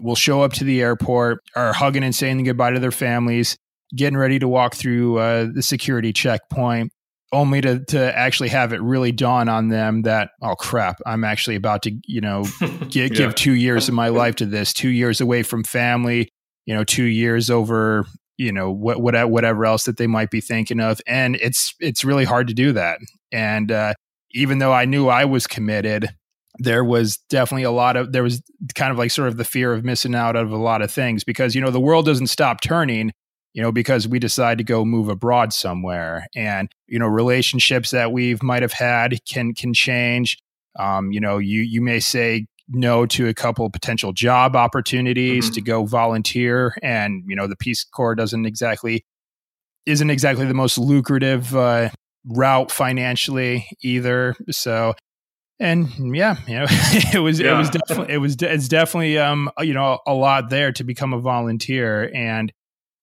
will 0.00 0.14
show 0.14 0.42
up 0.42 0.52
to 0.54 0.64
the 0.64 0.82
airport, 0.82 1.40
are 1.56 1.72
hugging 1.72 2.04
and 2.04 2.14
saying 2.14 2.42
goodbye 2.44 2.70
to 2.70 2.80
their 2.80 2.90
families, 2.90 3.56
getting 3.94 4.18
ready 4.18 4.38
to 4.38 4.48
walk 4.48 4.74
through 4.74 5.18
uh, 5.18 5.46
the 5.52 5.62
security 5.62 6.12
checkpoint, 6.12 6.92
only 7.32 7.60
to 7.60 7.84
to 7.84 8.16
actually 8.16 8.48
have 8.48 8.72
it 8.72 8.80
really 8.80 9.12
dawn 9.12 9.48
on 9.48 9.68
them 9.68 10.02
that 10.02 10.30
oh 10.40 10.54
crap 10.54 10.98
i'm 11.04 11.24
actually 11.24 11.56
about 11.56 11.82
to 11.82 11.94
you 12.06 12.20
know 12.20 12.44
get, 12.88 13.12
yeah. 13.12 13.18
give 13.18 13.34
two 13.34 13.52
years 13.52 13.88
of 13.88 13.94
my 13.94 14.08
life 14.08 14.36
to 14.36 14.46
this 14.46 14.72
two 14.72 14.88
years 14.88 15.20
away 15.20 15.42
from 15.42 15.62
family 15.62 16.30
you 16.64 16.74
know 16.74 16.84
two 16.84 17.04
years 17.04 17.50
over 17.50 18.06
you 18.38 18.52
know 18.52 18.70
what, 18.70 19.02
what 19.02 19.28
whatever 19.28 19.66
else 19.66 19.84
that 19.84 19.98
they 19.98 20.06
might 20.06 20.30
be 20.30 20.40
thinking 20.40 20.80
of. 20.80 21.00
And 21.06 21.36
it's 21.36 21.74
it's 21.80 22.04
really 22.04 22.24
hard 22.24 22.46
to 22.48 22.54
do 22.54 22.72
that. 22.72 23.00
And 23.30 23.70
uh, 23.70 23.94
even 24.30 24.58
though 24.58 24.72
I 24.72 24.84
knew 24.84 25.08
I 25.08 25.24
was 25.24 25.46
committed, 25.46 26.08
there 26.58 26.84
was 26.84 27.18
definitely 27.28 27.64
a 27.64 27.70
lot 27.70 27.96
of 27.96 28.12
there 28.12 28.22
was 28.22 28.40
kind 28.74 28.92
of 28.92 28.96
like 28.96 29.10
sort 29.10 29.28
of 29.28 29.36
the 29.36 29.44
fear 29.44 29.74
of 29.74 29.84
missing 29.84 30.14
out 30.14 30.36
of 30.36 30.50
a 30.52 30.56
lot 30.56 30.80
of 30.80 30.90
things 30.90 31.24
because 31.24 31.54
you 31.54 31.60
know 31.60 31.70
the 31.70 31.80
world 31.80 32.06
doesn't 32.06 32.28
stop 32.28 32.60
turning 32.60 33.12
you 33.58 33.62
know 33.62 33.72
because 33.72 34.06
we 34.06 34.20
decide 34.20 34.56
to 34.56 34.62
go 34.62 34.84
move 34.84 35.08
abroad 35.08 35.52
somewhere 35.52 36.28
and 36.36 36.70
you 36.86 36.96
know 36.96 37.08
relationships 37.08 37.90
that 37.90 38.12
we've 38.12 38.40
might 38.40 38.62
have 38.62 38.72
had 38.72 39.18
can 39.24 39.52
can 39.52 39.74
change 39.74 40.38
um, 40.78 41.10
you 41.10 41.18
know 41.18 41.38
you 41.38 41.62
you 41.62 41.82
may 41.82 41.98
say 41.98 42.46
no 42.68 43.04
to 43.04 43.26
a 43.26 43.34
couple 43.34 43.68
potential 43.68 44.12
job 44.12 44.54
opportunities 44.54 45.46
mm-hmm. 45.46 45.54
to 45.54 45.60
go 45.60 45.84
volunteer 45.84 46.72
and 46.84 47.24
you 47.26 47.34
know 47.34 47.48
the 47.48 47.56
peace 47.56 47.82
corps 47.82 48.14
doesn't 48.14 48.46
exactly 48.46 49.04
isn't 49.86 50.10
exactly 50.10 50.46
the 50.46 50.54
most 50.54 50.78
lucrative 50.78 51.56
uh, 51.56 51.90
route 52.26 52.70
financially 52.70 53.66
either 53.82 54.36
so 54.50 54.94
and 55.58 55.88
yeah, 56.14 56.36
you 56.46 56.54
know, 56.54 56.66
it 56.70 57.18
was 57.18 57.40
yeah. 57.40 57.56
it 57.56 57.58
was 57.58 57.70
definitely 57.70 58.14
it 58.14 58.18
was 58.18 58.36
it's 58.40 58.68
definitely 58.68 59.18
um 59.18 59.50
you 59.58 59.74
know 59.74 59.98
a 60.06 60.14
lot 60.14 60.48
there 60.48 60.70
to 60.70 60.84
become 60.84 61.12
a 61.12 61.18
volunteer 61.18 62.08
and 62.14 62.52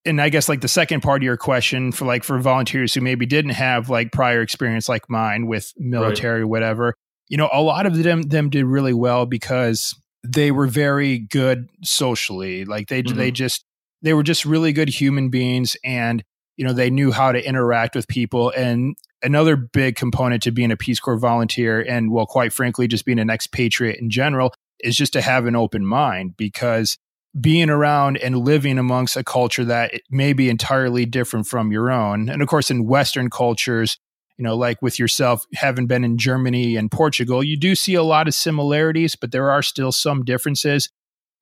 and 0.06 0.20
I 0.20 0.28
guess 0.28 0.48
like 0.48 0.60
the 0.60 0.68
second 0.68 1.02
part 1.02 1.22
of 1.22 1.24
your 1.24 1.36
question 1.36 1.92
for 1.92 2.04
like 2.04 2.24
for 2.24 2.38
volunteers 2.38 2.94
who 2.94 3.00
maybe 3.00 3.26
didn't 3.26 3.52
have 3.52 3.90
like 3.90 4.12
prior 4.12 4.40
experience 4.40 4.88
like 4.88 5.10
mine 5.10 5.46
with 5.46 5.72
military 5.76 6.40
right. 6.40 6.48
whatever, 6.48 6.94
you 7.28 7.36
know, 7.36 7.50
a 7.52 7.60
lot 7.60 7.86
of 7.86 8.02
them 8.02 8.22
them 8.22 8.48
did 8.50 8.64
really 8.64 8.94
well 8.94 9.26
because 9.26 9.94
they 10.24 10.50
were 10.50 10.66
very 10.66 11.18
good 11.18 11.68
socially. 11.82 12.64
Like 12.64 12.88
they 12.88 13.02
mm-hmm. 13.02 13.18
they 13.18 13.30
just 13.30 13.64
they 14.02 14.14
were 14.14 14.22
just 14.22 14.44
really 14.44 14.72
good 14.72 14.88
human 14.88 15.28
beings 15.28 15.76
and 15.84 16.22
you 16.56 16.64
know 16.64 16.72
they 16.72 16.90
knew 16.90 17.12
how 17.12 17.32
to 17.32 17.46
interact 17.46 17.94
with 17.94 18.08
people 18.08 18.50
and 18.56 18.96
another 19.22 19.56
big 19.56 19.96
component 19.96 20.42
to 20.44 20.50
being 20.50 20.70
a 20.70 20.76
Peace 20.76 21.00
Corps 21.00 21.18
volunteer 21.18 21.80
and, 21.80 22.10
well, 22.10 22.26
quite 22.26 22.52
frankly, 22.52 22.86
just 22.86 23.04
being 23.04 23.18
an 23.18 23.30
expatriate 23.30 23.98
in 23.98 24.10
general 24.10 24.52
is 24.80 24.96
just 24.96 25.12
to 25.14 25.20
have 25.20 25.46
an 25.46 25.56
open 25.56 25.84
mind 25.84 26.36
because 26.36 26.98
being 27.40 27.68
around 27.68 28.16
and 28.18 28.38
living 28.38 28.78
amongst 28.78 29.16
a 29.16 29.24
culture 29.24 29.64
that 29.64 30.00
may 30.10 30.32
be 30.32 30.48
entirely 30.48 31.04
different 31.04 31.46
from 31.46 31.70
your 31.70 31.90
own. 31.90 32.28
And 32.28 32.40
of 32.40 32.48
course, 32.48 32.70
in 32.70 32.86
Western 32.86 33.28
cultures, 33.30 33.98
you 34.38 34.42
know, 34.42 34.56
like 34.56 34.80
with 34.80 34.98
yourself, 34.98 35.44
having 35.54 35.86
been 35.86 36.04
in 36.04 36.18
Germany 36.18 36.76
and 36.76 36.90
Portugal, 36.90 37.42
you 37.42 37.56
do 37.58 37.74
see 37.74 37.94
a 37.94 38.02
lot 38.02 38.28
of 38.28 38.34
similarities, 38.34 39.16
but 39.16 39.32
there 39.32 39.50
are 39.50 39.62
still 39.62 39.92
some 39.92 40.24
differences. 40.24 40.90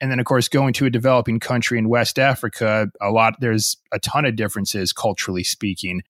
And 0.00 0.10
then, 0.10 0.18
of 0.18 0.26
course, 0.26 0.48
going 0.48 0.72
to 0.74 0.86
a 0.86 0.90
developing 0.90 1.40
country 1.40 1.78
in 1.78 1.88
West 1.88 2.18
Africa, 2.18 2.88
a 3.00 3.10
lot, 3.10 3.34
there's 3.40 3.76
a 3.92 3.98
ton 3.98 4.24
of 4.24 4.36
differences 4.36 4.92
culturally 4.92 5.44
speaking. 5.44 6.02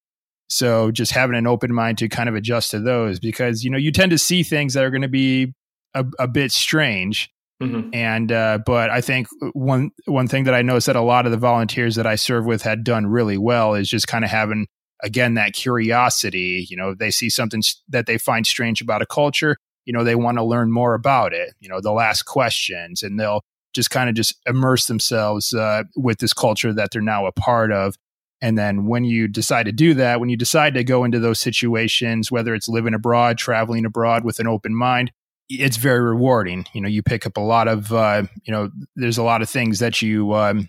So 0.48 0.90
just 0.90 1.12
having 1.12 1.36
an 1.36 1.46
open 1.46 1.72
mind 1.72 1.98
to 1.98 2.08
kind 2.08 2.28
of 2.28 2.34
adjust 2.34 2.70
to 2.70 2.80
those 2.80 3.18
because, 3.18 3.64
you 3.64 3.70
know, 3.70 3.78
you 3.78 3.92
tend 3.92 4.10
to 4.10 4.18
see 4.18 4.42
things 4.42 4.74
that 4.74 4.84
are 4.84 4.90
going 4.90 5.02
to 5.02 5.08
be 5.08 5.54
a, 5.94 6.04
a 6.18 6.28
bit 6.28 6.52
strange. 6.52 7.30
Mm-hmm. 7.62 7.90
And 7.94 8.32
uh, 8.32 8.58
but 8.66 8.90
I 8.90 9.00
think 9.00 9.28
one 9.52 9.90
one 10.06 10.28
thing 10.28 10.44
that 10.44 10.54
I 10.54 10.62
noticed 10.62 10.88
that 10.88 10.96
a 10.96 11.02
lot 11.02 11.24
of 11.24 11.32
the 11.32 11.38
volunteers 11.38 11.94
that 11.96 12.06
I 12.06 12.16
serve 12.16 12.44
with 12.44 12.62
had 12.62 12.84
done 12.84 13.06
really 13.06 13.38
well 13.38 13.74
is 13.74 13.88
just 13.88 14.08
kind 14.08 14.24
of 14.24 14.30
having 14.30 14.66
again 15.02 15.34
that 15.34 15.52
curiosity. 15.52 16.66
You 16.68 16.76
know, 16.76 16.94
they 16.94 17.10
see 17.10 17.30
something 17.30 17.62
that 17.88 18.06
they 18.06 18.18
find 18.18 18.46
strange 18.46 18.80
about 18.80 19.02
a 19.02 19.06
culture. 19.06 19.56
You 19.84 19.92
know, 19.92 20.02
they 20.02 20.14
want 20.14 20.38
to 20.38 20.44
learn 20.44 20.72
more 20.72 20.94
about 20.94 21.32
it. 21.32 21.54
You 21.60 21.68
know, 21.68 21.80
they'll 21.80 22.00
ask 22.00 22.26
questions 22.26 23.02
and 23.02 23.20
they'll 23.20 23.42
just 23.74 23.90
kind 23.90 24.08
of 24.08 24.14
just 24.14 24.34
immerse 24.46 24.86
themselves 24.86 25.52
uh, 25.52 25.82
with 25.96 26.18
this 26.18 26.32
culture 26.32 26.72
that 26.72 26.90
they're 26.90 27.02
now 27.02 27.26
a 27.26 27.32
part 27.32 27.70
of. 27.72 27.96
And 28.40 28.58
then 28.58 28.86
when 28.86 29.04
you 29.04 29.26
decide 29.28 29.66
to 29.66 29.72
do 29.72 29.94
that, 29.94 30.20
when 30.20 30.28
you 30.28 30.36
decide 30.36 30.74
to 30.74 30.84
go 30.84 31.04
into 31.04 31.18
those 31.18 31.38
situations, 31.38 32.30
whether 32.30 32.54
it's 32.54 32.68
living 32.68 32.94
abroad, 32.94 33.38
traveling 33.38 33.84
abroad 33.84 34.24
with 34.24 34.38
an 34.38 34.46
open 34.46 34.74
mind, 34.74 35.12
it's 35.48 35.76
very 35.76 36.00
rewarding. 36.00 36.66
You 36.72 36.80
know, 36.80 36.88
you 36.88 37.02
pick 37.02 37.26
up 37.26 37.36
a 37.36 37.40
lot 37.40 37.68
of, 37.68 37.92
uh, 37.92 38.24
you 38.44 38.52
know, 38.52 38.70
there's 38.96 39.18
a 39.18 39.22
lot 39.22 39.42
of 39.42 39.50
things 39.50 39.78
that 39.78 40.00
you 40.02 40.34
um, 40.34 40.68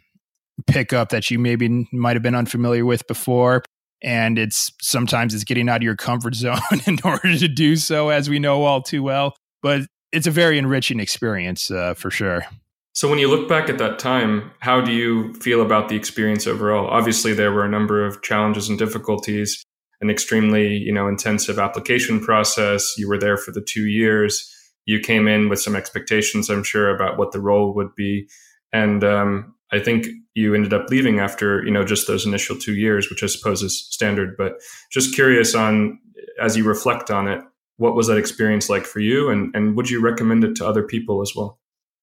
pick 0.67 0.93
up 0.93 1.09
that 1.09 1.29
you 1.31 1.39
maybe 1.39 1.87
might 1.91 2.15
have 2.15 2.23
been 2.23 2.35
unfamiliar 2.35 2.85
with 2.85 3.07
before. 3.07 3.63
And 4.01 4.37
it's 4.37 4.71
sometimes 4.81 5.33
it's 5.33 5.43
getting 5.43 5.69
out 5.69 5.77
of 5.77 5.83
your 5.83 5.95
comfort 5.95 6.35
zone 6.35 6.59
in 6.85 6.99
order 7.03 7.37
to 7.37 7.47
do 7.47 7.75
so, 7.75 8.09
as 8.09 8.29
we 8.29 8.39
know 8.39 8.63
all 8.63 8.81
too 8.81 9.03
well. 9.03 9.35
But 9.61 9.81
it's 10.11 10.27
a 10.27 10.31
very 10.31 10.57
enriching 10.57 10.99
experience 10.99 11.71
uh, 11.71 11.93
for 11.93 12.11
sure. 12.11 12.45
So 12.93 13.09
when 13.09 13.19
you 13.19 13.29
look 13.29 13.49
back 13.49 13.67
at 13.67 13.77
that 13.79 13.99
time, 13.99 14.51
how 14.59 14.79
do 14.79 14.93
you 14.93 15.33
feel 15.33 15.61
about 15.61 15.89
the 15.89 15.97
experience 15.97 16.47
overall? 16.47 16.87
Obviously, 16.87 17.33
there 17.33 17.51
were 17.51 17.65
a 17.65 17.69
number 17.69 18.05
of 18.05 18.21
challenges 18.21 18.69
and 18.69 18.79
difficulties, 18.79 19.61
an 19.99 20.09
extremely, 20.09 20.77
you 20.77 20.93
know, 20.93 21.09
intensive 21.09 21.59
application 21.59 22.21
process. 22.21 22.93
You 22.97 23.09
were 23.09 23.17
there 23.17 23.35
for 23.35 23.51
the 23.51 23.59
two 23.59 23.87
years. 23.87 24.49
You 24.85 24.99
came 24.99 25.27
in 25.27 25.49
with 25.49 25.59
some 25.59 25.75
expectations, 25.75 26.49
I'm 26.49 26.63
sure, 26.63 26.93
about 26.93 27.17
what 27.17 27.31
the 27.31 27.41
role 27.41 27.73
would 27.75 27.95
be, 27.95 28.27
and 28.71 29.03
um, 29.03 29.55
I 29.71 29.79
think 29.79 30.07
you 30.35 30.53
ended 30.53 30.73
up 30.73 30.89
leaving 30.89 31.19
after, 31.19 31.63
you 31.63 31.71
know, 31.71 31.83
just 31.83 32.07
those 32.07 32.25
initial 32.25 32.57
two 32.57 32.75
years, 32.75 33.09
which 33.09 33.23
I 33.23 33.27
suppose 33.27 33.63
is 33.63 33.87
standard. 33.89 34.35
But 34.37 34.53
just 34.91 35.15
curious 35.15 35.55
on, 35.55 35.99
as 36.41 36.55
you 36.57 36.63
reflect 36.63 37.09
on 37.09 37.27
it, 37.27 37.41
what 37.77 37.95
was 37.95 38.07
that 38.07 38.17
experience 38.17 38.69
like 38.69 38.85
for 38.85 38.99
you, 38.99 39.29
and 39.29 39.53
and 39.55 39.75
would 39.75 39.89
you 39.89 40.01
recommend 40.01 40.43
it 40.43 40.55
to 40.57 40.67
other 40.67 40.83
people 40.83 41.21
as 41.21 41.33
well? 41.35 41.59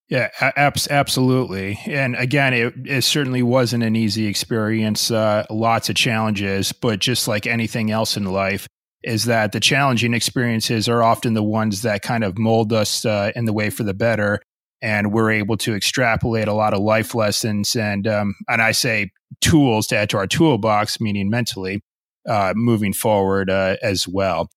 Yeah, 0.08 0.28
abs- 0.40 0.88
absolutely. 0.88 1.78
And 1.86 2.14
again, 2.16 2.52
it, 2.52 2.74
it, 2.84 3.02
certainly 3.02 3.42
wasn't 3.42 3.82
an 3.82 3.96
easy 3.96 4.26
experience. 4.26 5.10
Uh, 5.10 5.46
lots 5.48 5.88
of 5.88 5.96
challenges, 5.96 6.70
but 6.72 6.98
just 6.98 7.28
like 7.28 7.46
anything 7.46 7.90
else 7.90 8.18
in 8.18 8.24
life, 8.24 8.68
is 9.04 9.24
that 9.24 9.52
the 9.52 9.60
challenging 9.60 10.14
experiences 10.14 10.88
are 10.88 11.02
often 11.02 11.34
the 11.34 11.42
ones 11.42 11.82
that 11.82 12.02
kind 12.02 12.24
of 12.24 12.38
mold 12.38 12.72
us 12.72 13.04
uh, 13.04 13.32
in 13.34 13.44
the 13.44 13.52
way 13.52 13.70
for 13.70 13.82
the 13.82 13.94
better. 13.94 14.40
And 14.80 15.12
we're 15.12 15.30
able 15.30 15.56
to 15.58 15.74
extrapolate 15.74 16.48
a 16.48 16.52
lot 16.52 16.74
of 16.74 16.80
life 16.80 17.14
lessons 17.14 17.76
and, 17.76 18.06
um, 18.06 18.34
and 18.48 18.60
I 18.60 18.72
say 18.72 19.10
tools 19.40 19.86
to 19.88 19.96
add 19.96 20.10
to 20.10 20.16
our 20.18 20.26
toolbox, 20.26 21.00
meaning 21.00 21.30
mentally, 21.30 21.82
uh, 22.28 22.52
moving 22.56 22.92
forward 22.92 23.48
uh, 23.48 23.76
as 23.82 24.08
well. 24.08 24.48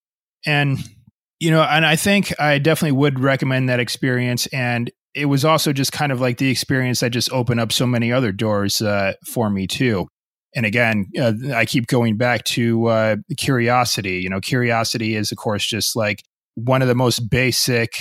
And 0.46 0.80
you 1.40 1.52
know, 1.52 1.64
and 1.64 1.86
I 1.86 1.96
think 1.96 2.34
I 2.40 2.60
definitely 2.60 2.98
would 2.98 3.20
recommend 3.20 3.70
that 3.70 3.80
experience. 3.80 4.48
And 4.48 4.90
it 5.14 5.26
was 5.26 5.46
also 5.46 5.74
just 5.74 5.92
kind 5.92 6.12
of 6.12 6.22
like 6.22 6.38
the 6.38 6.50
experience 6.50 7.02
that 7.02 7.12
just 7.12 7.32
opened 7.32 7.60
up 7.60 7.72
so 7.72 7.86
many 7.86 8.12
other 8.12 8.32
doors 8.32 8.82
uh, 8.82 9.14
for 9.26 9.50
me 9.50 9.68
too. 9.68 10.08
And 10.56 10.66
again, 10.66 11.08
uh, 11.20 11.34
I 11.54 11.66
keep 11.66 11.88
going 11.88 12.16
back 12.16 12.46
to 12.46 12.88
uh, 12.88 13.16
curiosity. 13.38 14.22
You 14.22 14.30
know, 14.30 14.40
curiosity 14.40 15.16
is, 15.16 15.32
of 15.32 15.38
course, 15.38 15.66
just 15.66 15.96
like 15.96 16.24
one 16.56 16.82
of 16.82 16.88
the 16.88 16.96
most 16.96 17.30
basic 17.30 17.98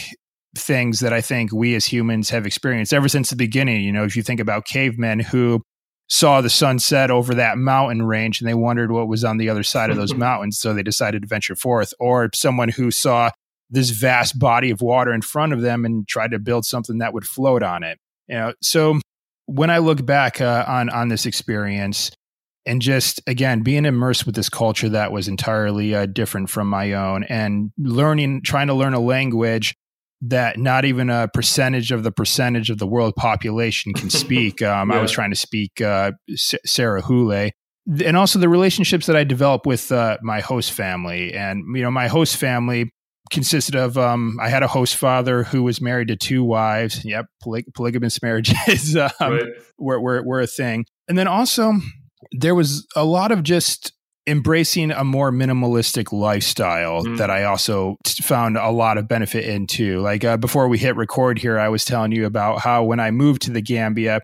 things 0.56 1.00
that 1.00 1.12
I 1.12 1.20
think 1.20 1.52
we 1.52 1.74
as 1.74 1.84
humans 1.84 2.30
have 2.30 2.46
experienced 2.46 2.92
ever 2.92 3.08
since 3.08 3.30
the 3.30 3.36
beginning. 3.36 3.82
You 3.82 3.92
know, 3.92 4.04
if 4.04 4.16
you 4.16 4.22
think 4.22 4.38
about 4.38 4.66
cavemen 4.66 5.18
who 5.18 5.62
saw 6.06 6.40
the 6.40 6.50
sunset 6.50 7.10
over 7.10 7.34
that 7.34 7.58
mountain 7.58 8.02
range 8.02 8.40
and 8.40 8.48
they 8.48 8.54
wondered 8.54 8.92
what 8.92 9.08
was 9.08 9.24
on 9.24 9.38
the 9.38 9.48
other 9.48 9.64
side 9.64 9.90
of 9.90 9.96
those 9.96 10.14
mountains, 10.14 10.58
so 10.58 10.72
they 10.72 10.82
decided 10.84 11.22
to 11.22 11.28
venture 11.28 11.56
forth, 11.56 11.92
or 11.98 12.30
someone 12.32 12.68
who 12.68 12.92
saw 12.92 13.30
this 13.68 13.90
vast 13.90 14.38
body 14.38 14.70
of 14.70 14.80
water 14.80 15.12
in 15.12 15.22
front 15.22 15.52
of 15.52 15.60
them 15.60 15.84
and 15.84 16.06
tried 16.06 16.30
to 16.30 16.38
build 16.38 16.64
something 16.64 16.98
that 16.98 17.12
would 17.12 17.26
float 17.26 17.64
on 17.64 17.82
it. 17.82 17.98
You 18.28 18.36
know, 18.36 18.54
so 18.62 19.00
when 19.46 19.70
I 19.70 19.78
look 19.78 20.06
back 20.06 20.40
uh, 20.40 20.64
on 20.68 20.88
on 20.90 21.08
this 21.08 21.26
experience 21.26 22.10
and 22.66 22.81
just 22.81 23.20
again 23.27 23.62
being 23.62 23.85
immersed 23.85 24.27
with 24.27 24.35
this 24.35 24.48
culture 24.48 24.88
that 24.88 25.12
was 25.12 25.29
entirely 25.29 25.94
uh, 25.94 26.07
different 26.07 26.50
from 26.50 26.68
my 26.68 26.92
own 26.92 27.24
and 27.24 27.70
learning 27.79 28.42
trying 28.42 28.66
to 28.66 28.74
learn 28.74 28.94
a 28.94 29.00
language 29.00 29.74
that 30.22 30.59
not 30.59 30.85
even 30.85 31.11
a 31.11 31.29
percentage 31.29 31.92
of 31.92 32.03
the 32.03 32.12
percentage 32.12 32.70
of 32.70 32.79
the 32.79 32.87
world 32.87 33.14
population 33.14 33.92
can 33.92 34.11
speak. 34.11 34.62
Um, 34.62 34.90
yeah. 34.90 34.98
I 34.98 35.03
was 35.03 35.12
trying 35.12 35.31
to 35.31 35.37
speak 35.37 35.81
uh, 35.81 36.12
Sarahule. 36.31 37.50
And 38.03 38.16
also 38.16 38.38
the 38.38 38.48
relationships 38.48 39.05
that 39.07 39.16
I 39.16 39.24
developed 39.24 39.66
with 39.66 39.92
uh, 39.92 40.16
my 40.22 40.40
host 40.40 40.72
family. 40.72 41.35
And, 41.35 41.64
you 41.77 41.83
know, 41.83 41.90
my 41.90 42.09
host 42.09 42.38
family, 42.38 42.90
consisted 43.31 43.74
of 43.74 43.96
um, 43.98 44.38
I 44.40 44.48
had 44.48 44.62
a 44.62 44.68
host 44.68 44.96
father 44.96 45.44
who 45.44 45.62
was 45.62 45.81
married 45.81 46.09
to 46.09 46.16
two 46.16 46.44
wives. 46.44 47.05
Yep, 47.05 47.27
poly- 47.42 47.66
polygamous 47.74 48.22
marriages 48.22 48.96
um, 48.96 49.11
right. 49.20 49.44
were, 49.79 50.00
were 50.00 50.22
were 50.22 50.40
a 50.40 50.46
thing, 50.46 50.87
and 51.09 51.16
then 51.16 51.27
also 51.27 51.72
there 52.38 52.54
was 52.54 52.86
a 52.96 53.04
lot 53.04 53.32
of 53.32 53.42
just 53.42 53.92
embracing 54.26 54.90
a 54.90 55.04
more 55.04 55.30
minimalistic 55.30 56.12
lifestyle 56.12 57.04
mm. 57.04 57.18
that 57.18 57.30
I 57.30 57.44
also 57.44 57.96
found 58.22 58.56
a 58.56 58.70
lot 58.70 58.96
of 58.96 59.06
benefit 59.06 59.44
in 59.44 59.66
too. 59.66 60.00
Like 60.00 60.24
uh, 60.24 60.36
before 60.36 60.68
we 60.68 60.78
hit 60.78 60.96
record 60.96 61.38
here, 61.38 61.58
I 61.58 61.68
was 61.68 61.84
telling 61.84 62.12
you 62.12 62.24
about 62.26 62.60
how 62.60 62.84
when 62.84 63.00
I 63.00 63.10
moved 63.10 63.42
to 63.42 63.50
the 63.50 63.62
Gambia. 63.62 64.20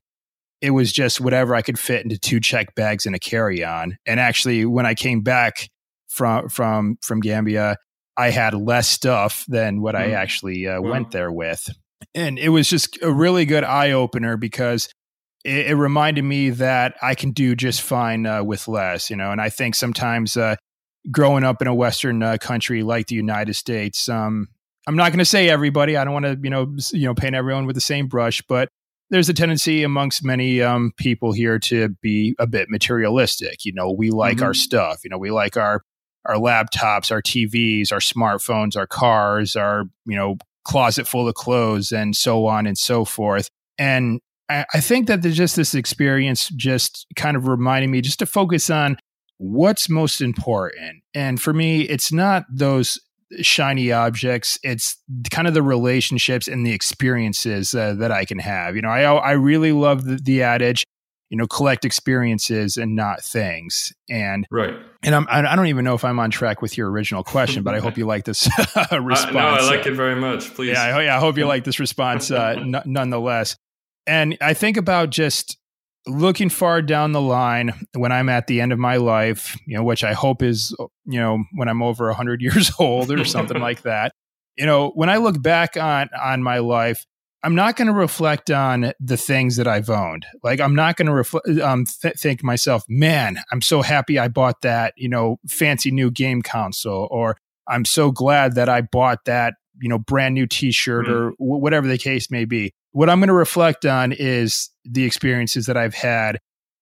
It 0.63 0.73
was 0.73 0.93
just 0.93 1.23
whatever 1.23 1.55
I 1.55 1.63
could 1.63 1.79
fit 1.79 2.05
into 2.05 2.19
two 2.19 2.39
check 2.39 2.75
bags 2.75 3.07
and 3.07 3.17
a 3.17 3.19
carry 3.19 3.65
on. 3.65 3.97
And 4.05 4.21
actually, 4.21 4.67
when 4.67 4.85
I 4.85 4.93
came 4.93 5.23
back 5.23 5.71
from 6.11 6.51
from 6.51 6.99
from 7.01 7.21
Gambia, 7.21 7.77
I 8.15 8.29
had 8.29 8.53
less 8.53 8.87
stuff 8.87 9.47
than 9.49 9.81
what 9.81 9.95
mm. 9.95 10.01
I 10.01 10.11
actually 10.11 10.69
uh, 10.69 10.83
went 10.83 11.13
there 11.13 11.33
with. 11.33 11.67
And 12.15 12.39
it 12.39 12.51
was 12.51 12.69
just 12.69 12.99
a 13.03 13.11
really 13.11 13.47
good 13.47 13.65
eye 13.65 13.93
opener 13.93 14.37
because 14.37 14.91
it, 15.45 15.69
it, 15.69 15.75
reminded 15.75 16.23
me 16.23 16.51
that 16.51 16.97
I 17.03 17.15
can 17.15 17.31
do 17.33 17.55
just 17.55 17.83
fine 17.83 18.27
uh, 18.27 18.43
with 18.45 18.69
less, 18.69 19.11
you 19.11 19.17
know. 19.17 19.31
And 19.31 19.41
I 19.41 19.49
think 19.49 19.75
sometimes 19.75 20.37
uh, 20.37 20.57
growing 21.11 21.45
up 21.45 21.63
in 21.63 21.69
a 21.69 21.75
Western 21.75 22.23
uh, 22.23 22.37
country 22.41 22.83
like 22.83 23.07
the 23.07 23.15
United 23.15 23.55
States. 23.55 24.09
Um, 24.09 24.49
I'm 24.87 24.97
not 24.97 25.11
going 25.11 25.19
to 25.19 25.25
say 25.25 25.49
everybody. 25.49 25.97
I 25.97 26.05
don't 26.05 26.13
want 26.13 26.27
to, 26.27 26.39
you 26.43 26.51
know, 26.51 26.75
you 26.93 27.07
know, 27.07 27.15
paint 27.15 27.35
everyone 27.35 27.67
with 27.67 27.75
the 27.75 27.81
same 27.81 28.07
brush, 28.07 28.43
but 28.43 28.69
there's 29.11 29.29
a 29.29 29.35
tendency 29.35 29.83
amongst 29.83 30.25
many 30.25 30.63
um, 30.63 30.93
people 30.97 31.33
here 31.33 31.59
to 31.59 31.91
be 32.01 32.35
a 32.39 32.47
bit 32.47 32.69
materialistic. 32.71 33.65
You 33.65 33.73
know, 33.73 33.91
we 33.91 34.11
like 34.11 34.37
mm-hmm. 34.37 34.47
our 34.47 34.55
stuff. 34.55 35.01
You 35.05 35.11
know, 35.11 35.19
we 35.19 35.31
like 35.31 35.57
our 35.57 35.83
our 36.27 36.37
laptops, 36.37 37.11
our 37.11 37.23
TVs, 37.23 37.93
our 37.93 37.99
smartphones, 37.99 38.77
our 38.77 38.87
cars, 38.87 39.57
our 39.57 39.85
you 40.07 40.17
know 40.17 40.37
closet 40.65 41.07
full 41.07 41.29
of 41.29 41.35
clothes, 41.35 41.93
and 41.93 42.15
so 42.15 42.47
on 42.47 42.67
and 42.67 42.79
so 42.79 43.05
forth. 43.05 43.51
And 43.79 44.21
I, 44.51 44.67
I 44.75 44.81
think 44.81 45.07
that 45.07 45.23
there's 45.23 45.37
just 45.37 45.57
this 45.57 45.75
experience 45.75 46.49
just 46.49 47.07
kind 47.17 47.37
of 47.37 47.47
reminding 47.47 47.91
me 47.91 48.01
just 48.01 48.19
to 48.19 48.27
focus 48.27 48.69
on 48.69 48.99
what's 49.39 49.89
most 49.89 50.21
important. 50.21 51.03
And 51.15 51.41
for 51.41 51.53
me, 51.53 51.83
it's 51.83 52.13
not 52.13 52.45
those 52.51 52.99
shiny 53.41 53.93
objects. 53.93 54.59
It's 54.63 55.01
kind 55.31 55.47
of 55.47 55.55
the 55.55 55.63
relationships 55.63 56.49
and 56.49 56.67
the 56.67 56.73
experiences 56.73 57.75
uh, 57.75 57.95
that 57.95 58.11
I 58.11 58.25
can 58.25 58.39
have. 58.41 58.77
You 58.77 58.83
know, 58.83 58.89
I 58.89 59.03
I 59.03 59.33
really 59.33 59.73
love 59.73 60.05
the, 60.05 60.17
the, 60.17 60.43
adage, 60.43 60.85
you 61.31 61.39
know, 61.39 61.47
collect 61.47 61.85
experiences 61.85 62.77
and 62.77 62.97
not 62.97 63.23
things. 63.23 63.93
And 64.11 64.47
right. 64.51 64.75
And 65.03 65.15
I'm 65.15 65.27
I 65.31 65.55
don't 65.57 65.69
even 65.69 65.85
know 65.85 65.95
if 65.95 66.05
I'm 66.05 66.19
on 66.19 66.31
track 66.31 66.61
with 66.61 66.77
your 66.77 66.91
original 66.91 67.23
question, 67.23 67.63
but 67.63 67.75
I 67.75 67.79
hope 67.79 67.97
you 67.97 68.05
like 68.05 68.25
this 68.25 68.49
response. 68.91 69.25
Uh, 69.25 69.31
no, 69.33 69.39
I 69.39 69.61
like 69.63 69.87
it 69.87 69.95
very 69.95 70.17
much. 70.17 70.53
Please. 70.55 70.73
Yeah, 70.73 70.97
I, 70.97 71.05
yeah, 71.05 71.17
I 71.17 71.21
hope 71.21 71.39
you 71.39 71.47
like 71.47 71.65
this 71.65 71.79
response 71.79 72.31
uh, 72.31 72.57
n- 72.59 72.83
nonetheless. 72.85 73.57
And 74.07 74.37
I 74.41 74.55
think 74.55 74.77
about 74.77 75.11
just 75.11 75.59
looking 76.07 76.49
far 76.49 76.83
down 76.83 77.13
the 77.13 77.21
line 77.21 77.73
when 77.95 78.13
I'm 78.13 78.29
at 78.29 78.47
the 78.47 78.61
end 78.61 78.73
of 78.73 78.79
my 78.79 78.97
life, 78.97 79.59
you 79.67 79.77
know, 79.77 79.85
which 79.85 80.03
I 80.03 80.13
hope 80.13 80.43
is, 80.43 80.75
you 81.05 81.21
know, 81.21 81.45
when 81.55 81.69
I'm 81.69 81.83
over 81.83 82.07
100 82.07 82.41
years 82.43 82.73
old 82.79 83.11
or 83.11 83.25
something 83.25 83.61
like 83.61 83.83
that. 83.83 84.13
You 84.57 84.67
know, 84.67 84.91
when 84.91 85.09
I 85.09 85.17
look 85.17 85.41
back 85.41 85.77
on 85.77 86.11
on 86.21 86.43
my 86.43 86.59
life, 86.59 87.07
I'm 87.43 87.55
not 87.55 87.77
going 87.77 87.87
to 87.87 87.95
reflect 87.95 88.51
on 88.51 88.93
the 89.01 89.17
things 89.17 89.57
that 89.57 89.67
I've 89.67 89.89
owned. 89.89 90.27
Like 90.43 90.61
I'm 90.61 90.75
not 90.75 90.97
going 90.97 91.07
to 91.07 91.15
reflect, 91.15 91.49
um, 91.61 91.87
th- 91.87 92.19
think 92.19 92.43
myself, 92.43 92.85
man, 92.89 93.39
I'm 93.51 93.63
so 93.63 93.81
happy 93.81 94.19
I 94.19 94.29
bought 94.29 94.61
that, 94.63 94.93
you 94.97 95.09
know, 95.09 95.39
fancy 95.49 95.91
new 95.91 96.11
game 96.11 96.43
console, 96.43 97.09
or 97.11 97.39
I'm 97.67 97.85
so 97.85 98.11
glad 98.11 98.57
that 98.57 98.69
I 98.69 98.83
bought 98.83 99.25
that, 99.25 99.55
you 99.81 99.89
know, 99.89 99.99
brand 99.99 100.35
new 100.35 100.47
T-shirt, 100.47 101.07
mm. 101.07 101.11
or 101.11 101.31
w- 101.39 101.61
whatever 101.63 101.89
the 101.89 101.99
case 101.99 102.31
may 102.31 102.45
be 102.45 102.73
what 102.93 103.09
I'm 103.09 103.21
going 103.21 103.29
to 103.29 103.35
reflect 103.35 103.87
on 103.87 104.13
is 104.13 104.71
the 104.85 105.05
experiences 105.05 105.67
that 105.67 105.77
I've 105.77 105.95
had 105.95 106.39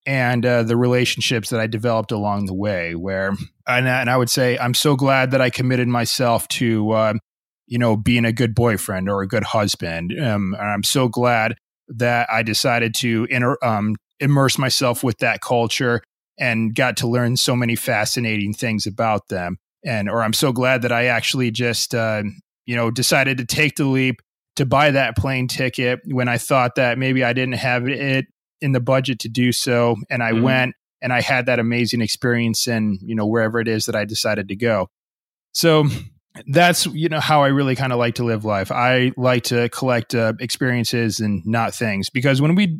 and 0.07 0.45
uh, 0.45 0.63
the 0.63 0.77
relationships 0.77 1.51
that 1.51 1.61
I 1.61 1.67
developed 1.67 2.13
along 2.13 2.47
the 2.47 2.55
way. 2.55 2.95
Where, 2.95 3.37
and, 3.67 3.87
and 3.87 4.09
I 4.09 4.17
would 4.17 4.31
say, 4.31 4.59
I'm 4.59 4.75
so 4.75 4.97
glad 4.97 5.33
that 5.33 5.41
I 5.41 5.51
committed 5.51 5.89
myself 5.89 6.49
to, 6.49 6.91
uh, 6.93 7.15
you 7.67 7.79
know, 7.79 7.97
being 7.97 8.25
a 8.25 8.33
good 8.33 8.55
boyfriend 8.55 9.11
or 9.11 9.21
a 9.21 9.29
good 9.29 9.45
husband. 9.45 10.13
Um, 10.19 10.55
and 10.59 10.69
I'm 10.69 10.83
so 10.83 11.09
glad 11.09 11.57
that 11.89 12.29
I 12.31 12.43
decided 12.43 12.95
to 12.97 13.27
inter- 13.31 13.59
um, 13.63 13.97
immerse 14.21 14.59
myself 14.59 15.05
with 15.05 15.19
that 15.19 15.41
culture 15.43 16.03
and 16.39 16.75
got 16.75 16.97
to 16.99 17.09
learn 17.09 17.37
so 17.37 17.55
many 17.55 17.75
fascinating 17.75 18.55
things 18.55 18.87
about 18.87 19.29
them. 19.29 19.59
And, 19.85 20.09
or 20.09 20.23
I'm 20.23 20.33
so 20.33 20.53
glad 20.53 20.83
that 20.83 20.93
I 20.93 21.07
actually 21.07 21.51
just, 21.51 21.95
uh, 21.95 22.23
you 22.69 22.77
know, 22.77 22.91
decided 22.91 23.39
to 23.39 23.47
take 23.47 23.77
the 23.77 23.87
leap 23.87 24.21
to 24.57 24.67
buy 24.67 24.91
that 24.91 25.17
plane 25.17 25.49
ticket 25.49 26.01
when 26.05 26.29
I 26.29 26.37
thought 26.37 26.75
that 26.75 26.99
maybe 26.99 27.25
I 27.25 27.33
didn't 27.33 27.55
have 27.55 27.89
it 27.89 28.27
in 28.61 28.73
the 28.73 28.81
budget 28.81 29.21
to 29.21 29.31
do 29.31 29.53
so. 29.53 29.97
And 30.11 30.23
I 30.23 30.33
mm-hmm. 30.33 30.43
went 30.43 30.75
and 31.01 31.11
I 31.11 31.23
had 31.23 31.47
that 31.47 31.61
amazing 31.61 32.03
experience 32.03 32.69
in, 32.69 32.99
you 33.01 33.15
know, 33.15 33.27
wherever 33.27 33.59
it 33.59 33.69
is 33.69 33.87
that 33.87 33.97
I 33.97 34.05
decided 34.05 34.49
to 34.49 34.57
go. 34.57 34.91
So 35.53 35.85
that's, 36.47 36.85
you 36.85 37.09
know, 37.09 37.21
how 37.21 37.43
I 37.43 37.49
really 37.49 37.75
kind 37.75 37.91
of 37.91 37.99
like 37.99 38.17
to 38.17 38.25
live 38.25 38.45
life. 38.45 38.71
I 38.71 39.13
like 39.17 39.45
to 39.45 39.71
collect 39.71 40.15
uh, 40.15 40.35
experiences 40.39 41.21
and 41.21 41.41
not 41.47 41.75
things 41.75 42.11
because 42.11 42.43
when 42.43 42.55
we 42.55 42.79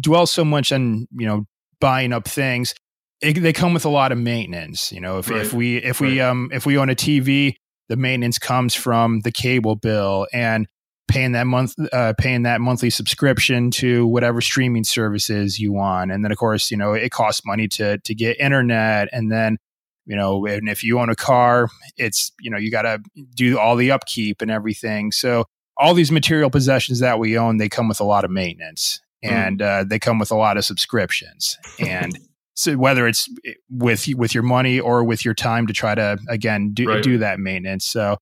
dwell 0.00 0.26
so 0.26 0.44
much 0.44 0.72
on, 0.72 1.06
you 1.12 1.26
know, 1.28 1.44
buying 1.80 2.12
up 2.12 2.26
things, 2.26 2.74
it, 3.22 3.34
they 3.34 3.52
come 3.52 3.72
with 3.72 3.84
a 3.84 3.88
lot 3.88 4.10
of 4.10 4.18
maintenance. 4.18 4.90
You 4.90 5.00
know, 5.00 5.18
if, 5.18 5.30
right. 5.30 5.42
if 5.42 5.52
we, 5.52 5.76
if 5.76 6.00
we, 6.00 6.20
right. 6.20 6.28
um, 6.28 6.50
if 6.52 6.66
we 6.66 6.76
own 6.76 6.90
a 6.90 6.96
TV, 6.96 7.54
the 7.88 7.96
maintenance 7.96 8.38
comes 8.38 8.74
from 8.74 9.20
the 9.20 9.32
cable 9.32 9.76
bill 9.76 10.26
and 10.32 10.66
paying 11.08 11.32
that 11.32 11.46
month 11.46 11.74
uh, 11.92 12.12
paying 12.18 12.42
that 12.42 12.60
monthly 12.60 12.90
subscription 12.90 13.70
to 13.70 14.06
whatever 14.06 14.40
streaming 14.40 14.84
services 14.84 15.58
you 15.58 15.72
want. 15.72 16.12
And 16.12 16.22
then 16.22 16.30
of 16.30 16.38
course 16.38 16.70
you 16.70 16.76
know 16.76 16.92
it 16.92 17.10
costs 17.10 17.44
money 17.44 17.66
to 17.68 17.98
to 17.98 18.14
get 18.14 18.38
internet. 18.38 19.08
And 19.12 19.32
then 19.32 19.58
you 20.06 20.16
know 20.16 20.46
and 20.46 20.68
if 20.68 20.84
you 20.84 21.00
own 21.00 21.08
a 21.08 21.16
car 21.16 21.68
it's 21.96 22.32
you 22.40 22.50
know 22.50 22.58
you 22.58 22.70
got 22.70 22.82
to 22.82 23.00
do 23.34 23.58
all 23.58 23.74
the 23.74 23.90
upkeep 23.90 24.42
and 24.42 24.50
everything. 24.50 25.10
So 25.10 25.46
all 25.76 25.94
these 25.94 26.12
material 26.12 26.50
possessions 26.50 27.00
that 27.00 27.18
we 27.18 27.38
own 27.38 27.56
they 27.56 27.68
come 27.68 27.88
with 27.88 28.00
a 28.00 28.04
lot 28.04 28.24
of 28.24 28.30
maintenance 28.30 29.00
mm. 29.24 29.30
and 29.30 29.62
uh, 29.62 29.84
they 29.84 29.98
come 29.98 30.18
with 30.18 30.30
a 30.30 30.36
lot 30.36 30.56
of 30.56 30.64
subscriptions. 30.64 31.56
And 31.80 32.18
so 32.58 32.74
whether 32.74 33.06
it's 33.06 33.28
with 33.70 34.06
with 34.16 34.34
your 34.34 34.42
money 34.42 34.80
or 34.80 35.04
with 35.04 35.24
your 35.24 35.34
time 35.34 35.66
to 35.66 35.72
try 35.72 35.94
to 35.94 36.18
again 36.28 36.72
do, 36.74 36.88
right. 36.88 37.02
do 37.02 37.18
that 37.18 37.38
maintenance 37.38 37.86
so 37.86 38.16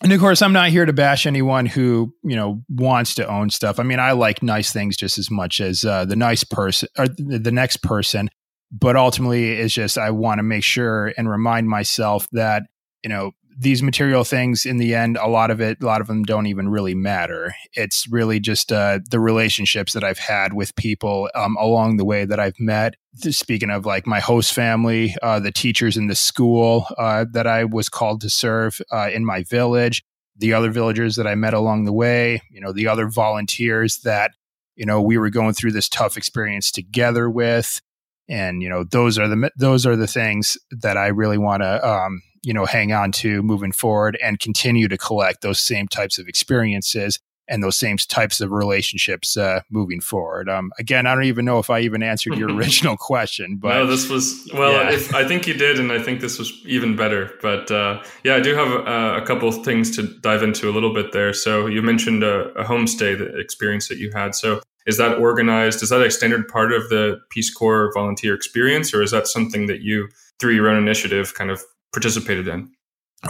and 0.00 0.12
of 0.12 0.20
course, 0.20 0.42
I'm 0.42 0.52
not 0.52 0.68
here 0.68 0.86
to 0.86 0.92
bash 0.92 1.26
anyone 1.26 1.66
who 1.66 2.14
you 2.22 2.36
know 2.36 2.62
wants 2.68 3.16
to 3.16 3.26
own 3.26 3.50
stuff. 3.50 3.80
I 3.80 3.82
mean, 3.82 3.98
I 3.98 4.12
like 4.12 4.42
nice 4.42 4.72
things 4.72 4.96
just 4.96 5.18
as 5.18 5.30
much 5.30 5.60
as 5.60 5.84
uh, 5.84 6.04
the 6.04 6.16
nice 6.16 6.44
person 6.44 6.88
or 6.96 7.08
the 7.08 7.50
next 7.50 7.78
person. 7.78 8.30
But 8.70 8.96
ultimately, 8.96 9.52
it's 9.52 9.74
just 9.74 9.98
I 9.98 10.10
want 10.10 10.38
to 10.38 10.44
make 10.44 10.62
sure 10.62 11.12
and 11.18 11.28
remind 11.28 11.68
myself 11.68 12.28
that 12.32 12.64
you 13.02 13.08
know 13.08 13.32
these 13.60 13.82
material 13.82 14.22
things 14.22 14.64
in 14.64 14.76
the 14.76 14.94
end 14.94 15.16
a 15.16 15.26
lot 15.26 15.50
of 15.50 15.60
it 15.60 15.82
a 15.82 15.86
lot 15.86 16.00
of 16.00 16.06
them 16.06 16.22
don't 16.22 16.46
even 16.46 16.68
really 16.68 16.94
matter. 16.94 17.54
It's 17.72 18.06
really 18.08 18.38
just 18.38 18.70
uh, 18.70 19.00
the 19.10 19.18
relationships 19.18 19.92
that 19.92 20.04
i've 20.04 20.18
had 20.18 20.52
with 20.54 20.74
people 20.76 21.28
um, 21.34 21.56
along 21.58 21.96
the 21.96 22.04
way 22.04 22.24
that 22.24 22.38
i've 22.38 22.58
met. 22.60 22.94
Speaking 23.16 23.70
of 23.70 23.84
like 23.84 24.06
my 24.06 24.20
host 24.20 24.52
family 24.54 25.16
uh, 25.22 25.40
the 25.40 25.50
teachers 25.50 25.96
in 25.96 26.06
the 26.06 26.14
school 26.14 26.86
uh, 26.96 27.24
that 27.32 27.46
i 27.46 27.64
was 27.64 27.88
called 27.88 28.20
to 28.20 28.30
serve 28.30 28.80
uh, 28.92 29.10
in 29.12 29.24
my 29.24 29.42
village 29.42 30.04
the 30.36 30.52
other 30.52 30.70
villagers 30.70 31.16
that 31.16 31.26
i 31.26 31.34
met 31.34 31.54
along 31.54 31.84
the 31.84 31.92
way 31.92 32.40
you 32.50 32.60
know 32.60 32.72
the 32.72 32.86
other 32.86 33.08
volunteers 33.08 33.98
that 34.04 34.30
you 34.76 34.86
know 34.86 35.02
we 35.02 35.18
were 35.18 35.30
going 35.30 35.52
through 35.52 35.72
this 35.72 35.88
tough 35.88 36.16
experience 36.16 36.70
together 36.70 37.28
with 37.28 37.80
and 38.28 38.62
you 38.62 38.68
know 38.68 38.84
those 38.84 39.18
are 39.18 39.28
the 39.28 39.50
those 39.56 39.86
are 39.86 39.96
the 39.96 40.06
things 40.06 40.56
that 40.70 40.96
i 40.96 41.06
really 41.06 41.38
want 41.38 41.62
to 41.62 41.88
um, 41.88 42.22
you 42.42 42.52
know 42.52 42.66
hang 42.66 42.92
on 42.92 43.12
to 43.12 43.42
moving 43.42 43.72
forward 43.72 44.18
and 44.22 44.38
continue 44.40 44.88
to 44.88 44.98
collect 44.98 45.40
those 45.40 45.58
same 45.58 45.88
types 45.88 46.18
of 46.18 46.28
experiences 46.28 47.18
and 47.48 47.62
those 47.62 47.76
same 47.76 47.96
types 47.96 48.40
of 48.40 48.52
relationships 48.52 49.36
uh, 49.36 49.60
moving 49.70 50.00
forward. 50.00 50.48
Um, 50.48 50.70
again, 50.78 51.06
I 51.06 51.14
don't 51.14 51.24
even 51.24 51.44
know 51.44 51.58
if 51.58 51.70
I 51.70 51.80
even 51.80 52.02
answered 52.02 52.36
your 52.36 52.50
original 52.54 52.96
question, 52.96 53.56
but 53.56 53.74
no, 53.74 53.86
this 53.86 54.08
was 54.08 54.48
well. 54.54 54.72
Yeah. 54.72 54.90
If, 54.90 55.14
I 55.14 55.26
think 55.26 55.46
you 55.46 55.54
did, 55.54 55.80
and 55.80 55.90
I 55.90 56.00
think 56.00 56.20
this 56.20 56.38
was 56.38 56.52
even 56.66 56.94
better. 56.94 57.32
But 57.40 57.70
uh, 57.70 58.02
yeah, 58.24 58.36
I 58.36 58.40
do 58.40 58.54
have 58.54 58.68
a, 58.68 59.22
a 59.22 59.26
couple 59.26 59.48
of 59.48 59.64
things 59.64 59.94
to 59.96 60.02
dive 60.20 60.42
into 60.42 60.68
a 60.68 60.72
little 60.72 60.92
bit 60.92 61.12
there. 61.12 61.32
So 61.32 61.66
you 61.66 61.82
mentioned 61.82 62.22
a, 62.22 62.50
a 62.50 62.64
homestay 62.64 63.38
experience 63.38 63.88
that 63.88 63.98
you 63.98 64.10
had. 64.14 64.34
So 64.34 64.60
is 64.88 64.96
that 64.96 65.18
organized? 65.18 65.82
Is 65.82 65.90
that 65.90 66.00
a 66.00 66.10
standard 66.10 66.48
part 66.48 66.72
of 66.72 66.88
the 66.88 67.20
Peace 67.30 67.52
Corps 67.52 67.92
volunteer 67.94 68.34
experience, 68.34 68.92
or 68.92 69.02
is 69.02 69.12
that 69.12 69.28
something 69.28 69.66
that 69.66 69.82
you, 69.82 70.08
through 70.40 70.54
your 70.54 70.68
own 70.68 70.78
initiative, 70.78 71.34
kind 71.34 71.50
of 71.50 71.62
participated 71.92 72.48
in. 72.48 72.70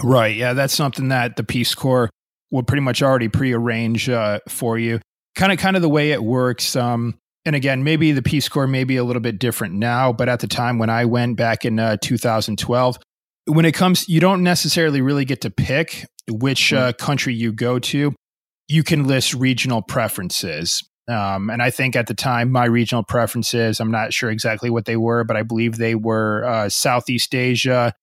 Right. 0.03 0.35
Yeah, 0.35 0.53
that's 0.53 0.73
something 0.73 1.09
that 1.09 1.35
the 1.35 1.43
Peace 1.43 1.73
Corps 1.75 2.09
will 2.51 2.63
pretty 2.63 2.81
much 2.81 3.01
already 3.01 3.27
prearrange 3.27 4.09
uh, 4.09 4.39
for 4.47 4.77
you. 4.77 4.99
Kind 5.35 5.51
of, 5.51 5.59
kind 5.59 5.75
of 5.75 5.81
the 5.81 5.89
way 5.89 6.11
it 6.11 6.23
works. 6.23 6.75
Um, 6.75 7.17
and 7.45 7.55
again, 7.55 7.83
maybe 7.83 8.11
the 8.11 8.21
Peace 8.21 8.49
Corps 8.49 8.67
may 8.67 8.83
be 8.83 8.97
a 8.97 9.03
little 9.03 9.21
bit 9.21 9.39
different 9.39 9.73
now, 9.75 10.11
but 10.11 10.29
at 10.29 10.39
the 10.39 10.47
time 10.47 10.77
when 10.77 10.89
I 10.89 11.05
went 11.05 11.37
back 11.37 11.65
in 11.65 11.79
uh, 11.79 11.97
2012, 12.01 12.99
when 13.45 13.65
it 13.65 13.71
comes, 13.73 14.07
you 14.07 14.19
don't 14.19 14.43
necessarily 14.43 15.01
really 15.01 15.25
get 15.25 15.41
to 15.41 15.49
pick 15.49 16.05
which 16.29 16.69
hmm. 16.69 16.77
uh, 16.77 16.93
country 16.93 17.33
you 17.33 17.51
go 17.51 17.79
to. 17.79 18.13
You 18.67 18.83
can 18.83 19.07
list 19.07 19.33
regional 19.33 19.81
preferences. 19.81 20.83
Um, 21.09 21.49
and 21.49 21.61
I 21.61 21.69
think 21.69 21.95
at 21.95 22.07
the 22.07 22.13
time, 22.13 22.51
my 22.51 22.65
regional 22.65 23.03
preferences, 23.03 23.79
I'm 23.79 23.91
not 23.91 24.13
sure 24.13 24.29
exactly 24.29 24.69
what 24.69 24.85
they 24.85 24.97
were, 24.97 25.23
but 25.23 25.35
I 25.35 25.43
believe 25.43 25.77
they 25.77 25.95
were 25.95 26.45
uh, 26.45 26.69
Southeast 26.69 27.33
Asia, 27.33 27.93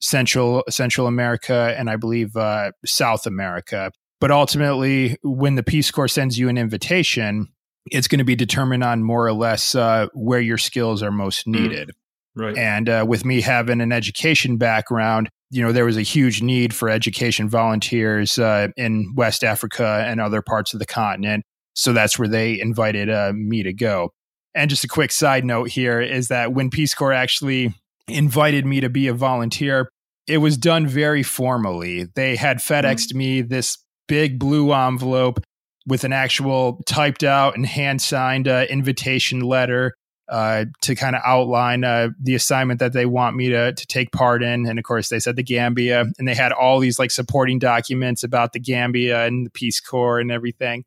Central 0.00 0.64
Central 0.68 1.06
America, 1.06 1.74
and 1.78 1.88
I 1.88 1.96
believe 1.96 2.36
uh, 2.36 2.72
South 2.84 3.26
America. 3.26 3.92
But 4.20 4.30
ultimately, 4.30 5.16
when 5.22 5.54
the 5.54 5.62
Peace 5.62 5.90
Corps 5.90 6.08
sends 6.08 6.38
you 6.38 6.48
an 6.48 6.58
invitation, 6.58 7.48
it's 7.90 8.08
going 8.08 8.18
to 8.18 8.24
be 8.24 8.36
determined 8.36 8.82
on 8.82 9.02
more 9.02 9.26
or 9.26 9.32
less 9.32 9.74
uh, 9.74 10.08
where 10.14 10.40
your 10.40 10.58
skills 10.58 11.02
are 11.02 11.12
most 11.12 11.44
hmm. 11.44 11.52
needed. 11.52 11.88
Mm. 11.88 11.92
Right. 12.38 12.58
And 12.58 12.88
uh, 12.88 13.04
with 13.08 13.24
me 13.24 13.40
having 13.40 13.80
an 13.80 13.92
education 13.92 14.58
background, 14.58 15.30
you 15.50 15.62
know, 15.62 15.72
there 15.72 15.86
was 15.86 15.96
a 15.96 16.02
huge 16.02 16.42
need 16.42 16.74
for 16.74 16.90
education 16.90 17.48
volunteers 17.48 18.38
uh, 18.38 18.68
in 18.76 19.14
West 19.14 19.42
Africa 19.42 20.04
and 20.06 20.20
other 20.20 20.42
parts 20.42 20.74
of 20.74 20.80
the 20.80 20.86
continent. 20.86 21.44
So 21.76 21.92
that's 21.92 22.18
where 22.18 22.28
they 22.28 22.58
invited 22.58 23.10
uh, 23.10 23.32
me 23.34 23.62
to 23.62 23.72
go. 23.72 24.12
And 24.54 24.70
just 24.70 24.84
a 24.84 24.88
quick 24.88 25.12
side 25.12 25.44
note 25.44 25.68
here 25.68 26.00
is 26.00 26.28
that 26.28 26.54
when 26.54 26.70
Peace 26.70 26.94
Corps 26.94 27.12
actually 27.12 27.74
invited 28.08 28.64
me 28.64 28.80
to 28.80 28.88
be 28.88 29.08
a 29.08 29.12
volunteer, 29.12 29.90
it 30.26 30.38
was 30.38 30.56
done 30.56 30.86
very 30.86 31.22
formally. 31.22 32.06
They 32.14 32.36
had 32.36 32.58
FedExed 32.58 33.08
mm-hmm. 33.08 33.18
me 33.18 33.40
this 33.42 33.76
big 34.08 34.38
blue 34.38 34.72
envelope 34.72 35.40
with 35.86 36.04
an 36.04 36.12
actual 36.12 36.80
typed 36.86 37.22
out 37.22 37.54
and 37.54 37.66
hand 37.66 38.00
signed 38.00 38.48
uh, 38.48 38.64
invitation 38.70 39.40
letter 39.40 39.94
uh, 40.28 40.64
to 40.80 40.94
kind 40.94 41.14
of 41.14 41.22
outline 41.24 41.84
uh, 41.84 42.08
the 42.20 42.34
assignment 42.34 42.80
that 42.80 42.92
they 42.92 43.06
want 43.06 43.36
me 43.36 43.50
to 43.50 43.72
to 43.72 43.86
take 43.86 44.10
part 44.10 44.42
in. 44.42 44.66
And 44.66 44.78
of 44.78 44.84
course, 44.84 45.08
they 45.08 45.20
said 45.20 45.36
the 45.36 45.42
Gambia, 45.42 46.06
and 46.18 46.26
they 46.26 46.34
had 46.34 46.52
all 46.52 46.80
these 46.80 46.98
like 46.98 47.10
supporting 47.10 47.58
documents 47.58 48.24
about 48.24 48.52
the 48.52 48.58
Gambia 48.58 49.26
and 49.26 49.46
the 49.46 49.50
Peace 49.50 49.80
Corps 49.80 50.18
and 50.18 50.32
everything. 50.32 50.84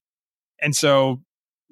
And 0.61 0.75
so, 0.75 1.21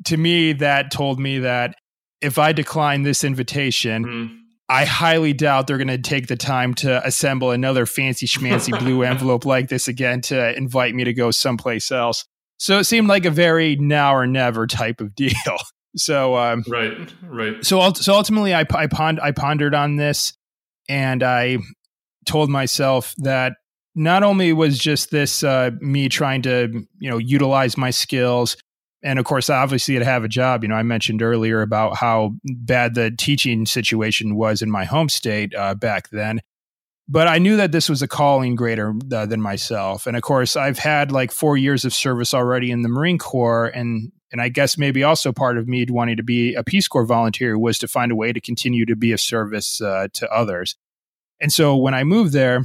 to 0.06 0.17
me, 0.17 0.54
that 0.54 0.91
told 0.91 1.19
me 1.19 1.39
that 1.39 1.76
if 2.21 2.38
I 2.38 2.52
decline 2.52 3.04
this 3.04 3.23
invitation. 3.23 4.06
Mm. 4.06 4.38
I 4.69 4.84
highly 4.84 5.32
doubt 5.32 5.67
they're 5.67 5.78
going 5.78 5.88
to 5.88 5.97
take 5.97 6.28
the 6.28 6.36
time 6.36 6.73
to 6.76 7.06
assemble 7.08 7.52
another 7.52 7.86
fancy 7.86 8.28
schmancy 8.28 8.78
blue 8.78 9.02
envelope 9.04 9.45
like 9.45 9.69
this 9.69 9.88
again 9.88 10.19
to 10.23 10.58
invite 10.58 10.93
me 10.93 11.06
to 11.06 11.13
go 11.13 11.32
someplace 11.32 11.89
else. 11.89 12.26
So 12.58 12.80
it 12.80 12.84
seemed 12.84 13.08
like 13.08 13.26
a 13.26 13.32
very 13.32 13.76
now 13.78 14.15
or 14.15 14.28
never 14.28 14.67
type 14.67 15.00
of 15.00 15.15
deal. 15.15 15.32
So 15.95 16.36
um, 16.36 16.63
right, 16.67 17.13
right. 17.23 17.65
So 17.65 17.93
so 17.93 18.13
ultimately, 18.13 18.54
I 18.54 18.65
I, 18.71 18.88
pond, 18.88 19.19
I 19.21 19.32
pondered 19.32 19.73
on 19.73 19.95
this, 19.95 20.34
and 20.89 21.23
I 21.23 21.58
told 22.26 22.50
myself 22.50 23.15
that 23.19 23.54
not 23.95 24.21
only 24.21 24.54
was 24.54 24.78
just 24.78 25.10
this 25.10 25.43
uh, 25.43 25.71
me 25.80 26.10
trying 26.10 26.43
to 26.43 26.86
you 27.00 27.10
know 27.10 27.17
utilize 27.17 27.78
my 27.78 27.89
skills, 27.89 28.58
and 29.08 29.20
of 29.20 29.26
course, 29.26 29.50
obviously, 29.50 29.98
to 29.98 30.06
have 30.06 30.24
a 30.24 30.28
job. 30.28 30.63
You 30.63 30.70
know, 30.70 30.76
I 30.76 30.84
mentioned 30.84 31.22
earlier 31.22 31.62
about 31.62 31.98
how 31.98 32.34
bad 32.43 32.96
the 32.96 33.12
teaching 33.12 33.65
situation 33.65 34.36
was 34.36 34.62
in 34.62 34.70
my 34.70 34.86
home 34.86 35.10
state 35.10 35.56
uh, 35.56 35.74
back 35.74 36.10
then 36.10 36.41
but 37.10 37.28
I 37.28 37.38
knew 37.38 37.56
that 37.58 37.72
this 37.72 37.89
was 37.89 38.02
a 38.02 38.08
calling 38.08 38.56
greater 38.56 38.93
uh, 39.13 39.26
than 39.26 39.41
myself. 39.41 40.08
And 40.08 40.17
of 40.17 40.24
course, 40.24 40.56
I've 40.56 40.80
had 40.80 41.12
like 41.12 41.32
four 41.32 41.56
years 41.56 41.86
of 41.86 41.93
service 41.93 42.34
already 42.34 42.70
in 42.70 42.82
the 42.82 42.89
Marine 42.89 43.17
Corps, 43.17 43.67
and 43.67 44.12
and 44.32 44.41
I 44.41 44.50
guess 44.50 44.78
maybe 44.78 45.04
also 45.04 45.32
part 45.32 45.58
of 45.58 45.70
me 45.70 45.86
wanting 45.88 46.17
to 46.17 46.24
be 46.24 46.54
a 46.54 46.63
Peace 46.63 46.88
Corps 46.88 47.06
volunteer 47.06 47.58
was 47.58 47.78
to 47.80 47.88
find 47.88 48.12
a 48.12 48.15
way 48.15 48.34
to 48.34 48.41
continue 48.41 48.86
to 48.86 48.96
be 48.96 49.13
of 49.13 49.22
service 49.22 49.80
uh, 49.80 50.10
to 50.15 50.30
others. 50.30 50.76
And 51.39 51.52
so 51.52 51.78
when 51.78 51.93
I 51.93 52.04
moved 52.04 52.34
there, 52.34 52.63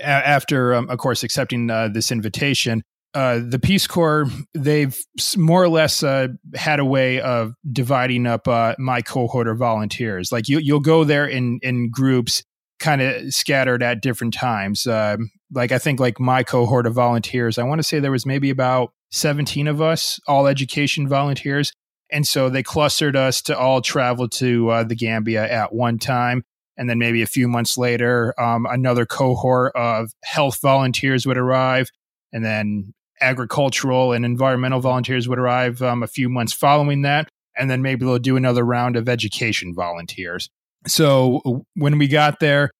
a- 0.00 0.04
after 0.04 0.74
um, 0.74 0.88
of 0.88 0.98
course 0.98 1.24
accepting 1.24 1.68
uh, 1.68 1.88
this 1.88 2.12
invitation, 2.12 2.84
uh, 3.14 3.40
the 3.42 3.58
Peace 3.58 3.86
Corps 3.86 4.26
they've 4.54 4.96
more 5.36 5.62
or 5.62 5.68
less 5.68 6.02
uh, 6.02 6.28
had 6.54 6.78
a 6.78 6.84
way 6.84 7.20
of 7.20 7.54
dividing 7.70 8.26
up 8.26 8.46
uh, 8.46 8.74
my 8.78 9.02
cohort 9.02 9.48
of 9.48 9.58
volunteers. 9.58 10.30
Like 10.30 10.48
you, 10.48 10.58
you'll 10.58 10.80
go 10.80 11.04
there 11.04 11.26
in 11.26 11.58
in 11.62 11.90
groups 11.90 12.42
kind 12.78 13.02
of 13.02 13.32
scattered 13.32 13.82
at 13.82 14.00
different 14.00 14.34
times. 14.34 14.86
Um, 14.86 15.30
like 15.52 15.72
I 15.72 15.78
think 15.78 16.00
like 16.00 16.18
my 16.18 16.42
cohort 16.42 16.86
of 16.86 16.94
volunteers, 16.94 17.58
I 17.58 17.64
want 17.64 17.78
to 17.78 17.82
say 17.82 18.00
there 18.00 18.10
was 18.10 18.26
maybe 18.26 18.50
about 18.50 18.92
17 19.10 19.68
of 19.68 19.82
us, 19.82 20.18
all 20.26 20.46
education 20.46 21.08
volunteers. 21.08 21.72
And 22.10 22.26
so 22.26 22.48
they 22.48 22.62
clustered 22.62 23.16
us 23.16 23.42
to 23.42 23.56
all 23.56 23.82
travel 23.82 24.28
to 24.28 24.70
uh, 24.70 24.84
the 24.84 24.96
Gambia 24.96 25.48
at 25.48 25.72
one 25.72 25.98
time. 25.98 26.42
And 26.76 26.88
then 26.88 26.98
maybe 26.98 27.22
a 27.22 27.26
few 27.26 27.46
months 27.46 27.76
later, 27.76 28.34
um, 28.40 28.66
another 28.66 29.04
cohort 29.04 29.72
of 29.76 30.12
health 30.24 30.60
volunteers 30.62 31.26
would 31.26 31.36
arrive. 31.36 31.90
And 32.32 32.44
then 32.44 32.94
agricultural 33.20 34.12
and 34.12 34.24
environmental 34.24 34.80
volunteers 34.80 35.28
would 35.28 35.38
arrive 35.38 35.82
um, 35.82 36.02
a 36.02 36.06
few 36.06 36.28
months 36.28 36.52
following 36.52 37.02
that. 37.02 37.28
And 37.56 37.70
then 37.70 37.82
maybe 37.82 38.04
they'll 38.04 38.18
do 38.18 38.36
another 38.36 38.64
round 38.64 38.96
of 38.96 39.08
education 39.08 39.74
volunteers 39.74 40.48
so 40.86 41.64
when 41.74 41.98
we 41.98 42.08
got 42.08 42.40
there, 42.40 42.70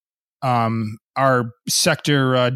um, 0.43 0.99
our 1.17 1.51
sector 1.69 2.37
uh, 2.37 2.51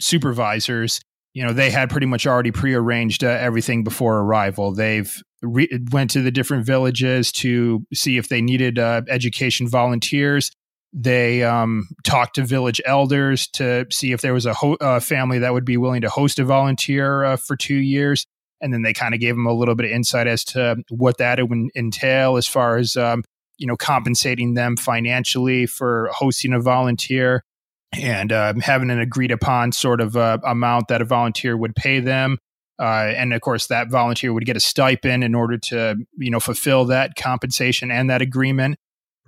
supervisors, 0.00 1.00
you 1.34 1.44
know, 1.44 1.52
they 1.52 1.70
had 1.70 1.90
pretty 1.90 2.06
much 2.06 2.26
already 2.26 2.50
prearranged 2.50 3.22
uh, 3.22 3.28
everything 3.28 3.84
before 3.84 4.18
arrival. 4.18 4.72
They've 4.72 5.14
re- 5.42 5.68
went 5.92 6.10
to 6.12 6.22
the 6.22 6.32
different 6.32 6.66
villages 6.66 7.30
to 7.32 7.86
see 7.94 8.16
if 8.16 8.28
they 8.28 8.40
needed 8.40 8.78
uh, 8.78 9.02
education 9.08 9.68
volunteers. 9.68 10.50
They 10.92 11.42
um, 11.42 11.88
talked 12.04 12.36
to 12.36 12.44
village 12.44 12.80
elders 12.84 13.46
to 13.54 13.86
see 13.90 14.12
if 14.12 14.22
there 14.22 14.32
was 14.32 14.46
a 14.46 14.54
ho- 14.54 15.00
family 15.00 15.38
that 15.40 15.52
would 15.52 15.64
be 15.66 15.76
willing 15.76 16.00
to 16.00 16.08
host 16.08 16.38
a 16.38 16.44
volunteer 16.44 17.24
uh, 17.24 17.36
for 17.36 17.56
two 17.56 17.76
years. 17.76 18.26
And 18.60 18.72
then 18.72 18.82
they 18.82 18.94
kind 18.94 19.14
of 19.14 19.20
gave 19.20 19.34
them 19.34 19.46
a 19.46 19.52
little 19.52 19.74
bit 19.74 19.86
of 19.86 19.92
insight 19.92 20.26
as 20.26 20.44
to 20.46 20.82
what 20.88 21.18
that 21.18 21.46
would 21.46 21.68
entail 21.76 22.36
as 22.36 22.46
far 22.46 22.78
as 22.78 22.96
um, 22.96 23.22
you 23.58 23.66
know 23.66 23.76
compensating 23.76 24.54
them 24.54 24.76
financially 24.76 25.66
for 25.66 26.08
hosting 26.12 26.52
a 26.52 26.60
volunteer 26.60 27.44
and 27.92 28.32
uh, 28.32 28.54
having 28.60 28.90
an 28.90 29.00
agreed 29.00 29.30
upon 29.30 29.72
sort 29.72 30.00
of 30.00 30.16
uh, 30.16 30.38
amount 30.44 30.88
that 30.88 31.02
a 31.02 31.04
volunteer 31.04 31.56
would 31.56 31.76
pay 31.76 32.00
them 32.00 32.38
uh, 32.80 33.12
and 33.14 33.34
of 33.34 33.40
course 33.40 33.66
that 33.66 33.90
volunteer 33.90 34.32
would 34.32 34.46
get 34.46 34.56
a 34.56 34.60
stipend 34.60 35.24
in 35.24 35.34
order 35.34 35.58
to 35.58 35.96
you 36.16 36.30
know 36.30 36.40
fulfill 36.40 36.84
that 36.86 37.14
compensation 37.16 37.90
and 37.90 38.08
that 38.08 38.22
agreement 38.22 38.78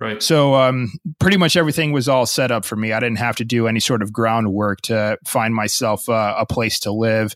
right 0.01 0.21
so 0.21 0.55
um, 0.55 0.91
pretty 1.19 1.37
much 1.37 1.55
everything 1.55 1.93
was 1.93 2.09
all 2.09 2.25
set 2.25 2.51
up 2.51 2.65
for 2.65 2.75
me 2.75 2.91
i 2.91 2.99
didn't 2.99 3.19
have 3.19 3.35
to 3.35 3.45
do 3.45 3.67
any 3.67 3.79
sort 3.79 4.01
of 4.01 4.11
groundwork 4.11 4.81
to 4.81 5.17
find 5.25 5.55
myself 5.55 6.09
uh, 6.09 6.35
a 6.37 6.45
place 6.45 6.79
to 6.79 6.91
live 6.91 7.33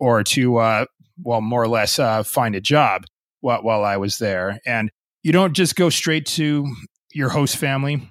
or 0.00 0.24
to 0.24 0.56
uh, 0.56 0.84
well 1.22 1.40
more 1.40 1.62
or 1.62 1.68
less 1.68 1.98
uh, 1.98 2.22
find 2.24 2.56
a 2.56 2.60
job 2.60 3.04
while, 3.40 3.62
while 3.62 3.84
i 3.84 3.96
was 3.96 4.18
there 4.18 4.58
and 4.66 4.90
you 5.26 5.32
don't 5.32 5.54
just 5.54 5.74
go 5.74 5.90
straight 5.90 6.24
to 6.24 6.64
your 7.12 7.30
host 7.30 7.56
family. 7.56 8.08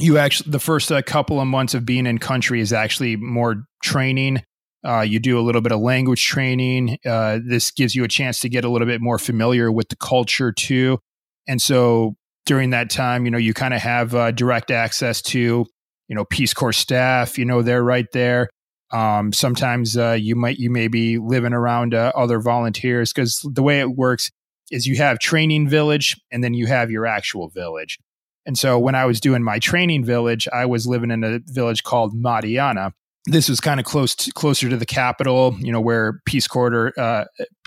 You 0.00 0.18
actually, 0.18 0.50
the 0.50 0.58
first 0.58 0.90
uh, 0.90 1.00
couple 1.02 1.40
of 1.40 1.46
months 1.46 1.72
of 1.72 1.86
being 1.86 2.04
in 2.04 2.18
country 2.18 2.60
is 2.60 2.72
actually 2.72 3.14
more 3.14 3.62
training. 3.80 4.42
Uh, 4.84 5.02
you 5.02 5.20
do 5.20 5.38
a 5.38 5.42
little 5.42 5.60
bit 5.60 5.70
of 5.70 5.78
language 5.78 6.26
training. 6.26 6.98
Uh, 7.06 7.38
this 7.46 7.70
gives 7.70 7.94
you 7.94 8.02
a 8.02 8.08
chance 8.08 8.40
to 8.40 8.48
get 8.48 8.64
a 8.64 8.68
little 8.68 8.88
bit 8.88 9.00
more 9.00 9.20
familiar 9.20 9.70
with 9.70 9.88
the 9.88 9.94
culture 9.94 10.50
too. 10.50 10.98
And 11.46 11.62
so 11.62 12.16
during 12.48 12.70
that 12.70 12.88
time, 12.88 13.26
you 13.26 13.30
know, 13.30 13.38
you 13.38 13.52
kind 13.52 13.74
of 13.74 13.80
have 13.82 14.14
uh, 14.14 14.30
direct 14.30 14.70
access 14.70 15.20
to, 15.20 15.66
you 16.08 16.16
know, 16.16 16.24
Peace 16.24 16.54
Corps 16.54 16.72
staff. 16.72 17.36
You 17.36 17.44
know, 17.44 17.60
they're 17.60 17.84
right 17.84 18.06
there. 18.14 18.48
Um, 18.90 19.34
sometimes 19.34 19.98
uh, 19.98 20.12
you 20.12 20.34
might 20.34 20.56
you 20.56 20.70
may 20.70 20.88
be 20.88 21.18
living 21.18 21.52
around 21.52 21.92
uh, 21.92 22.10
other 22.16 22.40
volunteers 22.40 23.12
because 23.12 23.46
the 23.52 23.62
way 23.62 23.80
it 23.80 23.90
works 23.90 24.30
is 24.70 24.86
you 24.86 24.96
have 24.96 25.18
training 25.18 25.68
village 25.68 26.16
and 26.32 26.42
then 26.42 26.54
you 26.54 26.66
have 26.66 26.90
your 26.90 27.04
actual 27.04 27.50
village. 27.50 27.98
And 28.46 28.58
so 28.58 28.78
when 28.78 28.94
I 28.94 29.04
was 29.04 29.20
doing 29.20 29.42
my 29.42 29.58
training 29.58 30.06
village, 30.06 30.48
I 30.50 30.64
was 30.64 30.86
living 30.86 31.10
in 31.10 31.22
a 31.22 31.40
village 31.44 31.82
called 31.82 32.14
Madiana. 32.14 32.92
This 33.26 33.50
was 33.50 33.60
kind 33.60 33.78
of 33.78 33.84
close 33.84 34.14
to, 34.14 34.32
closer 34.32 34.70
to 34.70 34.76
the 34.78 34.86
capital, 34.86 35.54
you 35.60 35.70
know, 35.70 35.82
where 35.82 36.22
Peace 36.24 36.46
Corps 36.46 36.98
uh, 36.98 37.26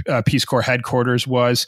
uh, 0.10 0.24
Peace 0.26 0.44
Corps 0.44 0.64
headquarters 0.64 1.28
was. 1.28 1.68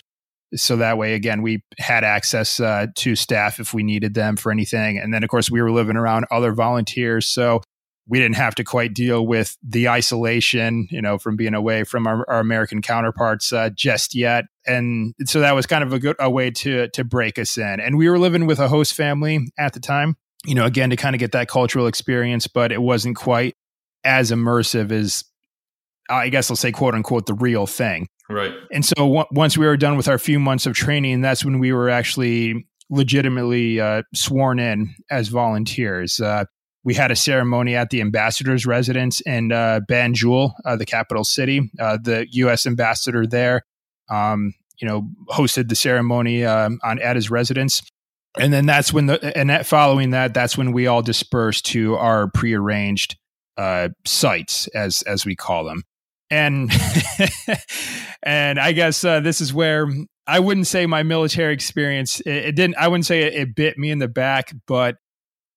So 0.56 0.78
that 0.78 0.98
way, 0.98 1.14
again, 1.16 1.42
we 1.42 1.64
had 1.80 2.04
access 2.04 2.60
uh, 2.60 2.88
to 2.96 3.16
staff 3.16 3.60
if 3.60 3.74
we 3.74 3.84
needed 3.84 4.14
them 4.14 4.36
for 4.36 4.52
anything. 4.52 4.98
And 4.98 5.14
then, 5.14 5.24
of 5.24 5.30
course, 5.30 5.50
we 5.50 5.62
were 5.62 5.72
living 5.72 5.98
around 5.98 6.26
other 6.32 6.54
volunteers. 6.54 7.28
So 7.28 7.62
we 8.08 8.20
didn't 8.20 8.36
have 8.36 8.56
to 8.56 8.64
quite 8.64 8.94
deal 8.94 9.26
with 9.26 9.58
the 9.64 9.88
isolation, 9.88 10.88
you 10.92 11.02
know, 11.02 11.18
from 11.18 11.36
being 11.36 11.54
away 11.54 11.84
from 11.84 12.06
our, 12.06 12.30
our 12.30 12.40
American 12.40 12.82
counterparts 12.82 13.54
uh, 13.54 13.70
just 13.74 14.14
yet. 14.14 14.46
And 14.68 15.14
so 15.26 15.40
that 15.40 15.56
was 15.56 15.66
kind 15.66 15.84
of 15.84 15.94
a 15.94 16.00
good 16.00 16.16
a 16.20 16.30
way 16.30 16.52
to 16.52 16.90
to 16.90 17.04
break 17.04 17.40
us 17.40 17.58
in. 17.58 17.80
And 17.80 17.98
we 17.98 18.10
were 18.10 18.20
living 18.20 18.46
with 18.46 18.60
a 18.60 18.68
host 18.68 18.94
family 18.94 19.48
at 19.58 19.74
the 19.74 19.80
time, 19.80 20.16
you 20.46 20.56
know, 20.56 20.66
again 20.66 20.90
to 20.90 20.96
kind 20.96 21.16
of 21.16 21.20
get 21.20 21.32
that 21.32 21.48
cultural 21.48 21.88
experience, 21.88 22.48
but 22.48 22.72
it 22.72 22.82
wasn't 22.82 23.16
quite 23.16 23.56
as 24.04 24.32
immersive 24.32 24.92
as 24.92 25.24
I 26.10 26.30
guess 26.30 26.50
I'll 26.50 26.58
say 26.58 26.72
quote 26.72 26.96
unquote 26.96 27.26
the 27.26 27.34
real 27.34 27.66
thing. 27.66 28.08
Right. 28.34 28.54
And 28.72 28.84
so 28.84 28.96
w- 28.96 29.26
once 29.32 29.58
we 29.58 29.66
were 29.66 29.78
done 29.78 29.96
with 29.96 30.08
our 30.08 30.18
few 30.18 30.40
months 30.40 30.66
of 30.66 30.74
training, 30.74 31.22
that's 31.22 31.46
when 31.46 31.60
we 31.60 31.72
were 31.72 31.90
actually 31.90 32.68
legitimately 32.90 33.80
uh, 33.80 34.04
sworn 34.14 34.60
in 34.60 34.96
as 35.10 35.28
volunteers. 35.28 36.20
Uh, 36.20 36.46
we 36.84 36.94
had 36.94 37.12
a 37.12 37.16
ceremony 37.16 37.76
at 37.76 37.90
the 37.92 38.02
ambassador's 38.02 38.66
residence 38.66 39.22
in 39.22 39.52
uh, 39.52 39.80
Banjul, 39.90 40.52
uh, 40.66 40.76
the 40.76 40.86
capital 40.86 41.24
city. 41.24 41.72
Uh, 41.80 41.98
the 42.02 42.28
U.S. 42.32 42.66
ambassador 42.66 43.26
there, 43.26 43.62
um, 44.10 44.54
you 44.82 44.88
know, 44.88 45.08
hosted 45.30 45.70
the 45.70 45.76
ceremony 45.76 46.44
um, 46.44 46.80
on 46.84 47.00
at 47.00 47.16
his 47.16 47.30
residence, 47.30 47.82
and 48.38 48.52
then 48.52 48.66
that's 48.66 48.92
when 48.92 49.06
the 49.06 49.38
and 49.38 49.50
that 49.50 49.66
following 49.66 50.10
that, 50.10 50.34
that's 50.34 50.58
when 50.58 50.72
we 50.74 50.88
all 50.88 51.02
dispersed 51.02 51.66
to 51.68 51.96
our 51.96 52.30
prearranged 52.32 53.16
uh, 53.58 53.90
sites, 54.06 54.68
as 54.76 55.04
as 55.04 55.26
we 55.26 55.36
call 55.36 55.64
them, 55.64 55.84
and 56.34 56.72
and 58.24 58.60
I 58.60 58.72
guess 58.72 59.04
uh, 59.04 59.20
this 59.20 59.40
is 59.40 59.54
where 59.54 59.88
I 60.26 60.40
wouldn't 60.40 60.68
say 60.68 60.86
my 60.86 61.04
military 61.04 61.54
experience 61.54 62.20
it, 62.22 62.30
it 62.30 62.56
didn't. 62.56 62.76
I 62.78 62.88
wouldn't 62.88 63.06
say 63.06 63.22
it, 63.22 63.34
it 63.34 63.56
bit 63.56 63.78
me 63.78 63.92
in 63.92 64.00
the 64.00 64.08
back, 64.08 64.52
but 64.68 64.96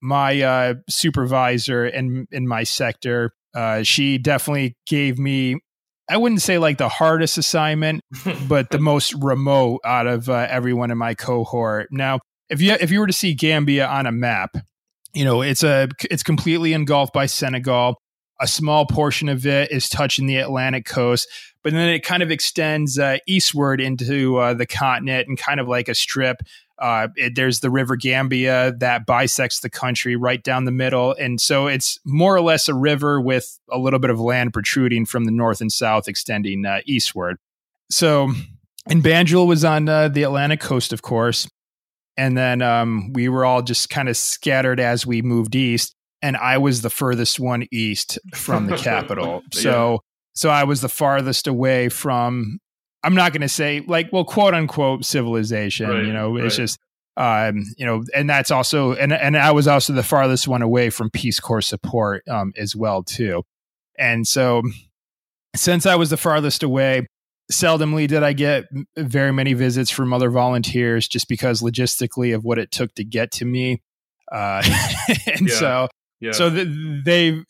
my 0.03 0.41
uh, 0.43 0.75
supervisor 0.89 1.87
in 1.87 2.27
in 2.31 2.47
my 2.47 2.65
sector, 2.65 3.33
uh, 3.55 3.83
she 3.83 4.19
definitely 4.19 4.77
gave 4.87 5.19
me. 5.19 5.61
I 6.09 6.19
wouldn't 6.19 6.43
say 6.43 6.59
like 6.59 6.79
the 6.79 6.89
hardest 6.89 7.39
assignment, 7.39 8.03
but 8.49 8.71
the 8.71 8.79
most 8.79 9.15
remote 9.15 9.81
out 9.85 10.07
of 10.07 10.29
uh, 10.29 10.47
everyone 10.49 10.91
in 10.91 10.99
my 10.99 11.15
cohort. 11.15 11.89
Now, 11.91 12.21
if 12.51 12.61
you 12.61 12.73
if 12.73 12.91
you 12.91 13.01
were 13.01 13.07
to 13.07 13.13
see 13.13 13.35
Gambia 13.35 13.87
on 13.87 14.07
a 14.07 14.13
map, 14.13 14.57
you 15.15 15.25
know, 15.25 15.41
it's 15.41 15.63
a 15.63 15.89
it's 16.11 16.23
completely 16.23 16.75
engulfed 16.75 17.15
by 17.15 17.27
Senegal. 17.27 17.97
A 18.39 18.47
small 18.47 18.85
portion 18.85 19.29
of 19.29 19.47
it 19.47 19.71
is 19.73 19.89
touching 19.89 20.27
the 20.27 20.37
Atlantic 20.37 20.85
coast, 20.85 21.29
but 21.63 21.73
then 21.73 21.89
it 21.89 22.05
kind 22.05 22.23
of 22.23 22.31
extends 22.31 22.99
uh, 22.99 23.17
eastward 23.27 23.81
into 23.81 24.37
uh, 24.37 24.55
the 24.55 24.67
continent 24.67 25.27
and 25.27 25.39
kind 25.39 25.59
of 25.59 25.69
like 25.69 25.89
a 25.89 25.95
strip. 25.95 26.43
Uh, 26.79 27.09
it, 27.17 27.35
there's 27.35 27.61
the 27.61 27.71
River 27.71 27.97
Gambia 27.97 28.75
that 28.79 29.07
bisects 29.07 29.61
the 29.61 29.71
country 29.71 30.17
right 30.17 30.43
down 30.43 30.67
the 30.67 30.71
middle, 30.71 31.15
and 31.19 31.41
so 31.41 31.67
it's 31.67 31.99
more 32.05 32.37
or 32.37 32.43
less 32.43 32.69
a 32.69 32.75
river 32.75 33.21
with 33.21 33.59
a 33.71 33.79
little 33.79 33.99
bit 33.99 34.11
of 34.11 34.21
land 34.21 34.53
protruding 34.53 35.07
from 35.07 35.25
the 35.25 35.31
north 35.31 35.63
and 35.63 35.73
south, 35.73 36.07
extending 36.07 36.67
uh, 36.67 36.81
eastward. 36.85 37.39
So, 37.91 38.31
and 38.87 39.03
Banjul 39.03 39.47
was 39.47 39.65
on 39.65 39.89
uh, 39.89 40.09
the 40.09 40.25
Atlantic 40.25 40.61
coast, 40.61 40.93
of 40.93 41.01
course, 41.01 41.49
and 42.19 42.37
then 42.37 42.61
um, 42.61 43.15
we 43.15 43.31
were 43.31 43.47
all 43.47 43.63
just 43.63 43.89
kind 43.89 44.11
of 44.11 44.17
scattered 44.19 44.79
as 44.79 45.07
we 45.07 45.23
moved 45.23 45.55
east 45.55 45.95
and 46.27 46.37
i 46.37 46.59
was 46.59 46.83
the 46.83 46.91
furthest 46.91 47.39
one 47.41 47.67
east 47.73 48.19
from 48.35 48.67
the 48.67 48.77
capital 48.91 49.43
so 49.53 49.93
yeah. 49.93 49.99
so 50.35 50.51
i 50.51 50.65
was 50.65 50.81
the 50.81 50.89
farthest 50.89 51.47
away 51.47 51.89
from 51.89 52.59
i'm 53.03 53.15
not 53.15 53.33
going 53.33 53.43
to 53.43 53.49
say 53.49 53.83
like 53.87 54.13
well 54.13 54.25
quote 54.25 54.55
unquote 54.55 55.05
civilization 55.05 55.89
right, 55.89 56.05
you 56.05 56.13
know 56.13 56.37
it's 56.37 56.59
right. 56.59 56.65
just 56.65 56.79
um, 57.19 57.65
you 57.79 57.87
know, 57.87 58.05
and 58.15 58.29
that's 58.29 58.51
also, 58.51 58.93
and 58.93 59.11
and 59.11 59.39
I 59.39 59.51
was 59.53 59.67
also 59.67 59.95
the 59.95 60.03
farthest 60.03 60.47
one 60.47 60.61
away 60.61 60.91
from 60.91 61.09
Peace 61.09 61.41
Corps 61.41 61.63
support 61.63 62.23
um, 62.29 62.53
as 62.59 62.77
well 62.77 63.03
too, 63.03 63.43
and 63.99 64.29
so 64.29 64.61
since 65.57 65.87
I 65.87 65.97
was 65.97 66.11
the 66.11 66.17
farthest 66.17 66.63
away, 66.63 67.07
seldomly 67.51 68.07
did 68.07 68.23
I 68.23 68.33
get 68.33 68.65
very 68.97 69.33
many 69.33 69.55
visits 69.55 69.91
from 69.91 70.13
other 70.13 70.31
volunteers 70.31 71.09
just 71.09 71.29
because 71.29 71.63
logistically 71.63 72.35
of 72.35 72.45
what 72.45 72.59
it 72.59 72.71
took 72.71 72.95
to 72.95 73.05
get 73.05 73.31
to 73.33 73.45
me. 73.45 73.83
Uh, 74.31 74.63
and 75.27 75.49
yeah. 75.49 75.55
so, 75.55 75.89
yeah. 76.21 76.33
so 76.33 76.51
th- 76.51 76.69
they 77.05 77.43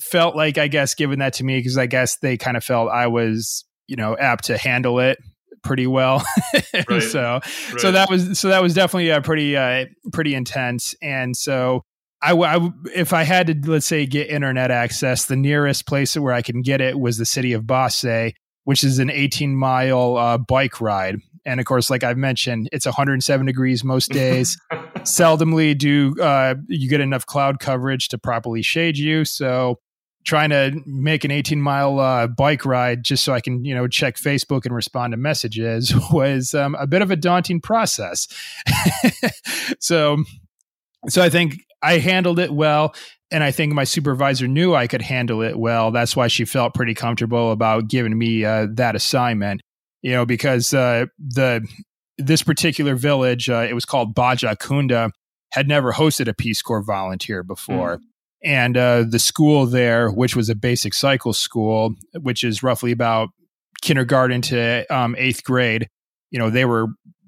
felt 0.00 0.36
like, 0.36 0.58
I 0.58 0.68
guess, 0.68 0.94
giving 0.94 1.18
that 1.20 1.34
to 1.34 1.44
me 1.44 1.58
because 1.58 1.78
I 1.78 1.86
guess 1.86 2.18
they 2.18 2.36
kind 2.36 2.56
of 2.56 2.64
felt 2.64 2.90
I 2.90 3.06
was, 3.06 3.64
you 3.86 3.96
know, 3.96 4.16
apt 4.16 4.44
to 4.44 4.58
handle 4.58 5.00
it 5.00 5.18
pretty 5.62 5.86
well. 5.86 6.24
right. 6.88 7.02
So, 7.02 7.40
right. 7.40 7.80
so 7.80 7.92
that 7.92 8.10
was, 8.10 8.38
so 8.38 8.48
that 8.48 8.62
was 8.62 8.74
definitely 8.74 9.10
a 9.10 9.20
pretty, 9.20 9.56
uh, 9.56 9.86
pretty 10.12 10.34
intense. 10.34 10.94
And 11.02 11.36
so, 11.36 11.82
I, 12.20 12.32
I, 12.32 12.68
if 12.94 13.12
I 13.12 13.22
had 13.22 13.46
to, 13.46 13.70
let's 13.70 13.86
say, 13.86 14.04
get 14.04 14.28
internet 14.28 14.70
access, 14.70 15.26
the 15.26 15.36
nearest 15.36 15.86
place 15.86 16.16
where 16.16 16.32
I 16.32 16.42
can 16.42 16.62
get 16.62 16.80
it 16.80 16.98
was 16.98 17.16
the 17.16 17.24
city 17.24 17.52
of 17.52 17.66
Basse, 17.66 18.32
which 18.64 18.82
is 18.82 18.98
an 18.98 19.10
18 19.10 19.56
mile 19.56 20.16
uh, 20.16 20.38
bike 20.38 20.80
ride. 20.80 21.16
And 21.48 21.60
of 21.60 21.66
course, 21.66 21.88
like 21.88 22.04
I've 22.04 22.18
mentioned, 22.18 22.68
it's 22.72 22.84
107 22.86 23.46
degrees 23.46 23.82
most 23.82 24.10
days. 24.12 24.58
Seldomly 24.98 25.76
do 25.76 26.14
uh, 26.20 26.56
you 26.68 26.88
get 26.88 27.00
enough 27.00 27.24
cloud 27.26 27.58
coverage 27.58 28.08
to 28.08 28.18
properly 28.18 28.62
shade 28.62 28.98
you. 28.98 29.24
So 29.24 29.78
trying 30.24 30.50
to 30.50 30.82
make 30.84 31.24
an 31.24 31.30
18 31.30 31.60
mile 31.60 31.98
uh, 31.98 32.26
bike 32.26 32.66
ride 32.66 33.02
just 33.02 33.24
so 33.24 33.32
I 33.32 33.40
can, 33.40 33.64
you 33.64 33.74
know, 33.74 33.88
check 33.88 34.16
Facebook 34.16 34.66
and 34.66 34.74
respond 34.74 35.12
to 35.12 35.16
messages 35.16 35.94
was 36.12 36.54
um, 36.54 36.74
a 36.74 36.86
bit 36.86 37.00
of 37.00 37.10
a 37.10 37.16
daunting 37.16 37.60
process. 37.60 38.28
so, 39.78 40.22
so 41.08 41.22
I 41.22 41.30
think 41.30 41.54
I 41.80 41.98
handled 41.98 42.38
it 42.38 42.52
well 42.52 42.94
and 43.30 43.42
I 43.42 43.50
think 43.50 43.72
my 43.72 43.84
supervisor 43.84 44.46
knew 44.46 44.74
I 44.74 44.86
could 44.86 45.02
handle 45.02 45.42
it 45.42 45.58
well. 45.58 45.90
That's 45.90 46.16
why 46.16 46.28
she 46.28 46.44
felt 46.44 46.74
pretty 46.74 46.94
comfortable 46.94 47.52
about 47.52 47.88
giving 47.88 48.16
me 48.16 48.44
uh, 48.44 48.66
that 48.72 48.96
assignment. 48.96 49.62
You 50.02 50.12
know, 50.12 50.26
because 50.26 50.72
uh, 50.72 51.06
the 51.18 51.66
this 52.18 52.42
particular 52.42 52.94
village, 52.94 53.48
uh, 53.48 53.66
it 53.68 53.74
was 53.74 53.84
called 53.84 54.14
Bajakunda, 54.14 55.10
had 55.52 55.68
never 55.68 55.92
hosted 55.92 56.28
a 56.28 56.34
Peace 56.34 56.62
Corps 56.62 56.82
volunteer 56.82 57.42
before. 57.42 57.98
Mm. 57.98 58.02
And 58.44 58.76
uh, 58.76 59.04
the 59.08 59.18
school 59.18 59.66
there, 59.66 60.10
which 60.10 60.36
was 60.36 60.48
a 60.48 60.54
basic 60.54 60.94
cycle 60.94 61.32
school, 61.32 61.94
which 62.20 62.44
is 62.44 62.62
roughly 62.62 62.92
about 62.92 63.30
kindergarten 63.82 64.42
to 64.42 64.86
um, 64.94 65.16
eighth 65.18 65.42
grade, 65.42 65.88
you 66.30 66.38
know, 66.38 66.50
they 66.50 66.64
were 66.64 66.86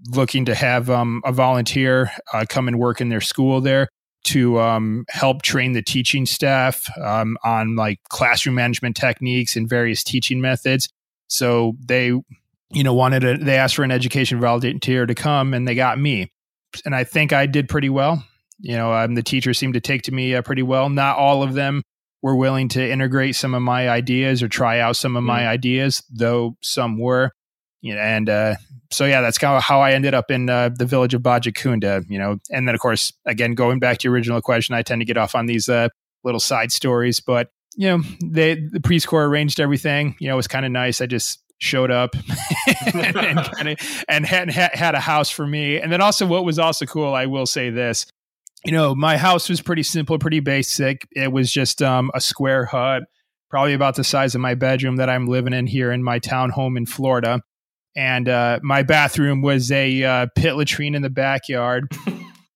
looking 0.09 0.45
to 0.45 0.55
have 0.55 0.89
um, 0.89 1.21
a 1.25 1.33
volunteer 1.33 2.11
uh, 2.33 2.45
come 2.49 2.69
and 2.69 2.79
work 2.79 3.01
in 3.01 3.09
their 3.09 3.21
school 3.21 3.61
there 3.61 3.89
to 4.23 4.61
um, 4.61 5.05
help 5.09 5.43
train 5.43 5.73
the 5.73 5.83
teaching 5.83 6.27
staff 6.27 6.87
um, 6.99 7.37
on 7.43 7.75
like 7.75 7.99
classroom 8.09 8.55
management 8.55 8.97
techniques 8.97 9.57
and 9.57 9.69
various 9.69 10.05
teaching 10.05 10.41
methods. 10.41 10.89
So 11.29 11.77
they, 11.85 12.13
you 12.73 12.85
know, 12.85 12.95
wanted 12.95 13.25
a, 13.25 13.39
they 13.39 13.57
asked 13.57 13.77
for 13.77 13.85
an 13.85 13.91
education 13.91 14.41
volunteer 14.41 15.07
to 15.07 15.15
come, 15.15 15.55
and 15.55 15.67
they 15.67 15.75
got 15.75 15.99
me, 15.99 16.33
and 16.85 16.95
I 16.95 17.05
think 17.05 17.33
I 17.33 17.47
did 17.47 17.69
pretty 17.69 17.89
well. 17.89 18.25
You 18.59 18.77
know, 18.77 18.93
um, 18.93 19.15
the 19.15 19.23
teachers 19.23 19.59
seemed 19.59 19.75
to 19.75 19.81
take 19.81 20.03
to 20.03 20.13
me 20.13 20.35
uh, 20.35 20.43
pretty 20.43 20.63
well. 20.63 20.89
Not 20.89 21.17
all 21.17 21.43
of 21.43 21.55
them 21.55 21.83
were 22.23 22.37
willing 22.37 22.69
to 22.69 22.91
integrate 22.91 23.35
some 23.35 23.55
of 23.55 23.63
my 23.63 23.89
ideas 23.89 24.43
or 24.43 24.49
try 24.49 24.81
out 24.81 24.97
some 24.97 25.17
of 25.17 25.23
my 25.23 25.49
ideas, 25.49 26.03
though 26.11 26.57
some 26.61 26.99
were. 26.99 27.33
You 27.81 27.95
know, 27.95 28.01
and 28.03 28.29
uh, 28.29 28.55
so 28.91 29.07
yeah, 29.07 29.23
that's 29.23 29.39
kind 29.39 29.57
of 29.57 29.63
how 29.63 29.81
I 29.81 29.93
ended 29.93 30.13
up 30.13 30.31
in 30.31 30.51
uh, 30.51 30.69
the 30.69 30.85
village 30.85 31.15
of 31.15 31.23
Bajakunda. 31.23 32.05
you 32.09 32.19
know. 32.19 32.39
And 32.51 32.69
then 32.69 32.75
of 32.75 32.81
course, 32.81 33.13
again, 33.25 33.55
going 33.55 33.79
back 33.79 33.99
to 33.99 34.05
your 34.05 34.13
original 34.13 34.43
question, 34.43 34.75
I 34.75 34.83
tend 34.83 35.01
to 35.01 35.07
get 35.07 35.17
off 35.17 35.35
on 35.35 35.47
these 35.47 35.69
uh, 35.69 35.89
little 36.23 36.41
side 36.41 36.73
stories, 36.73 37.21
but 37.21 37.49
you 37.77 37.89
know, 37.89 38.03
they 38.23 38.57
the 38.57 38.81
Peace 38.81 39.07
Corps 39.07 39.25
arranged 39.25 39.61
everything. 39.61 40.17
You 40.21 40.29
know, 40.29 40.35
it 40.35 40.37
was 40.37 40.49
kind 40.49 40.67
of 40.67 40.73
nice. 40.73 41.01
I 41.01 41.07
just 41.07 41.43
showed 41.61 41.91
up 41.91 42.17
and, 42.95 43.17
and, 43.17 43.51
kinda, 43.57 43.77
and 44.09 44.27
had, 44.27 44.51
had 44.51 44.95
a 44.95 45.01
house 45.01 45.31
for 45.31 45.47
me. 45.47 45.79
And 45.79 45.93
then 45.93 46.01
also, 46.01 46.27
what 46.27 46.45
was 46.45 46.59
also 46.59 46.87
cool, 46.87 47.15
I 47.15 47.27
will 47.27 47.47
say 47.47 47.71
this. 47.71 48.07
You 48.65 48.73
know, 48.73 48.95
my 48.95 49.17
house 49.17 49.49
was 49.49 49.63
pretty 49.63 49.83
simple, 49.83 50.19
pretty 50.19 50.41
basic. 50.41 51.07
It 51.13 51.33
was 51.33 51.51
just 51.51 51.81
um, 51.81 52.11
a 52.13 52.21
square 52.21 52.67
hut, 52.67 53.05
probably 53.49 53.73
about 53.73 53.95
the 53.95 54.05
size 54.05 54.35
of 54.35 54.41
my 54.41 54.55
bedroom 54.55 54.97
that 54.97 55.09
I'm 55.09 55.27
living 55.27 55.53
in 55.53 55.67
here 55.67 55.93
in 55.93 56.03
my 56.03 56.19
townhome 56.19 56.77
in 56.77 56.85
Florida 56.85 57.41
and 57.97 58.29
uh, 58.29 58.61
my 58.63 58.83
bathroom 58.83 59.43
was 59.43 59.71
a 59.73 60.03
uh, 60.03 60.27
pit 60.35 60.55
latrine 60.55 60.95
in 60.95 61.03
the 61.03 61.11
backyard. 61.11 61.91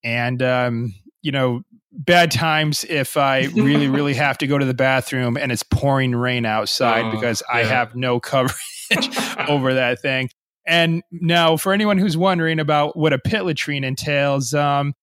and 0.05 0.43
um, 0.43 0.95
you 1.23 1.33
know, 1.33 1.63
bad 1.93 2.31
times 2.31 2.85
if 2.89 3.17
I 3.17 3.45
really, 3.55 3.89
really 3.89 4.15
have 4.15 4.39
to 4.39 4.47
go 4.47 4.59
to 4.59 4.65
the 4.65 4.75
bathroom 4.75 5.37
and 5.37 5.51
it's 5.51 5.63
pouring 5.63 6.15
rain 6.15 6.47
outside 6.47 7.07
oh, 7.07 7.11
because 7.11 7.43
yeah. 7.49 7.61
I 7.61 7.65
have 7.65 7.95
no 7.95 8.21
coverage 8.21 8.55
over 9.49 9.75
that 9.75 10.01
thing. 10.01 10.29
And 10.67 11.03
now, 11.11 11.57
for 11.57 11.73
anyone 11.73 11.99
who's 11.99 12.17
wondering 12.17 12.59
about 12.59 12.97
what 12.97 13.13
a 13.13 13.19
pit 13.19 13.45
latrine 13.45 13.85
entails, 13.85 14.55
um, 14.55 14.95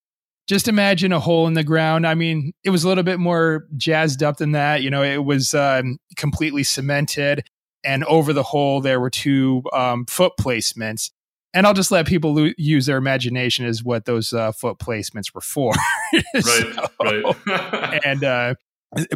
just 0.48 0.66
imagine 0.66 1.12
a 1.12 1.20
hole 1.20 1.46
in 1.46 1.54
the 1.54 1.62
ground. 1.62 2.06
I 2.06 2.14
mean, 2.14 2.52
it 2.64 2.70
was 2.70 2.82
a 2.82 2.88
little 2.88 3.04
bit 3.04 3.20
more 3.20 3.66
jazzed 3.76 4.24
up 4.24 4.38
than 4.38 4.52
that. 4.52 4.82
You 4.82 4.90
know, 4.90 5.04
it 5.04 5.24
was 5.24 5.54
um, 5.54 5.98
completely 6.16 6.64
cemented 6.64 7.44
and 7.84 8.04
over 8.04 8.32
the 8.32 8.42
hole 8.42 8.80
there 8.80 9.00
were 9.00 9.10
two 9.10 9.62
um, 9.72 10.06
foot 10.06 10.32
placements 10.40 11.10
and 11.54 11.66
i'll 11.66 11.74
just 11.74 11.90
let 11.90 12.06
people 12.06 12.34
lo- 12.34 12.52
use 12.56 12.86
their 12.86 12.96
imagination 12.96 13.64
as 13.64 13.82
what 13.82 14.04
those 14.04 14.32
uh, 14.32 14.52
foot 14.52 14.78
placements 14.78 15.34
were 15.34 15.40
for 15.40 15.72
right 16.34 16.44
so, 16.44 16.88
right 17.02 18.00
and 18.04 18.24
uh, 18.24 18.54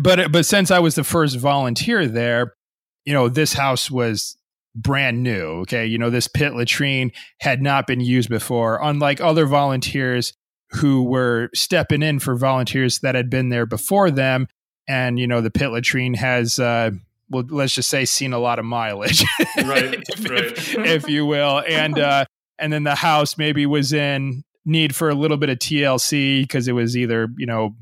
but 0.01 0.31
but 0.33 0.47
since 0.47 0.71
i 0.71 0.79
was 0.79 0.95
the 0.95 1.05
first 1.05 1.37
volunteer 1.37 2.07
there 2.07 2.55
you 3.05 3.13
know 3.13 3.29
this 3.29 3.53
house 3.53 3.91
was 3.91 4.37
brand 4.77 5.23
new 5.23 5.61
okay? 5.63 5.87
You 5.87 5.99
know 5.99 6.11
this 6.11 6.29
pit 6.29 6.55
latrine 6.55 7.13
had 7.41 7.63
not 7.63 7.87
been 7.87 8.01
used 8.01 8.29
before. 8.29 8.79
Unlike 8.83 9.21
other 9.21 9.47
volunteers 9.47 10.33
who 10.71 11.05
were 11.05 11.49
stepping 11.55 12.03
in 12.03 12.19
for 12.19 12.37
volunteers 12.37 12.99
that 13.01 13.15
had 13.15 13.31
been 13.31 13.49
there 13.49 13.67
before 13.67 14.11
them 14.11 14.49
and 14.89 15.19
you 15.19 15.27
know 15.27 15.41
the 15.41 15.51
pit 15.51 15.71
latrine 15.71 16.15
has 16.15 16.59
uh, 16.59 16.91
well, 17.29 17.45
let's 17.49 17.75
just 17.75 17.91
say 17.91 18.05
seen 18.05 18.33
a 18.33 18.39
lot 18.39 18.59
of 18.59 18.65
mileage, 18.65 19.25
right, 19.57 19.95
if, 20.09 20.31
right. 20.31 20.45
If, 20.45 20.77
if, 20.77 21.09
you 21.09 21.27
will, 21.27 21.63
and 21.69 21.99
uh, 21.99 22.25
and 22.59 22.73
then 22.73 22.85
the 22.85 22.95
house 22.95 23.37
maybe 23.37 23.67
was 23.67 23.93
in 23.93 24.45
need 24.65 24.95
for 24.95 25.09
a 25.09 25.15
little 25.15 25.37
bit 25.37 25.49
of 25.49 25.59
TLC 25.59 26.43
because 26.43 26.69
it 26.69 26.73
was 26.73 26.97
either 26.97 27.29
you 27.37 27.47
know 27.47 27.75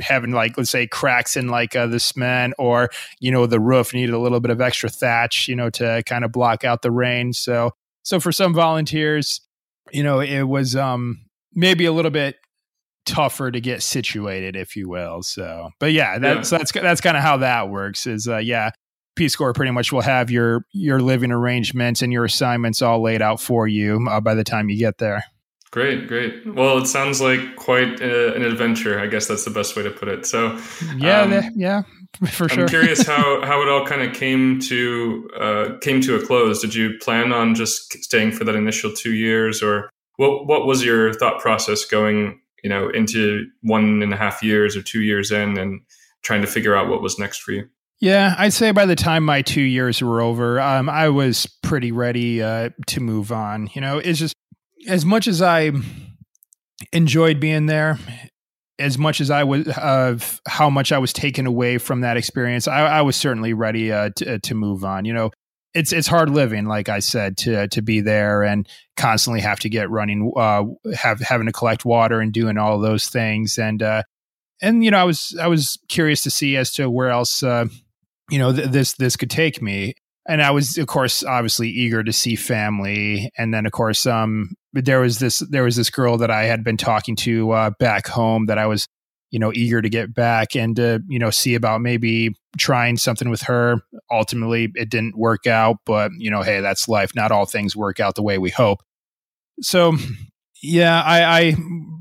having 0.00 0.32
like 0.32 0.56
let's 0.56 0.70
say 0.70 0.86
cracks 0.86 1.36
in 1.36 1.48
like 1.48 1.76
uh, 1.76 1.86
the 1.86 2.00
cement 2.00 2.54
or 2.58 2.88
you 3.20 3.30
know 3.30 3.46
the 3.46 3.60
roof 3.60 3.92
needed 3.92 4.14
a 4.14 4.18
little 4.18 4.40
bit 4.40 4.50
of 4.50 4.60
extra 4.60 4.88
thatch 4.88 5.48
you 5.48 5.56
know 5.56 5.70
to 5.70 6.02
kind 6.06 6.24
of 6.24 6.32
block 6.32 6.64
out 6.64 6.82
the 6.82 6.90
rain 6.90 7.32
so 7.32 7.70
so 8.02 8.18
for 8.18 8.32
some 8.32 8.54
volunteers 8.54 9.40
you 9.92 10.02
know 10.02 10.20
it 10.20 10.42
was 10.42 10.76
um 10.76 11.20
maybe 11.54 11.84
a 11.84 11.92
little 11.92 12.10
bit 12.10 12.36
tougher 13.04 13.50
to 13.50 13.60
get 13.60 13.82
situated, 13.82 14.56
if 14.56 14.76
you 14.76 14.88
will. 14.88 15.22
So, 15.22 15.70
but 15.78 15.92
yeah, 15.92 16.18
that's 16.18 16.50
yeah. 16.50 16.58
that's 16.58 16.72
that's 16.72 17.00
kind 17.00 17.16
of 17.16 17.22
how 17.22 17.38
that 17.38 17.68
works. 17.68 18.06
Is 18.06 18.28
uh, 18.28 18.38
yeah, 18.38 18.70
Peace 19.16 19.36
Corps 19.36 19.52
pretty 19.52 19.72
much 19.72 19.92
will 19.92 20.02
have 20.02 20.30
your 20.30 20.64
your 20.72 21.00
living 21.00 21.32
arrangements 21.32 22.02
and 22.02 22.12
your 22.12 22.24
assignments 22.24 22.82
all 22.82 23.02
laid 23.02 23.22
out 23.22 23.40
for 23.40 23.66
you 23.66 24.06
uh, 24.08 24.20
by 24.20 24.34
the 24.34 24.44
time 24.44 24.68
you 24.68 24.78
get 24.78 24.98
there. 24.98 25.24
Great, 25.72 26.06
great. 26.06 26.46
Well, 26.46 26.78
it 26.78 26.86
sounds 26.86 27.20
like 27.20 27.56
quite 27.56 28.00
a, 28.00 28.34
an 28.34 28.42
adventure. 28.42 29.00
I 29.00 29.06
guess 29.06 29.26
that's 29.26 29.44
the 29.44 29.50
best 29.50 29.74
way 29.74 29.82
to 29.82 29.90
put 29.90 30.06
it. 30.06 30.26
So, 30.26 30.56
yeah, 30.96 31.22
um, 31.22 31.50
yeah, 31.56 31.82
for 32.30 32.48
sure. 32.48 32.64
I'm 32.64 32.68
curious 32.68 33.06
how 33.06 33.44
how 33.44 33.60
it 33.62 33.68
all 33.68 33.84
kind 33.84 34.02
of 34.02 34.14
came 34.14 34.60
to 34.60 35.30
uh, 35.36 35.78
came 35.80 36.00
to 36.02 36.14
a 36.14 36.24
close. 36.24 36.60
Did 36.60 36.74
you 36.74 36.98
plan 36.98 37.32
on 37.32 37.54
just 37.54 37.92
staying 38.04 38.32
for 38.32 38.44
that 38.44 38.54
initial 38.54 38.92
two 38.92 39.14
years, 39.14 39.62
or 39.62 39.90
what 40.16 40.46
what 40.46 40.66
was 40.66 40.84
your 40.84 41.14
thought 41.14 41.40
process 41.40 41.84
going 41.84 42.38
you 42.62 42.70
know, 42.70 42.88
into 42.88 43.46
one 43.62 44.02
and 44.02 44.12
a 44.12 44.16
half 44.16 44.42
years 44.42 44.76
or 44.76 44.82
two 44.82 45.02
years 45.02 45.30
in 45.30 45.58
and 45.58 45.80
trying 46.22 46.40
to 46.40 46.46
figure 46.46 46.76
out 46.76 46.88
what 46.88 47.02
was 47.02 47.18
next 47.18 47.38
for 47.38 47.52
you? 47.52 47.68
Yeah, 48.00 48.34
I'd 48.36 48.52
say 48.52 48.72
by 48.72 48.86
the 48.86 48.96
time 48.96 49.24
my 49.24 49.42
two 49.42 49.62
years 49.62 50.02
were 50.02 50.20
over, 50.20 50.60
um, 50.60 50.88
I 50.88 51.08
was 51.08 51.46
pretty 51.62 51.92
ready 51.92 52.42
uh, 52.42 52.70
to 52.88 53.00
move 53.00 53.30
on. 53.30 53.68
You 53.74 53.80
know, 53.80 53.98
it's 53.98 54.18
just 54.18 54.34
as 54.88 55.04
much 55.04 55.28
as 55.28 55.42
I 55.42 55.72
enjoyed 56.92 57.40
being 57.40 57.66
there, 57.66 57.98
as 58.78 58.98
much 58.98 59.20
as 59.20 59.30
I 59.30 59.44
was 59.44 59.68
of 59.68 60.40
uh, 60.46 60.50
how 60.50 60.70
much 60.70 60.92
I 60.92 60.98
was 60.98 61.12
taken 61.12 61.46
away 61.46 61.78
from 61.78 62.00
that 62.00 62.16
experience, 62.16 62.66
I, 62.66 62.80
I 62.80 63.02
was 63.02 63.16
certainly 63.16 63.52
ready 63.52 63.92
uh, 63.92 64.10
to, 64.16 64.38
to 64.38 64.54
move 64.54 64.84
on. 64.84 65.04
You 65.04 65.12
know, 65.12 65.30
it's 65.74 65.92
it's 65.92 66.08
hard 66.08 66.30
living, 66.30 66.66
like 66.66 66.88
I 66.88 66.98
said, 66.98 67.36
to 67.38 67.68
to 67.68 67.82
be 67.82 68.00
there 68.00 68.42
and 68.42 68.68
constantly 68.96 69.40
have 69.40 69.60
to 69.60 69.68
get 69.68 69.90
running, 69.90 70.32
uh, 70.36 70.64
have 70.94 71.20
having 71.20 71.46
to 71.46 71.52
collect 71.52 71.84
water 71.84 72.20
and 72.20 72.32
doing 72.32 72.58
all 72.58 72.78
those 72.78 73.06
things, 73.06 73.58
and 73.58 73.82
uh, 73.82 74.02
and 74.60 74.84
you 74.84 74.90
know, 74.90 74.98
I 74.98 75.04
was 75.04 75.36
I 75.40 75.46
was 75.46 75.78
curious 75.88 76.22
to 76.22 76.30
see 76.30 76.56
as 76.56 76.72
to 76.74 76.90
where 76.90 77.10
else, 77.10 77.42
uh, 77.42 77.66
you 78.30 78.38
know, 78.38 78.52
th- 78.52 78.68
this 78.68 78.94
this 78.94 79.16
could 79.16 79.30
take 79.30 79.62
me, 79.62 79.94
and 80.28 80.42
I 80.42 80.50
was 80.50 80.76
of 80.76 80.86
course 80.86 81.24
obviously 81.24 81.68
eager 81.68 82.02
to 82.02 82.12
see 82.12 82.36
family, 82.36 83.30
and 83.38 83.54
then 83.54 83.64
of 83.64 83.72
course, 83.72 84.06
um, 84.06 84.54
there 84.72 85.00
was 85.00 85.18
this 85.18 85.40
there 85.50 85.64
was 85.64 85.76
this 85.76 85.90
girl 85.90 86.18
that 86.18 86.30
I 86.30 86.44
had 86.44 86.64
been 86.64 86.76
talking 86.76 87.16
to 87.16 87.50
uh, 87.52 87.70
back 87.78 88.06
home 88.06 88.46
that 88.46 88.58
I 88.58 88.66
was 88.66 88.86
you 89.30 89.38
know 89.38 89.52
eager 89.52 89.80
to 89.82 89.88
get 89.88 90.14
back 90.14 90.54
and 90.56 90.76
to 90.76 91.02
you 91.08 91.18
know 91.18 91.30
see 91.30 91.54
about 91.54 91.80
maybe 91.80 92.34
trying 92.58 92.96
something 92.96 93.30
with 93.30 93.42
her. 93.42 93.82
Ultimately 94.10 94.70
it 94.74 94.90
didn't 94.90 95.16
work 95.16 95.46
out 95.46 95.76
but 95.86 96.12
you 96.16 96.30
know 96.30 96.42
hey 96.42 96.60
that's 96.60 96.88
life. 96.88 97.14
Not 97.14 97.32
all 97.32 97.46
things 97.46 97.76
work 97.76 98.00
out 98.00 98.14
the 98.14 98.22
way 98.22 98.38
we 98.38 98.50
hope. 98.50 98.82
So 99.60 99.96
yeah 100.62 101.02
i, 101.02 101.40
I 101.40 101.56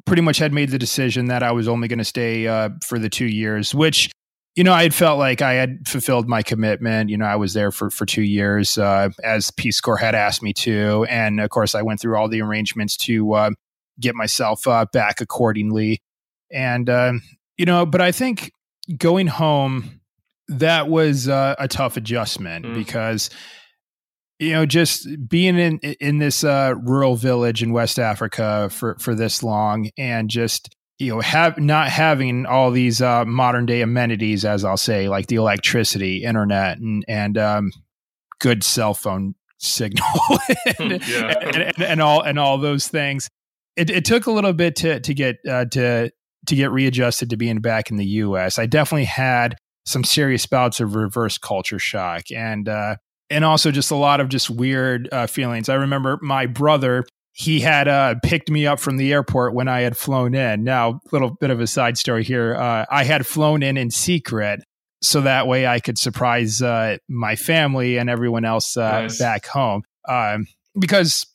pretty 0.06 0.22
much 0.22 0.38
had 0.38 0.54
made 0.54 0.70
the 0.70 0.78
decision 0.78 1.26
that 1.28 1.44
i 1.44 1.52
was 1.52 1.68
only 1.68 1.88
going 1.88 2.00
to 2.00 2.06
stay 2.06 2.48
uh, 2.48 2.70
for 2.86 3.00
the 3.00 3.10
two 3.10 3.26
years 3.26 3.74
which 3.74 4.12
you 4.56 4.64
know 4.64 4.74
i 4.74 4.84
had 4.84 4.94
felt 4.94 5.18
like 5.18 5.42
i 5.42 5.54
had 5.54 5.88
fulfilled 5.88 6.28
my 6.28 6.42
commitment. 6.44 7.10
You 7.10 7.18
know 7.18 7.26
i 7.26 7.36
was 7.36 7.54
there 7.54 7.72
for 7.72 7.90
for 7.90 8.06
two 8.06 8.24
years 8.24 8.78
uh, 8.78 9.10
as 9.24 9.52
peace 9.52 9.80
corps 9.82 9.98
had 9.98 10.16
asked 10.16 10.44
me 10.44 10.54
to. 10.54 11.06
And 11.10 11.40
of 11.40 11.50
course 11.50 11.76
i 11.76 11.82
went 11.82 12.00
through 12.00 12.18
all 12.18 12.28
the 12.28 12.42
arrangements 12.42 12.98
to 12.98 13.34
uh, 13.34 13.52
get 14.02 14.16
myself 14.16 14.68
uh, 14.68 14.86
back 14.92 15.22
accordingly. 15.22 16.02
And, 16.52 16.90
uh, 16.90 17.14
you 17.58 17.66
know, 17.66 17.86
but 17.86 18.02
I 18.02 18.12
think 18.12 18.52
going 18.98 19.28
home, 19.28 20.02
that 20.48 20.90
was 20.90 21.30
uh, 21.30 21.56
a 21.58 21.68
tough 21.68 21.96
adjustment 21.96 22.66
mm. 22.66 22.74
because, 22.74 23.30
you 24.40 24.52
know, 24.52 24.66
just 24.66 25.08
being 25.30 25.58
in 25.58 25.78
in 25.80 26.18
this 26.18 26.44
uh, 26.44 26.74
rural 26.82 27.16
village 27.16 27.64
in 27.64 27.72
West 27.72 28.00
Africa 28.00 28.70
for 28.70 28.98
for 29.00 29.16
this 29.16 29.44
long, 29.44 29.90
and 29.98 30.30
just 30.30 30.76
you 31.02 31.16
know 31.16 31.22
have 31.22 31.58
not 31.58 31.90
having 31.90 32.46
all 32.46 32.70
these 32.70 33.02
uh, 33.02 33.26
modern 33.26 33.66
day 33.66 33.82
amenities, 33.82 34.46
as 34.46 34.64
I'll 34.64 34.78
say, 34.78 35.10
like 35.10 35.28
the 35.28 35.36
electricity, 35.36 36.24
internet, 36.24 36.78
and 36.78 37.04
and 37.08 37.38
um, 37.38 37.72
good 38.40 38.64
cell 38.64 38.94
phone 38.94 39.34
signal, 39.58 40.06
and, 40.80 40.92
yeah. 41.08 41.34
and, 41.42 41.56
and, 41.56 41.82
and, 41.82 42.02
all 42.02 42.22
and 42.22 42.38
all 42.38 42.60
those 42.60 42.88
things. 42.88 43.30
It, 43.76 43.90
it 43.90 44.06
took 44.06 44.28
a 44.28 44.32
little 44.32 44.54
bit 44.54 44.76
to 44.78 45.00
to 45.00 45.14
get 45.14 45.38
uh, 45.50 45.66
to 45.72 46.12
to 46.48 46.56
get 46.56 46.72
readjusted 46.72 47.32
to 47.32 47.38
being 47.38 47.60
back 47.60 47.90
in 47.90 47.98
the 47.98 48.06
US. 48.06 48.60
I 48.60 48.68
definitely 48.68 49.06
had 49.06 49.56
some 49.86 50.04
serious 50.04 50.46
bouts 50.46 50.80
of 50.80 50.96
reverse 50.96 51.40
culture 51.40 51.80
shock 51.80 52.26
and 52.32 52.70
uh, 52.70 52.98
and 53.32 53.44
also 53.44 53.72
just 53.72 53.90
a 53.90 53.96
lot 53.96 54.20
of 54.20 54.30
just 54.30 54.52
weird 54.52 55.10
uh, 55.12 55.26
feelings. 55.26 55.68
I 55.68 55.76
remember 55.76 56.20
my 56.22 56.46
brother 56.46 57.06
he 57.34 57.62
had 57.62 57.88
uh, 57.88 58.16
picked 58.24 58.50
me 58.50 58.68
up 58.68 58.80
from 58.80 58.98
the 58.98 59.14
airport 59.14 59.54
when 59.54 59.68
I 59.68 59.82
had 59.82 59.98
flown 59.98 60.34
in. 60.34 60.64
Now, 60.64 60.90
a 60.90 61.00
little 61.12 61.32
bit 61.32 61.50
of 61.50 61.60
a 61.60 61.68
side 61.68 61.98
story 61.98 62.24
here. 62.24 62.56
Uh, 62.56 62.86
I 62.90 63.04
had 63.04 63.26
flown 63.26 63.64
in 63.64 63.78
in 63.78 63.90
secret 63.90 64.62
so 65.02 65.22
that 65.22 65.48
way 65.48 65.66
I 65.66 65.80
could 65.80 65.98
surprise 65.98 66.62
uh, 66.62 66.98
my 67.10 67.36
family 67.36 67.98
and 67.98 68.10
everyone 68.10 68.46
else 68.46 68.78
uh, 68.78 69.02
nice. 69.04 69.18
back 69.18 69.48
home. 69.48 69.84
Um, 70.08 70.48
because 70.80 71.26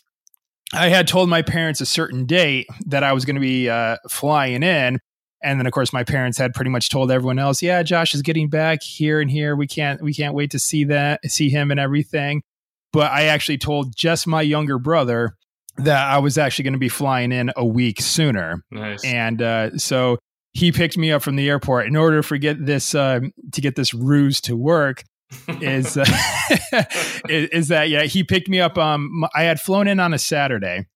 I 0.72 0.88
had 0.88 1.08
told 1.08 1.28
my 1.28 1.42
parents 1.42 1.80
a 1.80 1.86
certain 1.86 2.26
date 2.26 2.68
that 2.86 3.02
I 3.02 3.12
was 3.12 3.24
going 3.24 3.36
to 3.36 3.40
be 3.40 3.68
uh, 3.68 3.96
flying 4.08 4.62
in. 4.62 5.00
And 5.42 5.60
then, 5.60 5.66
of 5.66 5.72
course, 5.72 5.92
my 5.92 6.04
parents 6.04 6.38
had 6.38 6.54
pretty 6.54 6.70
much 6.70 6.90
told 6.90 7.10
everyone 7.10 7.38
else, 7.38 7.62
"Yeah, 7.62 7.82
Josh 7.82 8.14
is 8.14 8.22
getting 8.22 8.48
back 8.48 8.82
here 8.82 9.20
and 9.20 9.30
here. 9.30 9.54
We 9.54 9.66
can't, 9.66 10.00
we 10.00 10.14
can't 10.14 10.34
wait 10.34 10.50
to 10.52 10.58
see 10.58 10.84
that, 10.84 11.20
see 11.30 11.50
him 11.50 11.70
and 11.70 11.78
everything." 11.78 12.42
But 12.92 13.12
I 13.12 13.24
actually 13.24 13.58
told 13.58 13.94
just 13.94 14.26
my 14.26 14.42
younger 14.42 14.78
brother 14.78 15.36
that 15.78 16.06
I 16.06 16.18
was 16.18 16.38
actually 16.38 16.64
going 16.64 16.72
to 16.74 16.78
be 16.78 16.88
flying 16.88 17.32
in 17.32 17.50
a 17.56 17.64
week 17.64 18.00
sooner. 18.00 18.62
Nice. 18.70 19.04
And 19.04 19.42
uh, 19.42 19.76
so 19.78 20.18
he 20.52 20.72
picked 20.72 20.96
me 20.96 21.12
up 21.12 21.22
from 21.22 21.36
the 21.36 21.48
airport 21.48 21.86
in 21.86 21.96
order 21.96 22.22
to 22.22 22.38
get 22.38 22.64
this 22.64 22.94
uh, 22.94 23.20
to 23.52 23.60
get 23.60 23.76
this 23.76 23.92
ruse 23.92 24.40
to 24.42 24.56
work 24.56 25.04
is, 25.60 25.96
uh, 25.96 26.04
is, 27.28 27.48
is 27.50 27.68
that 27.68 27.88
yeah 27.88 28.04
he 28.04 28.22
picked 28.22 28.48
me 28.48 28.60
up 28.60 28.78
um 28.78 29.24
I 29.34 29.42
had 29.42 29.60
flown 29.60 29.88
in 29.88 30.00
on 30.00 30.14
a 30.14 30.18
Saturday 30.18 30.86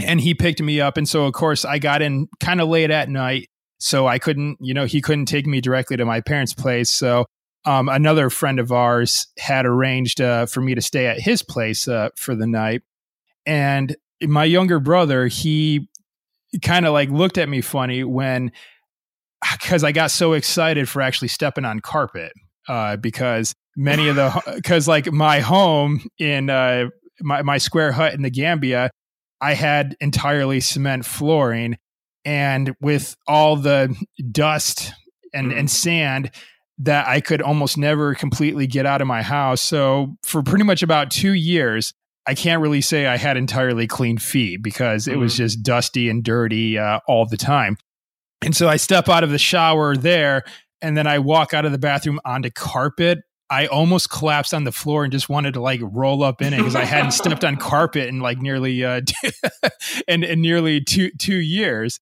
and 0.00 0.20
he 0.20 0.34
picked 0.34 0.62
me 0.62 0.80
up 0.80 0.96
and 0.96 1.08
so 1.08 1.24
of 1.24 1.32
course 1.32 1.64
I 1.64 1.78
got 1.78 2.02
in 2.02 2.28
kind 2.38 2.60
of 2.60 2.68
late 2.68 2.90
at 2.90 3.08
night 3.08 3.48
so 3.78 4.06
I 4.06 4.18
couldn't 4.18 4.58
you 4.60 4.74
know 4.74 4.84
he 4.84 5.00
couldn't 5.00 5.26
take 5.26 5.46
me 5.46 5.60
directly 5.60 5.96
to 5.96 6.04
my 6.04 6.20
parents 6.20 6.54
place 6.54 6.90
so 6.90 7.26
um, 7.66 7.90
another 7.90 8.30
friend 8.30 8.58
of 8.58 8.72
ours 8.72 9.26
had 9.38 9.66
arranged 9.66 10.20
uh, 10.20 10.46
for 10.46 10.62
me 10.62 10.74
to 10.74 10.80
stay 10.80 11.06
at 11.06 11.20
his 11.20 11.42
place 11.42 11.86
uh, 11.88 12.08
for 12.16 12.34
the 12.34 12.46
night 12.46 12.82
and 13.44 13.96
my 14.22 14.44
younger 14.44 14.80
brother 14.80 15.26
he 15.26 15.88
kind 16.62 16.86
of 16.86 16.92
like 16.92 17.10
looked 17.10 17.38
at 17.38 17.48
me 17.48 17.60
funny 17.60 18.04
when 18.04 18.52
because 19.52 19.84
I 19.84 19.92
got 19.92 20.10
so 20.10 20.32
excited 20.32 20.88
for 20.88 21.00
actually 21.00 21.28
stepping 21.28 21.64
on 21.64 21.80
carpet 21.80 22.32
uh, 22.68 22.96
because 22.96 23.54
many 23.76 24.08
of 24.08 24.16
the 24.16 24.42
because 24.54 24.86
like 24.88 25.10
my 25.12 25.40
home 25.40 26.06
in 26.18 26.50
uh, 26.50 26.88
my 27.20 27.42
my 27.42 27.58
square 27.58 27.92
hut 27.92 28.14
in 28.14 28.22
the 28.22 28.30
Gambia, 28.30 28.90
I 29.40 29.54
had 29.54 29.96
entirely 30.00 30.60
cement 30.60 31.04
flooring, 31.04 31.78
and 32.24 32.74
with 32.80 33.16
all 33.26 33.56
the 33.56 33.94
dust 34.30 34.92
and 35.32 35.52
and 35.52 35.68
mm. 35.68 35.70
sand 35.70 36.30
that 36.78 37.06
I 37.06 37.20
could 37.20 37.42
almost 37.42 37.76
never 37.76 38.14
completely 38.14 38.66
get 38.66 38.86
out 38.86 39.02
of 39.02 39.06
my 39.06 39.22
house. 39.22 39.60
So 39.60 40.16
for 40.24 40.42
pretty 40.42 40.64
much 40.64 40.82
about 40.82 41.10
two 41.10 41.32
years, 41.32 41.92
I 42.26 42.34
can't 42.34 42.60
really 42.60 42.80
say 42.80 43.06
I 43.06 43.16
had 43.16 43.36
entirely 43.36 43.86
clean 43.86 44.18
feet 44.18 44.62
because 44.62 45.08
it 45.08 45.16
mm 45.16 45.20
was 45.20 45.36
just 45.36 45.62
dusty 45.62 46.08
and 46.08 46.22
dirty 46.22 46.78
uh, 46.78 47.00
all 47.08 47.26
the 47.26 47.36
time. 47.36 47.76
And 48.42 48.54
so 48.56 48.68
I 48.68 48.76
step 48.76 49.08
out 49.08 49.24
of 49.24 49.30
the 49.30 49.38
shower 49.38 49.96
there, 49.96 50.44
and 50.80 50.96
then 50.96 51.06
I 51.06 51.18
walk 51.18 51.52
out 51.52 51.64
of 51.64 51.72
the 51.72 51.78
bathroom 51.78 52.20
onto 52.24 52.50
carpet 52.50 53.20
I 53.50 53.66
almost 53.66 54.10
collapsed 54.10 54.54
on 54.54 54.62
the 54.62 54.70
floor 54.70 55.02
and 55.02 55.10
just 55.12 55.28
wanted 55.28 55.54
to 55.54 55.60
like 55.60 55.80
roll 55.82 56.22
up 56.22 56.40
in 56.40 56.54
it 56.54 56.58
because 56.58 56.76
I 56.76 56.84
hadn't 56.84 57.10
stepped 57.10 57.44
on 57.44 57.56
carpet 57.56 58.08
in 58.08 58.20
like 58.20 58.38
nearly 58.38 58.84
uh 58.84 59.00
in, 60.08 60.22
in 60.22 60.40
nearly 60.40 60.80
two 60.80 61.10
two 61.18 61.36
years. 61.36 61.98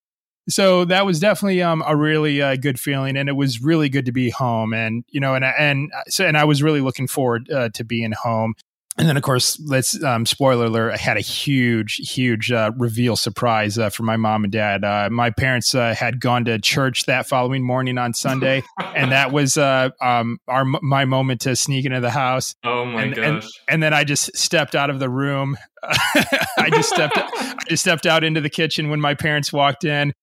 So 0.47 0.85
that 0.85 1.05
was 1.05 1.19
definitely 1.19 1.61
um, 1.61 1.83
a 1.85 1.95
really 1.95 2.41
uh, 2.41 2.55
good 2.55 2.79
feeling, 2.79 3.17
and 3.17 3.29
it 3.29 3.33
was 3.33 3.61
really 3.61 3.87
good 3.87 4.05
to 4.07 4.11
be 4.11 4.31
home. 4.31 4.73
And 4.73 5.03
you 5.09 5.19
know, 5.19 5.35
and 5.35 5.45
and 5.45 5.91
so 6.07 6.25
and 6.25 6.37
I 6.37 6.45
was 6.45 6.63
really 6.63 6.81
looking 6.81 7.07
forward 7.07 7.51
uh, 7.51 7.69
to 7.69 7.83
being 7.83 8.13
home 8.13 8.55
and 8.99 9.07
then 9.07 9.17
of 9.17 9.23
course 9.23 9.59
let's 9.65 10.01
um, 10.03 10.25
spoiler 10.25 10.65
alert 10.65 10.91
i 10.91 10.97
had 10.97 11.17
a 11.17 11.21
huge 11.21 11.95
huge 11.95 12.51
uh, 12.51 12.71
reveal 12.77 13.15
surprise 13.15 13.79
uh, 13.79 13.89
for 13.89 14.03
my 14.03 14.17
mom 14.17 14.43
and 14.43 14.53
dad. 14.53 14.83
Uh, 14.83 15.09
my 15.09 15.29
parents 15.29 15.73
uh, 15.73 15.95
had 15.95 16.19
gone 16.19 16.45
to 16.45 16.59
church 16.59 17.05
that 17.05 17.27
following 17.27 17.63
morning 17.63 17.97
on 17.97 18.13
sunday 18.13 18.61
and 18.95 19.11
that 19.11 19.31
was 19.31 19.57
uh, 19.57 19.89
um, 20.01 20.37
our 20.47 20.65
my 20.65 21.05
moment 21.05 21.41
to 21.41 21.55
sneak 21.55 21.85
into 21.85 22.01
the 22.01 22.11
house. 22.11 22.55
Oh 22.63 22.85
my 22.85 23.03
and, 23.03 23.15
gosh. 23.15 23.25
and, 23.25 23.43
and, 23.69 23.83
then 23.83 23.93
i 23.93 24.03
just 24.03 24.35
stepped 24.37 24.75
out 24.75 24.89
of 24.89 24.99
the 24.99 25.09
room. 25.09 25.57
I 25.83 26.69
just 26.69 26.89
stepped 26.89 27.17
i 27.17 27.63
just 27.67 27.83
stepped 27.83 28.05
out 28.05 28.23
into 28.23 28.41
the 28.41 28.49
kitchen 28.49 28.89
when 28.89 28.99
my 28.99 29.15
parents 29.15 29.53
walked 29.53 29.85
in. 29.85 30.13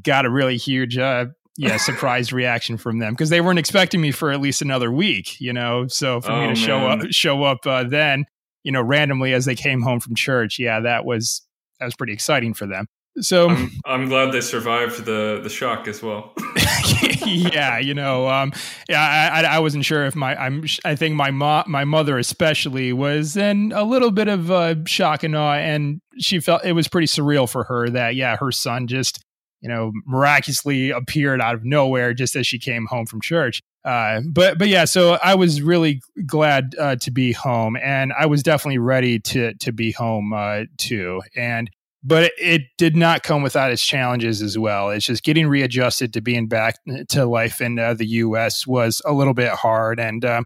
Got 0.00 0.24
a 0.24 0.30
really 0.30 0.56
huge 0.56 0.96
uh, 0.96 1.26
yeah 1.56 1.76
surprise 1.78 2.32
reaction 2.32 2.76
from 2.76 2.98
them 2.98 3.12
because 3.12 3.30
they 3.30 3.40
weren't 3.40 3.58
expecting 3.58 4.00
me 4.00 4.10
for 4.10 4.30
at 4.30 4.40
least 4.40 4.62
another 4.62 4.90
week 4.90 5.40
you 5.40 5.52
know? 5.52 5.86
So 5.88 6.20
for 6.20 6.32
oh, 6.32 6.36
me 6.36 6.40
to 6.42 6.46
man. 6.48 6.54
show 6.54 6.78
up 6.86 7.00
show 7.10 7.42
up 7.42 7.66
uh, 7.66 7.84
then 7.84 8.26
you 8.62 8.72
know 8.72 8.82
randomly 8.82 9.32
as 9.32 9.44
they 9.44 9.54
came 9.54 9.82
home 9.82 10.00
from 10.00 10.14
church 10.14 10.58
yeah 10.58 10.80
that 10.80 11.04
was 11.04 11.42
that 11.80 11.86
was 11.86 11.96
pretty 11.96 12.12
exciting 12.12 12.54
for 12.54 12.66
them. 12.66 12.86
So 13.20 13.48
I'm, 13.48 13.70
I'm 13.84 14.08
glad 14.08 14.32
they 14.32 14.40
survived 14.40 15.04
the 15.04 15.40
the 15.42 15.48
shock 15.48 15.88
as 15.88 16.02
well. 16.02 16.32
Yeah 17.26 17.78
you 17.78 17.94
know 17.94 18.28
um 18.28 18.52
yeah 18.88 19.30
I, 19.32 19.42
I 19.42 19.58
wasn't 19.60 19.84
sure 19.84 20.04
if 20.04 20.16
my 20.16 20.34
i'm 20.34 20.64
i 20.84 20.96
think 20.96 21.14
my 21.14 21.30
mom 21.30 21.64
my 21.68 21.84
mother 21.84 22.18
especially 22.18 22.92
was 22.92 23.36
in 23.36 23.72
a 23.72 23.84
little 23.84 24.10
bit 24.10 24.26
of 24.26 24.50
uh, 24.50 24.76
shock 24.86 25.22
and 25.22 25.36
awe 25.36 25.54
and 25.54 26.00
she 26.18 26.40
felt 26.40 26.64
it 26.64 26.72
was 26.72 26.88
pretty 26.88 27.06
surreal 27.06 27.48
for 27.48 27.64
her 27.64 27.88
that 27.90 28.16
yeah 28.16 28.36
her 28.36 28.50
son 28.50 28.88
just 28.88 29.22
you 29.60 29.68
know, 29.68 29.92
miraculously 30.06 30.90
appeared 30.90 31.40
out 31.40 31.54
of 31.54 31.64
nowhere 31.64 32.14
just 32.14 32.36
as 32.36 32.46
she 32.46 32.58
came 32.58 32.86
home 32.86 33.06
from 33.06 33.20
church. 33.20 33.60
Uh, 33.84 34.20
but 34.30 34.58
but 34.58 34.68
yeah, 34.68 34.84
so 34.84 35.18
I 35.22 35.34
was 35.34 35.62
really 35.62 36.02
glad 36.26 36.74
uh, 36.78 36.96
to 36.96 37.10
be 37.10 37.32
home, 37.32 37.76
and 37.76 38.12
I 38.18 38.26
was 38.26 38.42
definitely 38.42 38.78
ready 38.78 39.18
to 39.20 39.54
to 39.54 39.72
be 39.72 39.92
home 39.92 40.32
uh, 40.34 40.64
too. 40.76 41.22
And 41.34 41.70
but 42.02 42.32
it 42.38 42.62
did 42.78 42.96
not 42.96 43.22
come 43.22 43.42
without 43.42 43.70
its 43.70 43.84
challenges 43.84 44.42
as 44.42 44.58
well. 44.58 44.90
It's 44.90 45.06
just 45.06 45.22
getting 45.22 45.46
readjusted 45.46 46.12
to 46.14 46.20
being 46.20 46.46
back 46.46 46.76
to 47.08 47.26
life 47.26 47.60
in 47.60 47.78
uh, 47.78 47.94
the 47.94 48.06
U.S. 48.06 48.66
was 48.66 49.00
a 49.06 49.12
little 49.12 49.34
bit 49.34 49.50
hard, 49.52 49.98
and 49.98 50.24
um, 50.26 50.44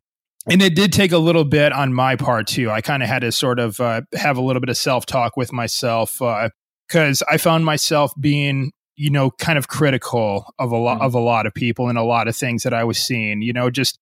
and 0.48 0.62
it 0.62 0.76
did 0.76 0.92
take 0.92 1.10
a 1.10 1.18
little 1.18 1.44
bit 1.44 1.72
on 1.72 1.92
my 1.92 2.14
part 2.14 2.46
too. 2.46 2.70
I 2.70 2.82
kind 2.82 3.02
of 3.02 3.08
had 3.08 3.20
to 3.20 3.32
sort 3.32 3.58
of 3.58 3.80
uh, 3.80 4.02
have 4.14 4.36
a 4.36 4.42
little 4.42 4.60
bit 4.60 4.68
of 4.68 4.76
self 4.76 5.06
talk 5.06 5.36
with 5.36 5.52
myself 5.52 6.18
because 6.18 7.22
uh, 7.22 7.26
I 7.28 7.38
found 7.38 7.64
myself 7.64 8.12
being 8.20 8.70
you 8.96 9.10
know 9.10 9.30
kind 9.32 9.58
of 9.58 9.68
critical 9.68 10.52
of 10.58 10.70
a 10.70 10.76
lot 10.76 10.96
mm-hmm. 10.96 11.06
of 11.06 11.14
a 11.14 11.20
lot 11.20 11.46
of 11.46 11.54
people 11.54 11.88
and 11.88 11.98
a 11.98 12.02
lot 12.02 12.28
of 12.28 12.36
things 12.36 12.62
that 12.62 12.74
I 12.74 12.84
was 12.84 12.98
seeing. 12.98 13.42
You 13.42 13.52
know, 13.52 13.70
just 13.70 13.98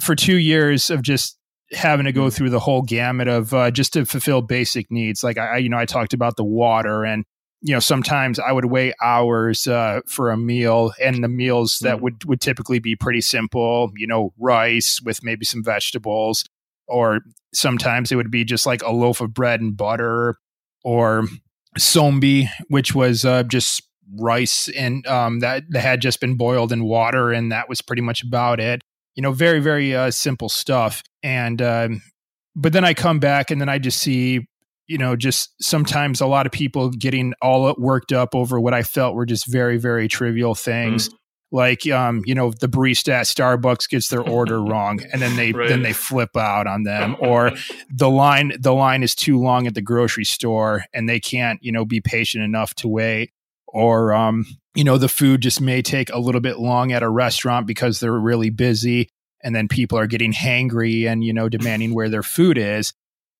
for 0.00 0.14
two 0.14 0.36
years 0.36 0.90
of 0.90 1.02
just 1.02 1.36
having 1.72 2.06
to 2.06 2.12
go 2.12 2.22
mm-hmm. 2.22 2.30
through 2.30 2.50
the 2.50 2.60
whole 2.60 2.82
gamut 2.82 3.28
of 3.28 3.54
uh, 3.54 3.70
just 3.70 3.92
to 3.94 4.04
fulfill 4.04 4.42
basic 4.42 4.90
needs. 4.90 5.22
Like 5.22 5.38
I, 5.38 5.58
you 5.58 5.68
know, 5.68 5.78
I 5.78 5.84
talked 5.84 6.12
about 6.12 6.36
the 6.36 6.44
water 6.44 7.04
and 7.04 7.24
you 7.62 7.74
know 7.74 7.80
sometimes 7.80 8.38
i 8.38 8.50
would 8.50 8.64
wait 8.66 8.94
hours 9.02 9.66
uh, 9.66 10.00
for 10.06 10.30
a 10.30 10.36
meal 10.36 10.92
and 11.02 11.22
the 11.22 11.28
meals 11.28 11.78
that 11.80 11.98
mm. 11.98 12.00
would 12.00 12.24
would 12.24 12.40
typically 12.40 12.78
be 12.78 12.96
pretty 12.96 13.20
simple 13.20 13.90
you 13.96 14.06
know 14.06 14.32
rice 14.38 15.00
with 15.04 15.22
maybe 15.22 15.44
some 15.44 15.62
vegetables 15.62 16.44
or 16.88 17.20
sometimes 17.52 18.10
it 18.10 18.16
would 18.16 18.30
be 18.30 18.44
just 18.44 18.66
like 18.66 18.82
a 18.82 18.90
loaf 18.90 19.20
of 19.20 19.34
bread 19.34 19.60
and 19.60 19.76
butter 19.76 20.36
or 20.84 21.24
sombi 21.76 22.48
which 22.68 22.94
was 22.94 23.24
uh, 23.24 23.42
just 23.42 23.82
rice 24.18 24.68
and 24.76 25.06
um, 25.06 25.40
that, 25.40 25.62
that 25.70 25.80
had 25.80 26.00
just 26.00 26.20
been 26.20 26.36
boiled 26.36 26.72
in 26.72 26.84
water 26.84 27.32
and 27.32 27.52
that 27.52 27.68
was 27.68 27.80
pretty 27.80 28.02
much 28.02 28.22
about 28.22 28.58
it 28.60 28.82
you 29.14 29.22
know 29.22 29.32
very 29.32 29.60
very 29.60 29.94
uh, 29.94 30.10
simple 30.10 30.48
stuff 30.48 31.02
and 31.22 31.60
um, 31.62 32.02
but 32.56 32.72
then 32.72 32.84
i 32.84 32.94
come 32.94 33.18
back 33.18 33.50
and 33.50 33.60
then 33.60 33.68
i 33.68 33.78
just 33.78 33.98
see 33.98 34.46
you 34.90 34.98
know, 34.98 35.14
just 35.14 35.54
sometimes 35.62 36.20
a 36.20 36.26
lot 36.26 36.46
of 36.46 36.52
people 36.52 36.90
getting 36.90 37.32
all 37.40 37.72
worked 37.78 38.12
up 38.12 38.34
over 38.34 38.58
what 38.58 38.74
I 38.74 38.82
felt 38.82 39.14
were 39.14 39.24
just 39.24 39.46
very, 39.46 39.78
very 39.78 40.08
trivial 40.08 40.56
things. 40.56 41.08
Mm. 41.08 41.14
Like, 41.52 41.88
um, 41.88 42.22
you 42.26 42.34
know, 42.34 42.50
the 42.50 42.68
barista 42.68 43.12
at 43.12 43.26
Starbucks 43.26 43.88
gets 43.88 44.08
their 44.08 44.20
order 44.20 44.60
wrong, 44.64 44.98
and 45.12 45.22
then 45.22 45.36
they 45.36 45.52
right. 45.52 45.68
then 45.68 45.82
they 45.82 45.92
flip 45.92 46.36
out 46.36 46.66
on 46.66 46.82
them, 46.82 47.14
or 47.20 47.52
the 47.88 48.10
line 48.10 48.52
the 48.58 48.72
line 48.72 49.04
is 49.04 49.14
too 49.14 49.38
long 49.38 49.68
at 49.68 49.76
the 49.76 49.80
grocery 49.80 50.24
store, 50.24 50.82
and 50.92 51.08
they 51.08 51.20
can't, 51.20 51.60
you 51.62 51.70
know, 51.70 51.84
be 51.84 52.00
patient 52.00 52.42
enough 52.42 52.74
to 52.74 52.88
wait, 52.88 53.30
or 53.72 54.12
um, 54.12 54.46
you 54.74 54.84
know, 54.84 54.98
the 54.98 55.08
food 55.08 55.40
just 55.40 55.60
may 55.60 55.82
take 55.82 56.10
a 56.10 56.18
little 56.18 56.40
bit 56.40 56.58
long 56.58 56.92
at 56.92 57.02
a 57.02 57.08
restaurant 57.08 57.66
because 57.66 58.00
they're 58.00 58.12
really 58.12 58.50
busy, 58.50 59.08
and 59.42 59.54
then 59.54 59.68
people 59.68 59.98
are 59.98 60.06
getting 60.06 60.32
hangry 60.32 61.06
and 61.06 61.24
you 61.24 61.32
know 61.32 61.48
demanding 61.48 61.94
where 61.94 62.08
their 62.08 62.22
food 62.22 62.58
is, 62.58 62.92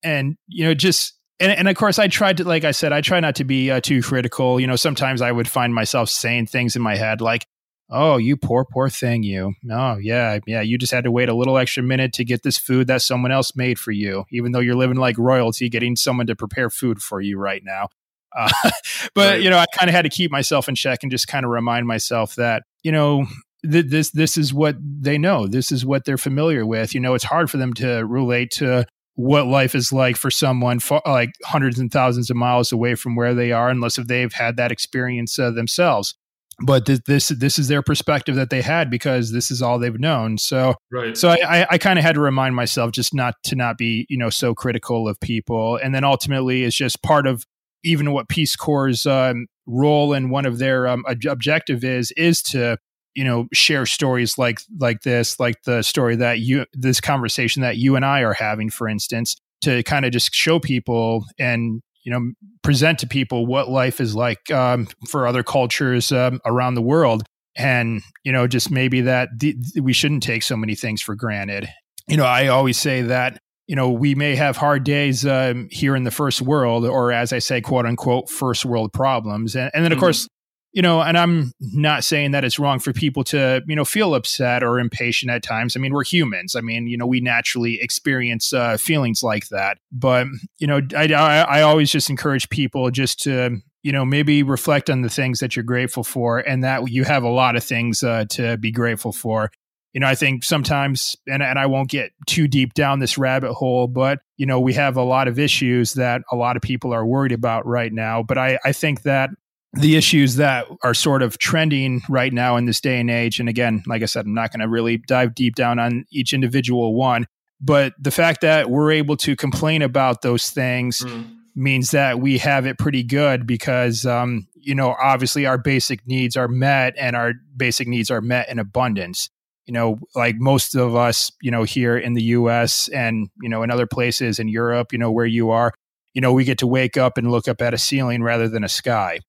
and 0.03 0.37
you 0.49 0.65
know, 0.65 0.75
just 0.75 1.15
and, 1.41 1.51
and 1.53 1.69
of 1.69 1.75
course 1.75 1.99
i 1.99 2.07
tried 2.07 2.37
to 2.37 2.45
like 2.45 2.65
i 2.65 2.71
said 2.71 2.93
i 2.93 3.01
try 3.01 3.19
not 3.19 3.35
to 3.37 3.45
be 3.45 3.71
uh, 3.71 3.81
too 3.81 4.03
critical. 4.03 4.61
You 4.61 4.67
know 4.67 4.77
sometimes 4.77 5.23
i 5.23 5.33
would 5.33 5.49
find 5.49 5.75
myself 5.75 6.09
saying 6.11 6.47
things 6.47 6.77
in 6.77 6.83
my 6.83 6.97
head 6.97 7.21
like 7.21 7.47
oh 7.89 8.19
you 8.19 8.37
poor 8.37 8.65
poor 8.65 8.89
thing 8.89 9.23
you. 9.23 9.55
Oh 9.71 9.97
yeah 9.97 10.39
yeah 10.47 10.61
you 10.61 10.79
just 10.79 10.93
had 10.93 11.05
to 11.05 11.11
wait 11.11 11.29
a 11.29 11.35
little 11.35 11.59
extra 11.59 11.83
minute 11.83 12.13
to 12.15 12.25
get 12.25 12.43
this 12.43 12.59
food 12.59 12.87
that 12.87 13.03
someone 13.03 13.33
else 13.33 13.57
made 13.57 13.79
for 13.79 13.91
you 13.91 14.25
even 14.31 14.53
though 14.53 14.61
you're 14.61 14.77
living 14.77 14.99
like 14.99 15.19
royalty 15.19 15.69
getting 15.69 15.97
someone 15.97 16.27
to 16.27 16.37
prepare 16.37 16.71
food 16.71 17.01
for 17.01 17.21
you 17.21 17.39
right 17.39 17.63
now 17.65 17.89
uh, 18.37 18.51
but 19.15 19.33
right. 19.33 19.43
you 19.43 19.51
know 19.51 19.59
i 19.59 19.67
kind 19.79 19.89
of 19.89 19.95
had 19.95 20.03
to 20.03 20.11
keep 20.11 20.31
myself 20.31 20.69
in 20.69 20.75
check 20.75 21.01
and 21.03 21.11
just 21.11 21.29
kind 21.29 21.45
of 21.45 21.51
remind 21.51 21.87
myself 21.87 22.35
that 22.37 22.63
you 22.83 22.93
know 22.93 23.27
th- 23.69 23.87
this 23.87 24.11
this 24.11 24.37
is 24.37 24.55
what 24.55 24.77
they 24.81 25.19
know 25.19 25.47
this 25.47 25.73
is 25.73 25.85
what 25.85 26.05
they're 26.05 26.19
familiar 26.19 26.65
with 26.67 26.95
you 26.95 27.01
know 27.01 27.15
it's 27.15 27.25
hard 27.25 27.51
for 27.51 27.57
them 27.57 27.75
to 27.75 28.05
relate 28.07 28.51
to 28.51 28.87
what 29.21 29.47
life 29.47 29.75
is 29.75 29.93
like 29.93 30.17
for 30.17 30.31
someone 30.31 30.79
far, 30.81 31.03
like 31.07 31.33
hundreds 31.45 31.79
and 31.79 31.93
thousands 31.93 32.31
of 32.31 32.37
miles 32.37 32.73
away 32.73 32.95
from 32.95 33.17
where 33.17 33.35
they 33.35 33.53
are, 33.53 33.69
unless 33.69 33.99
if 33.99 34.07
they've 34.07 34.33
had 34.33 34.57
that 34.57 34.73
experience 34.73 35.39
uh, 35.39 35.51
themselves. 35.51 36.15
But 36.63 36.87
th- 36.87 37.03
this 37.07 37.29
this 37.29 37.59
is 37.59 37.69
their 37.69 37.83
perspective 37.83 38.35
that 38.37 38.51
they 38.51 38.61
had 38.61 38.91
because 38.91 39.33
this 39.33 39.51
is 39.51 39.63
all 39.63 39.79
they've 39.79 39.99
known. 39.99 40.37
So 40.39 40.75
right. 40.93 41.17
so 41.17 41.31
I, 41.31 41.63
I, 41.63 41.67
I 41.73 41.79
kind 41.79 41.99
of 41.99 42.05
had 42.05 42.15
to 42.15 42.21
remind 42.21 42.55
myself 42.55 42.93
just 42.93 43.15
not 43.15 43.35
to 43.45 43.57
not 43.57 43.79
be 43.79 44.07
you 44.11 44.19
know 44.19 44.31
so 44.31 44.55
critical 44.55 45.09
of 45.09 45.19
people, 45.21 45.77
and 45.77 45.95
then 45.95 46.05
ultimately 46.05 46.65
it's 46.65 46.77
just 46.77 47.03
part 47.03 47.27
of 47.27 47.45
even 47.85 48.13
what 48.13 48.29
Peace 48.29 48.57
Corps' 48.57 49.07
um, 49.07 49.47
role 49.67 50.13
and 50.13 50.31
one 50.31 50.47
of 50.47 50.59
their 50.59 50.87
um, 50.89 51.05
objective 51.09 51.85
is 51.85 52.13
is 52.13 52.43
to 52.43 52.77
you 53.15 53.25
know 53.25 53.47
share 53.53 53.87
stories 53.87 54.39
like 54.39 54.61
like 54.79 55.03
this 55.03 55.39
like 55.41 55.63
the 55.65 55.83
story 55.83 56.17
that 56.17 56.41
you 56.41 56.65
this 56.73 57.01
conversation 57.01 57.63
that 57.63 57.77
you 57.77 57.97
and 57.97 58.05
I 58.05 58.21
are 58.21 58.35
having 58.35 58.71
for 58.71 58.89
instance 58.89 59.37
to 59.63 59.83
kind 59.83 60.05
of 60.05 60.13
just 60.13 60.35
show 60.35 60.59
people 60.59 61.25
and 61.39 61.83
you 62.05 62.13
know 62.13 62.33
present 62.63 62.99
to 63.01 63.07
people 63.07 63.47
what 63.47 63.69
life 63.69 64.01
is 64.01 64.15
like 64.15 64.51
um, 64.51 64.89
for 65.09 65.27
other 65.27 65.43
cultures 65.43 66.13
um, 66.13 66.41
around 66.45 66.75
the 66.75 66.83
world. 66.83 67.25
And 67.57 68.01
you 68.25 68.33
know 68.33 68.47
just 68.47 68.71
maybe 68.71 69.01
that 69.03 69.29
th- 69.41 69.57
we 69.83 69.93
shouldn't 69.93 70.23
take 70.23 70.43
so 70.43 70.57
many 70.57 70.75
things 70.75 71.03
for 71.03 71.15
granted. 71.15 71.69
You 72.09 72.17
know 72.17 72.25
i 72.25 72.49
always 72.49 72.77
say 72.79 73.03
that 73.03 73.41
you 73.71 73.77
know 73.77 73.89
we 73.89 74.17
may 74.17 74.35
have 74.35 74.57
hard 74.57 74.83
days 74.83 75.25
um, 75.25 75.69
here 75.71 75.95
in 75.95 76.03
the 76.03 76.11
first 76.11 76.43
world 76.43 76.85
or 76.85 77.13
as 77.13 77.33
i 77.33 77.39
say 77.39 77.61
quote 77.61 77.87
unquote 77.87 78.29
first 78.29 78.65
world 78.65 78.93
problems 78.93 79.55
and, 79.55 79.71
and 79.73 79.85
then 79.85 79.93
of 79.93 79.97
mm-hmm. 79.97 80.07
course 80.07 80.29
you 80.73 80.83
know, 80.83 81.01
and 81.01 81.19
I'm 81.19 81.53
not 81.61 82.05
saying 82.05 82.31
that 82.31 82.45
it's 82.45 82.59
wrong 82.59 82.79
for 82.79 82.93
people 82.93 83.25
to, 83.25 83.61
you 83.67 83.75
know, 83.75 83.85
feel 83.85 84.15
upset 84.15 84.63
or 84.63 84.79
impatient 84.79 85.31
at 85.31 85.43
times. 85.43 85.77
I 85.77 85.81
mean, 85.81 85.93
we're 85.93 86.05
humans. 86.05 86.55
I 86.55 86.61
mean, 86.61 86.87
you 86.87 86.97
know, 86.97 87.07
we 87.07 87.21
naturally 87.21 87.81
experience 87.81 88.53
uh, 88.53 88.77
feelings 88.77 89.23
like 89.23 89.49
that. 89.49 89.79
But, 89.91 90.29
you 90.59 90.69
know, 90.69 90.81
I, 90.97 91.13
I, 91.13 91.41
I 91.41 91.63
always 91.63 91.91
just 91.91 92.09
encourage 92.09 92.49
people 92.51 92.89
just 92.93 93.21
to, 93.25 93.57
you 93.83 93.91
know, 93.91 94.05
maybe 94.05 94.45
reflect 94.45 94.89
on 94.89 95.03
the 95.03 95.09
things 95.09 95.41
that 95.41 95.57
you're 95.57 95.65
grateful 95.65 96.05
for 96.05 96.39
and 96.39 96.63
that 96.63 96.89
you 96.89 97.03
have 97.03 97.25
a 97.25 97.29
lot 97.29 97.57
of 97.57 97.65
things 97.65 98.05
uh, 98.05 98.27
to 98.31 98.57
be 98.57 98.71
grateful 98.71 99.13
for. 99.13 99.51
You 99.93 100.01
know, 100.01 100.07
I 100.07 100.15
think 100.15 100.45
sometimes, 100.45 101.17
and, 101.27 101.43
and 101.43 101.59
I 101.59 101.67
won't 101.67 101.91
get 101.91 102.13
too 102.27 102.47
deep 102.47 102.75
down 102.75 103.01
this 103.01 103.19
rabbit 103.19 103.55
hole, 103.55 103.89
but, 103.89 104.21
you 104.37 104.47
know, 104.47 104.61
we 104.61 104.73
have 104.75 104.97
a 104.97 105.03
lot 105.03 105.27
of 105.27 105.39
issues 105.39 105.95
that 105.95 106.23
a 106.31 106.37
lot 106.37 106.57
of 106.57 106.63
people 106.63 106.95
are 106.95 107.05
worried 107.05 107.33
about 107.33 107.67
right 107.67 107.93
now. 107.93 108.23
But 108.23 108.39
I, 108.39 108.59
I 108.65 108.73
think 108.73 109.03
that 109.03 109.31
the 109.73 109.97
issues 109.97 110.37
that 110.37 110.67
are 110.83 110.95
sort 110.95 111.23
of 111.23 111.39
trending 111.39 112.03
right 112.09 112.33
now 112.33 112.57
in 112.57 112.67
this 112.67 112.81
day 112.81 112.99
and 112.99 113.11
age. 113.11 113.39
And 113.39 113.49
again, 113.49 113.83
like 113.87 114.03
I 114.03 114.07
said, 114.07 114.27
I'm 114.27 114.35
not 114.35 114.51
going 114.51 114.61
to 114.61 114.69
really 114.69 114.99
dive 114.99 115.35
deep 115.35 115.55
down 115.55 115.79
on 115.79 116.05
each 116.11 116.33
individual 116.33 116.95
one, 116.95 117.27
but 117.61 117.93
the 117.99 118.11
fact 118.11 118.41
that 118.41 118.71
we're 118.71 118.91
able 118.91 119.17
to 119.19 119.37
complain 119.37 119.83
about 119.83 120.23
those 120.23 120.51
things 120.51 121.01
mm. 121.01 121.37
means 121.55 121.93
that 121.93 122.21
we 122.21 122.39
have 122.39 122.67
it 122.67 122.79
pretty 122.79 123.03
good 123.05 123.47
because, 123.47 124.05
um, 124.07 124.49
you 124.55 124.75
know, 124.75 124.97
obviously 125.01 125.47
our 125.47 125.59
basic 125.59 126.07
needs 126.07 126.37
are 126.37 126.49
met 126.49 126.95
and 126.99 127.15
our 127.15 127.35
basic 127.57 127.87
needs 127.87 128.11
are 128.11 128.21
met 128.21 128.49
in 128.49 128.59
abundance. 128.59 129.31
You 129.71 129.75
know, 129.75 130.01
like 130.17 130.35
most 130.41 130.75
of 130.75 130.97
us, 130.97 131.31
you 131.41 131.53
know, 131.53 131.63
here 131.63 131.97
in 131.97 132.15
the 132.15 132.25
US 132.25 132.89
and, 132.89 133.29
you 133.41 133.49
know, 133.49 133.63
in 133.63 133.71
other 133.71 133.87
places 133.87 134.41
in 134.41 134.49
Europe, 134.49 134.93
you 134.93 134.99
know, 134.99 135.13
where 135.13 135.27
you 135.27 135.51
are, 135.51 135.73
you 136.13 136.21
know, 136.21 136.33
we 136.33 136.43
get 136.43 136.59
to 136.59 136.67
wake 136.67 136.97
up 136.97 137.17
and 137.17 137.31
look 137.31 137.47
up 137.47 137.63
at 137.63 137.73
a 137.73 137.79
ceiling 137.79 138.21
rather 138.21 138.49
than 138.49 138.65
a 138.65 138.69
sky 138.69 139.21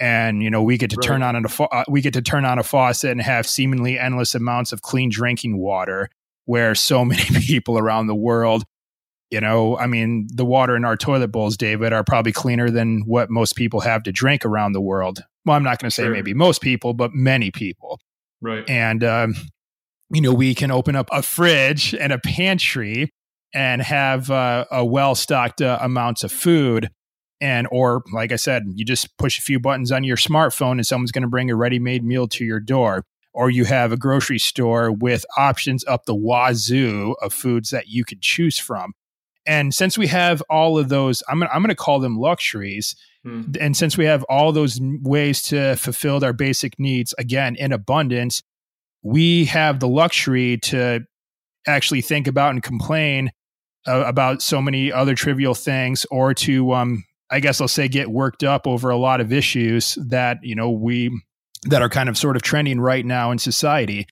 and 0.00 0.42
you 0.42 0.50
know 0.50 0.60
we 0.60 0.76
get 0.76 0.90
to 0.90 0.96
right. 0.96 1.06
turn 1.06 1.22
on 1.22 1.36
a 1.36 1.62
uh, 1.62 1.84
we 1.88 2.00
get 2.00 2.14
to 2.14 2.22
turn 2.22 2.44
on 2.44 2.58
a 2.58 2.62
faucet 2.62 3.12
and 3.12 3.22
have 3.22 3.46
seemingly 3.46 3.96
endless 3.96 4.34
amounts 4.34 4.72
of 4.72 4.82
clean 4.82 5.08
drinking 5.08 5.58
water 5.58 6.08
where 6.46 6.74
so 6.74 7.04
many 7.04 7.22
people 7.46 7.78
around 7.78 8.06
the 8.06 8.14
world 8.14 8.64
you 9.30 9.40
know 9.40 9.78
i 9.78 9.86
mean 9.86 10.26
the 10.34 10.44
water 10.44 10.74
in 10.74 10.84
our 10.84 10.96
toilet 10.96 11.28
bowls 11.28 11.56
david 11.56 11.92
are 11.92 12.02
probably 12.02 12.32
cleaner 12.32 12.70
than 12.70 13.02
what 13.06 13.30
most 13.30 13.54
people 13.54 13.80
have 13.80 14.02
to 14.02 14.10
drink 14.10 14.44
around 14.44 14.72
the 14.72 14.80
world 14.80 15.22
well 15.44 15.56
i'm 15.56 15.62
not 15.62 15.78
going 15.78 15.88
to 15.88 15.94
say 15.94 16.04
sure. 16.04 16.12
maybe 16.12 16.34
most 16.34 16.60
people 16.60 16.92
but 16.92 17.12
many 17.12 17.50
people 17.50 18.00
right 18.40 18.68
and 18.68 19.04
um, 19.04 19.34
you 20.14 20.20
know 20.20 20.32
we 20.32 20.54
can 20.54 20.70
open 20.70 20.96
up 20.96 21.08
a 21.12 21.22
fridge 21.22 21.94
and 21.94 22.12
a 22.12 22.18
pantry 22.18 23.10
and 23.54 23.82
have 23.82 24.30
uh, 24.30 24.64
a 24.70 24.84
well 24.84 25.14
stocked 25.14 25.62
uh, 25.62 25.78
amounts 25.80 26.24
of 26.24 26.32
food. 26.32 26.90
And 27.40 27.66
or 27.70 28.02
like 28.12 28.32
i 28.32 28.36
said 28.36 28.62
you 28.74 28.84
just 28.84 29.18
push 29.18 29.38
a 29.38 29.42
few 29.42 29.58
buttons 29.58 29.92
on 29.92 30.04
your 30.04 30.16
smartphone 30.16 30.72
and 30.72 30.86
someone's 30.86 31.12
going 31.12 31.22
to 31.22 31.28
bring 31.28 31.50
a 31.50 31.56
ready-made 31.56 32.04
meal 32.04 32.28
to 32.28 32.44
your 32.44 32.60
door. 32.60 33.04
Or 33.32 33.50
you 33.50 33.64
have 33.64 33.90
a 33.90 33.96
grocery 33.96 34.38
store 34.38 34.92
with 34.92 35.26
options 35.36 35.84
up 35.86 36.04
the 36.04 36.14
wazoo 36.14 37.16
of 37.20 37.32
foods 37.32 37.70
that 37.70 37.88
you 37.88 38.04
could 38.04 38.20
choose 38.20 38.58
from. 38.60 38.92
And 39.44 39.74
since 39.74 39.98
we 39.98 40.06
have 40.06 40.42
all 40.48 40.78
of 40.78 40.88
those 40.88 41.22
i'm 41.28 41.40
going 41.40 41.50
I'm 41.52 41.66
to 41.66 41.74
call 41.74 41.98
them 41.98 42.16
luxuries. 42.18 42.94
Hmm. 43.24 43.42
and 43.58 43.76
since 43.76 43.98
we 43.98 44.04
have 44.04 44.22
all 44.24 44.52
those 44.52 44.78
ways 45.02 45.42
to 45.42 45.76
fulfill 45.76 46.22
our 46.24 46.34
basic 46.34 46.78
needs 46.78 47.14
again 47.18 47.56
in 47.56 47.72
abundance 47.72 48.42
we 49.04 49.44
have 49.44 49.78
the 49.78 49.86
luxury 49.86 50.58
to 50.58 51.00
actually 51.66 52.00
think 52.00 52.26
about 52.26 52.50
and 52.50 52.62
complain 52.62 53.30
uh, 53.86 54.02
about 54.06 54.42
so 54.42 54.60
many 54.60 54.90
other 54.90 55.14
trivial 55.14 55.54
things 55.54 56.06
or 56.10 56.34
to 56.34 56.72
um, 56.72 57.04
I 57.30 57.40
guess 57.40 57.60
I'll 57.60 57.68
say 57.68 57.86
get 57.86 58.10
worked 58.10 58.42
up 58.42 58.66
over 58.66 58.90
a 58.90 58.96
lot 58.96 59.20
of 59.20 59.32
issues 59.32 59.96
that, 60.08 60.38
you 60.42 60.54
know, 60.54 60.70
we 60.70 61.10
that 61.64 61.82
are 61.82 61.88
kind 61.88 62.08
of 62.08 62.18
sort 62.18 62.36
of 62.36 62.42
trending 62.42 62.80
right 62.80 63.04
now 63.04 63.30
in 63.30 63.38
society. 63.38 64.06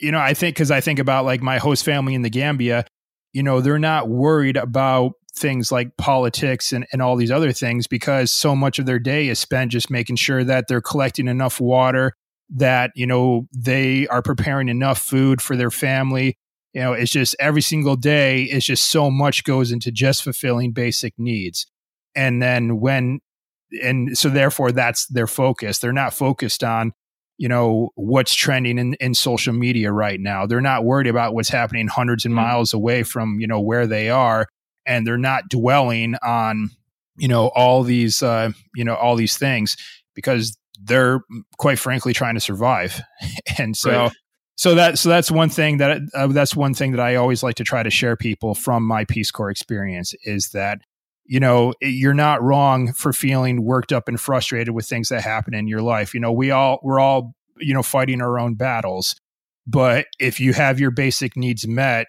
You 0.00 0.12
know, 0.12 0.18
I 0.18 0.34
think 0.34 0.56
cuz 0.56 0.70
I 0.70 0.80
think 0.80 0.98
about 0.98 1.24
like 1.24 1.42
my 1.42 1.58
host 1.58 1.84
family 1.84 2.14
in 2.14 2.22
the 2.22 2.30
Gambia, 2.30 2.84
you 3.32 3.42
know, 3.42 3.60
they're 3.60 3.78
not 3.78 4.08
worried 4.08 4.56
about 4.56 5.12
things 5.36 5.72
like 5.72 5.96
politics 5.96 6.72
and, 6.72 6.86
and 6.92 7.02
all 7.02 7.16
these 7.16 7.30
other 7.30 7.52
things 7.52 7.86
because 7.86 8.30
so 8.30 8.54
much 8.54 8.78
of 8.78 8.86
their 8.86 8.98
day 8.98 9.28
is 9.28 9.38
spent 9.38 9.72
just 9.72 9.90
making 9.90 10.16
sure 10.16 10.44
that 10.44 10.66
they're 10.68 10.80
collecting 10.80 11.28
enough 11.28 11.60
water 11.60 12.14
that 12.54 12.92
you 12.94 13.06
know 13.06 13.46
they 13.52 14.06
are 14.08 14.22
preparing 14.22 14.68
enough 14.68 14.98
food 14.98 15.42
for 15.42 15.56
their 15.56 15.70
family. 15.70 16.38
You 16.72 16.82
know 16.82 16.92
it's 16.92 17.10
just 17.10 17.36
every 17.38 17.62
single 17.62 17.96
day 17.96 18.44
it's 18.44 18.66
just 18.66 18.88
so 18.88 19.10
much 19.10 19.44
goes 19.44 19.70
into 19.70 19.92
just 19.92 20.22
fulfilling 20.22 20.72
basic 20.72 21.14
needs. 21.18 21.66
And 22.14 22.40
then 22.40 22.80
when 22.80 23.20
and 23.82 24.16
so 24.16 24.28
therefore 24.28 24.72
that's 24.72 25.06
their 25.06 25.26
focus. 25.26 25.78
They're 25.78 25.92
not 25.92 26.14
focused 26.14 26.64
on 26.64 26.92
you 27.36 27.48
know 27.48 27.90
what's 27.96 28.34
trending 28.34 28.78
in, 28.78 28.94
in 28.94 29.14
social 29.14 29.52
media 29.52 29.90
right 29.90 30.20
now. 30.20 30.46
They're 30.46 30.60
not 30.60 30.84
worried 30.84 31.08
about 31.08 31.34
what's 31.34 31.48
happening 31.48 31.88
hundreds 31.88 32.24
of 32.24 32.30
mm-hmm. 32.30 32.40
miles 32.40 32.72
away 32.72 33.02
from 33.02 33.40
you 33.40 33.46
know 33.46 33.60
where 33.60 33.86
they 33.86 34.10
are. 34.10 34.46
And 34.86 35.06
they're 35.06 35.16
not 35.16 35.48
dwelling 35.48 36.14
on 36.22 36.70
you 37.16 37.28
know 37.28 37.48
all 37.48 37.82
these 37.82 38.22
uh 38.22 38.50
you 38.74 38.84
know 38.84 38.94
all 38.94 39.16
these 39.16 39.36
things 39.36 39.76
because 40.14 40.56
they're 40.82 41.20
quite 41.58 41.78
frankly 41.78 42.12
trying 42.12 42.34
to 42.34 42.40
survive. 42.40 43.00
And 43.56 43.76
so 43.76 43.90
right. 43.90 44.12
so 44.56 44.74
that 44.74 44.98
so 44.98 45.08
that's 45.08 45.30
one 45.30 45.48
thing 45.48 45.76
that 45.76 46.00
uh, 46.12 46.26
that's 46.26 46.56
one 46.56 46.74
thing 46.74 46.90
that 46.90 47.00
I 47.00 47.14
always 47.14 47.44
like 47.44 47.54
to 47.56 47.64
try 47.64 47.84
to 47.84 47.90
share 47.90 48.16
people 48.16 48.54
from 48.54 48.82
my 48.82 49.04
Peace 49.04 49.30
Corps 49.30 49.50
experience 49.50 50.12
is 50.24 50.48
that 50.54 50.80
you 51.24 51.38
know 51.38 51.72
you're 51.80 52.14
not 52.14 52.42
wrong 52.42 52.92
for 52.92 53.12
feeling 53.12 53.62
worked 53.62 53.92
up 53.92 54.08
and 54.08 54.20
frustrated 54.20 54.74
with 54.74 54.86
things 54.86 55.08
that 55.10 55.22
happen 55.22 55.54
in 55.54 55.68
your 55.68 55.82
life. 55.82 56.14
You 56.14 56.20
know 56.20 56.32
we 56.32 56.50
all 56.50 56.80
we're 56.82 56.98
all 56.98 57.36
you 57.58 57.72
know 57.72 57.82
fighting 57.82 58.20
our 58.20 58.40
own 58.40 58.54
battles. 58.54 59.14
But 59.68 60.06
if 60.18 60.40
you 60.40 60.52
have 60.52 60.80
your 60.80 60.90
basic 60.90 61.36
needs 61.36 61.68
met 61.68 62.08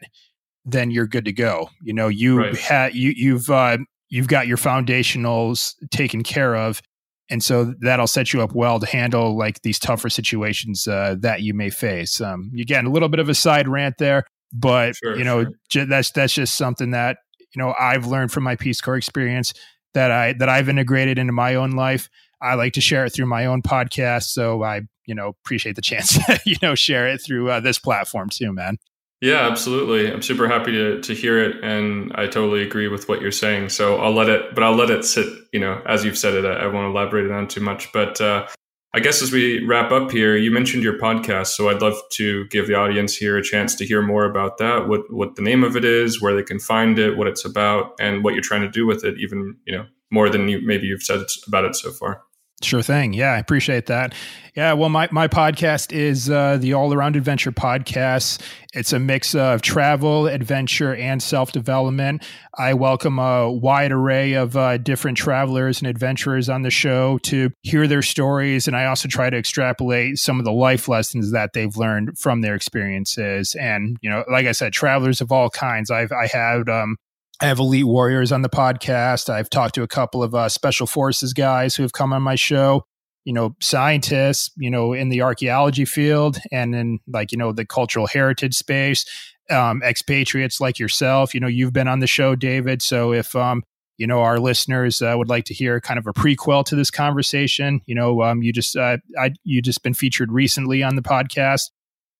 then 0.65 0.89
you're 0.91 1.07
good 1.07 1.25
to 1.25 1.31
go. 1.31 1.69
You 1.81 1.93
know 1.93 2.07
you 2.07 2.39
right. 2.39 2.57
had 2.57 2.95
you 2.95 3.13
you've 3.15 3.49
uh 3.49 3.77
you've 4.09 4.27
got 4.27 4.47
your 4.47 4.57
foundationals 4.57 5.75
taken 5.91 6.23
care 6.23 6.55
of 6.55 6.81
and 7.29 7.43
so 7.43 7.73
that'll 7.79 8.07
set 8.07 8.33
you 8.33 8.41
up 8.41 8.53
well 8.53 8.79
to 8.79 8.85
handle 8.85 9.37
like 9.37 9.61
these 9.61 9.79
tougher 9.79 10.09
situations 10.09 10.87
uh, 10.87 11.15
that 11.19 11.41
you 11.41 11.53
may 11.53 11.69
face 11.69 12.21
um 12.21 12.51
again 12.59 12.85
a 12.85 12.91
little 12.91 13.09
bit 13.09 13.19
of 13.19 13.29
a 13.29 13.35
side 13.35 13.67
rant 13.67 13.95
there 13.97 14.23
but 14.53 14.95
sure, 14.95 15.17
you 15.17 15.23
know 15.23 15.43
sure. 15.43 15.53
j- 15.69 15.85
that's 15.85 16.11
that's 16.11 16.33
just 16.33 16.55
something 16.55 16.91
that 16.91 17.17
you 17.55 17.61
know 17.61 17.73
I've 17.79 18.05
learned 18.05 18.31
from 18.31 18.43
my 18.43 18.55
Peace 18.55 18.81
Corps 18.81 18.97
experience 18.97 19.53
that 19.93 20.11
I 20.11 20.33
that 20.33 20.49
I've 20.49 20.69
integrated 20.69 21.19
into 21.19 21.33
my 21.33 21.55
own 21.55 21.71
life. 21.71 22.09
I 22.41 22.55
like 22.55 22.73
to 22.73 22.81
share 22.81 23.05
it 23.05 23.11
through 23.11 23.27
my 23.27 23.45
own 23.45 23.61
podcast, 23.61 24.23
so 24.23 24.63
I 24.63 24.81
you 25.05 25.15
know 25.15 25.29
appreciate 25.29 25.75
the 25.75 25.81
chance 25.81 26.13
to 26.25 26.39
you 26.45 26.55
know 26.61 26.75
share 26.75 27.07
it 27.07 27.21
through 27.25 27.49
uh, 27.49 27.59
this 27.59 27.79
platform 27.79 28.29
too, 28.29 28.53
man. 28.53 28.77
Yeah, 29.21 29.47
absolutely. 29.49 30.11
I'm 30.11 30.21
super 30.21 30.47
happy 30.47 30.71
to 30.73 31.01
to 31.01 31.13
hear 31.13 31.41
it, 31.41 31.63
and 31.63 32.11
I 32.15 32.27
totally 32.27 32.63
agree 32.63 32.87
with 32.87 33.07
what 33.07 33.21
you're 33.21 33.31
saying. 33.31 33.69
So 33.69 33.97
I'll 33.97 34.13
let 34.13 34.29
it, 34.29 34.53
but 34.53 34.63
I'll 34.63 34.75
let 34.75 34.89
it 34.89 35.05
sit. 35.05 35.27
You 35.53 35.59
know, 35.59 35.81
as 35.85 36.03
you've 36.03 36.17
said 36.17 36.33
it, 36.33 36.45
I, 36.45 36.63
I 36.63 36.67
won't 36.67 36.93
elaborate 36.93 37.31
on 37.31 37.47
too 37.47 37.61
much. 37.61 37.91
But 37.93 38.19
uh, 38.19 38.45
I 38.93 38.99
guess 38.99 39.21
as 39.21 39.31
we 39.31 39.65
wrap 39.65 39.91
up 39.91 40.11
here, 40.11 40.35
you 40.35 40.51
mentioned 40.51 40.83
your 40.83 40.99
podcast, 40.99 41.47
so 41.47 41.69
I'd 41.69 41.81
love 41.81 41.95
to 42.13 42.45
give 42.47 42.67
the 42.67 42.75
audience 42.75 43.15
here 43.15 43.37
a 43.37 43.43
chance 43.43 43.73
to 43.75 43.85
hear 43.85 44.01
more 44.01 44.25
about 44.25 44.57
that. 44.57 44.87
What 44.87 45.11
what 45.11 45.35
the 45.35 45.41
name 45.41 45.63
of 45.63 45.75
it 45.77 45.85
is, 45.85 46.21
where 46.21 46.35
they 46.35 46.43
can 46.43 46.59
find 46.59 46.99
it, 46.99 47.17
what 47.17 47.27
it's 47.27 47.45
about, 47.45 47.93
and 47.99 48.23
what 48.23 48.33
you're 48.33 48.43
trying 48.43 48.61
to 48.61 48.69
do 48.69 48.85
with 48.85 49.03
it. 49.05 49.15
Even 49.19 49.55
you 49.65 49.75
know 49.75 49.85
more 50.11 50.29
than 50.29 50.49
you 50.49 50.61
maybe 50.61 50.87
you've 50.87 51.03
said 51.03 51.21
about 51.47 51.65
it 51.65 51.75
so 51.75 51.91
far. 51.91 52.21
Sure 52.65 52.81
thing. 52.81 53.13
Yeah, 53.13 53.31
I 53.31 53.37
appreciate 53.37 53.85
that. 53.85 54.15
Yeah, 54.55 54.73
well, 54.73 54.89
my, 54.89 55.07
my 55.11 55.27
podcast 55.27 55.93
is 55.93 56.29
uh, 56.29 56.57
the 56.57 56.73
All 56.73 56.91
Around 56.91 57.15
Adventure 57.15 57.51
podcast. 57.51 58.41
It's 58.73 58.91
a 58.91 58.97
mix 58.97 59.35
of 59.35 59.61
travel, 59.61 60.25
adventure, 60.25 60.95
and 60.95 61.21
self 61.21 61.51
development. 61.51 62.23
I 62.57 62.73
welcome 62.73 63.19
a 63.19 63.51
wide 63.51 63.91
array 63.91 64.33
of 64.33 64.57
uh, 64.57 64.77
different 64.77 65.17
travelers 65.17 65.79
and 65.79 65.87
adventurers 65.87 66.49
on 66.49 66.63
the 66.63 66.71
show 66.71 67.19
to 67.19 67.51
hear 67.61 67.85
their 67.85 68.01
stories. 68.01 68.65
And 68.65 68.75
I 68.75 68.85
also 68.85 69.07
try 69.07 69.29
to 69.29 69.37
extrapolate 69.37 70.17
some 70.17 70.39
of 70.39 70.45
the 70.45 70.51
life 70.51 70.87
lessons 70.87 71.31
that 71.33 71.53
they've 71.53 71.77
learned 71.77 72.17
from 72.17 72.41
their 72.41 72.55
experiences. 72.55 73.55
And, 73.59 73.97
you 74.01 74.09
know, 74.09 74.23
like 74.31 74.47
I 74.47 74.53
said, 74.53 74.73
travelers 74.73 75.21
of 75.21 75.31
all 75.31 75.51
kinds. 75.51 75.91
I've, 75.91 76.11
I 76.11 76.27
had 76.27 76.67
um, 76.67 76.95
I 77.41 77.45
have 77.47 77.59
elite 77.59 77.85
warriors 77.85 78.31
on 78.31 78.41
the 78.43 78.49
podcast. 78.49 79.29
I've 79.29 79.49
talked 79.49 79.75
to 79.75 79.83
a 79.83 79.87
couple 79.87 80.23
of 80.23 80.33
uh, 80.33 80.47
special 80.47 80.87
forces 80.87 81.33
guys 81.33 81.75
who 81.75 81.83
have 81.83 81.91
come 81.91 82.13
on 82.13 82.21
my 82.21 82.35
show. 82.35 82.85
You 83.25 83.33
know, 83.33 83.55
scientists, 83.59 84.51
you 84.55 84.69
know, 84.69 84.93
in 84.93 85.09
the 85.09 85.21
archaeology 85.21 85.83
field 85.83 86.37
and 86.51 86.75
in 86.75 86.99
like, 87.07 87.31
you 87.31 87.37
know, 87.37 87.51
the 87.51 87.65
cultural 87.65 88.05
heritage 88.07 88.53
space, 88.55 89.03
um, 89.49 89.81
expatriates 89.83 90.61
like 90.61 90.77
yourself. 90.77 91.33
You 91.33 91.39
know, 91.39 91.47
you've 91.47 91.73
been 91.73 91.87
on 91.87 91.99
the 91.99 92.07
show, 92.07 92.35
David. 92.35 92.81
So 92.83 93.13
if, 93.13 93.35
um, 93.35 93.63
you 93.97 94.05
know, 94.05 94.21
our 94.21 94.39
listeners 94.39 95.01
uh, 95.01 95.15
would 95.17 95.29
like 95.29 95.45
to 95.45 95.53
hear 95.53 95.81
kind 95.81 95.97
of 95.97 96.05
a 96.05 96.13
prequel 96.13 96.63
to 96.65 96.75
this 96.75 96.91
conversation, 96.91 97.81
you 97.85 97.95
know, 97.95 98.21
um, 98.21 98.43
you 98.43 98.53
just, 98.53 98.75
uh, 98.75 98.97
I, 99.19 99.31
you 99.43 99.61
just 99.61 99.81
been 99.83 99.93
featured 99.93 100.31
recently 100.31 100.83
on 100.83 100.95
the 100.95 101.01
podcast. 101.01 101.71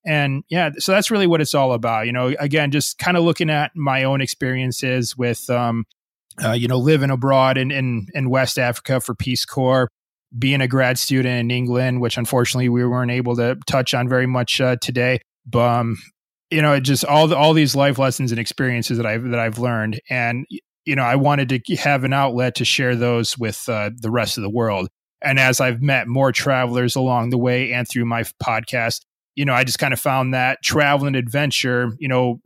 And 0.06 0.44
yeah, 0.50 0.70
so 0.78 0.92
that's 0.92 1.10
really 1.10 1.28
what 1.28 1.42
it's 1.42 1.54
all 1.54 1.74
about. 1.74 2.06
You 2.06 2.14
know, 2.14 2.34
again, 2.40 2.72
just 2.72 2.98
kind 2.98 3.18
of 3.18 3.24
looking 3.24 3.50
at 3.50 3.72
my 3.76 4.04
own 4.04 4.22
experiences 4.22 5.18
with, 5.18 5.50
um, 5.50 5.86
uh, 6.44 6.52
you 6.52 6.68
know, 6.68 6.78
living 6.78 7.10
abroad 7.10 7.58
in, 7.58 7.72
in, 7.72 8.08
in 8.14 8.30
West 8.30 8.60
Africa 8.60 9.00
for 9.02 9.16
Peace 9.16 9.46
Corps, 9.46 9.90
being 10.38 10.62
a 10.62 10.68
grad 10.68 10.98
student 10.98 11.40
in 11.40 11.52
England, 11.52 12.02
which 12.02 12.18
unfortunately 12.18 12.70
we 12.70 12.86
weren't 12.86 13.12
able 13.12 13.36
to 13.38 13.58
touch 13.66 13.94
on 13.94 14.08
very 14.08 14.28
much 14.28 14.62
uh, 14.62 14.76
today. 14.82 15.20
But, 15.46 15.80
um, 15.80 15.98
you 16.52 16.62
know, 16.62 16.80
just 16.80 17.04
all 17.06 17.28
the, 17.28 17.36
all 17.36 17.54
these 17.54 17.76
life 17.76 17.98
lessons 17.98 18.32
and 18.32 18.40
experiences 18.40 18.98
that 18.98 19.06
I've 19.06 19.24
that 19.24 19.40
I've 19.40 19.58
learned, 19.58 20.00
and 20.10 20.46
you 20.86 20.96
know, 20.96 21.04
I 21.04 21.16
wanted 21.16 21.50
to 21.50 21.76
have 21.78 22.04
an 22.04 22.14
outlet 22.14 22.56
to 22.56 22.66
share 22.66 22.96
those 22.96 23.38
with 23.38 23.68
uh, 23.68 23.90
the 23.98 24.12
rest 24.12 24.38
of 24.38 24.44
the 24.44 24.50
world. 24.50 24.88
And 25.22 25.40
as 25.40 25.60
I've 25.60 25.82
met 25.82 26.08
more 26.08 26.32
travelers 26.32 26.96
along 26.96 27.32
the 27.32 27.38
way 27.38 27.74
and 27.74 27.88
through 27.88 28.06
my 28.06 28.24
podcast, 28.44 29.02
you 29.36 29.46
know, 29.46 29.54
I 29.54 29.64
just 29.64 29.80
kind 29.80 29.94
of 29.94 30.00
found 30.00 30.34
that 30.34 30.62
travel 30.64 31.08
and 31.08 31.16
adventure, 31.16 31.92
you 32.00 32.08
know, 32.08 32.40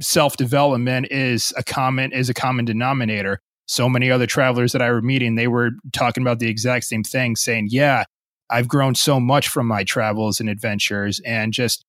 self 0.00 0.36
development 0.36 1.08
is 1.10 1.52
a 1.56 1.62
common 1.62 2.12
is 2.12 2.28
a 2.28 2.34
common 2.34 2.64
denominator. 2.64 3.40
So 3.66 3.88
many 3.88 4.10
other 4.10 4.26
travelers 4.26 4.72
that 4.72 4.82
I 4.82 4.90
were 4.90 5.02
meeting, 5.02 5.34
they 5.34 5.48
were 5.48 5.70
talking 5.92 6.22
about 6.22 6.38
the 6.38 6.48
exact 6.48 6.84
same 6.84 7.02
thing, 7.02 7.36
saying, 7.36 7.68
"Yeah, 7.70 8.04
I've 8.50 8.68
grown 8.68 8.94
so 8.94 9.18
much 9.18 9.48
from 9.48 9.66
my 9.66 9.84
travels 9.84 10.40
and 10.40 10.48
adventures, 10.48 11.20
and 11.26 11.52
just 11.52 11.84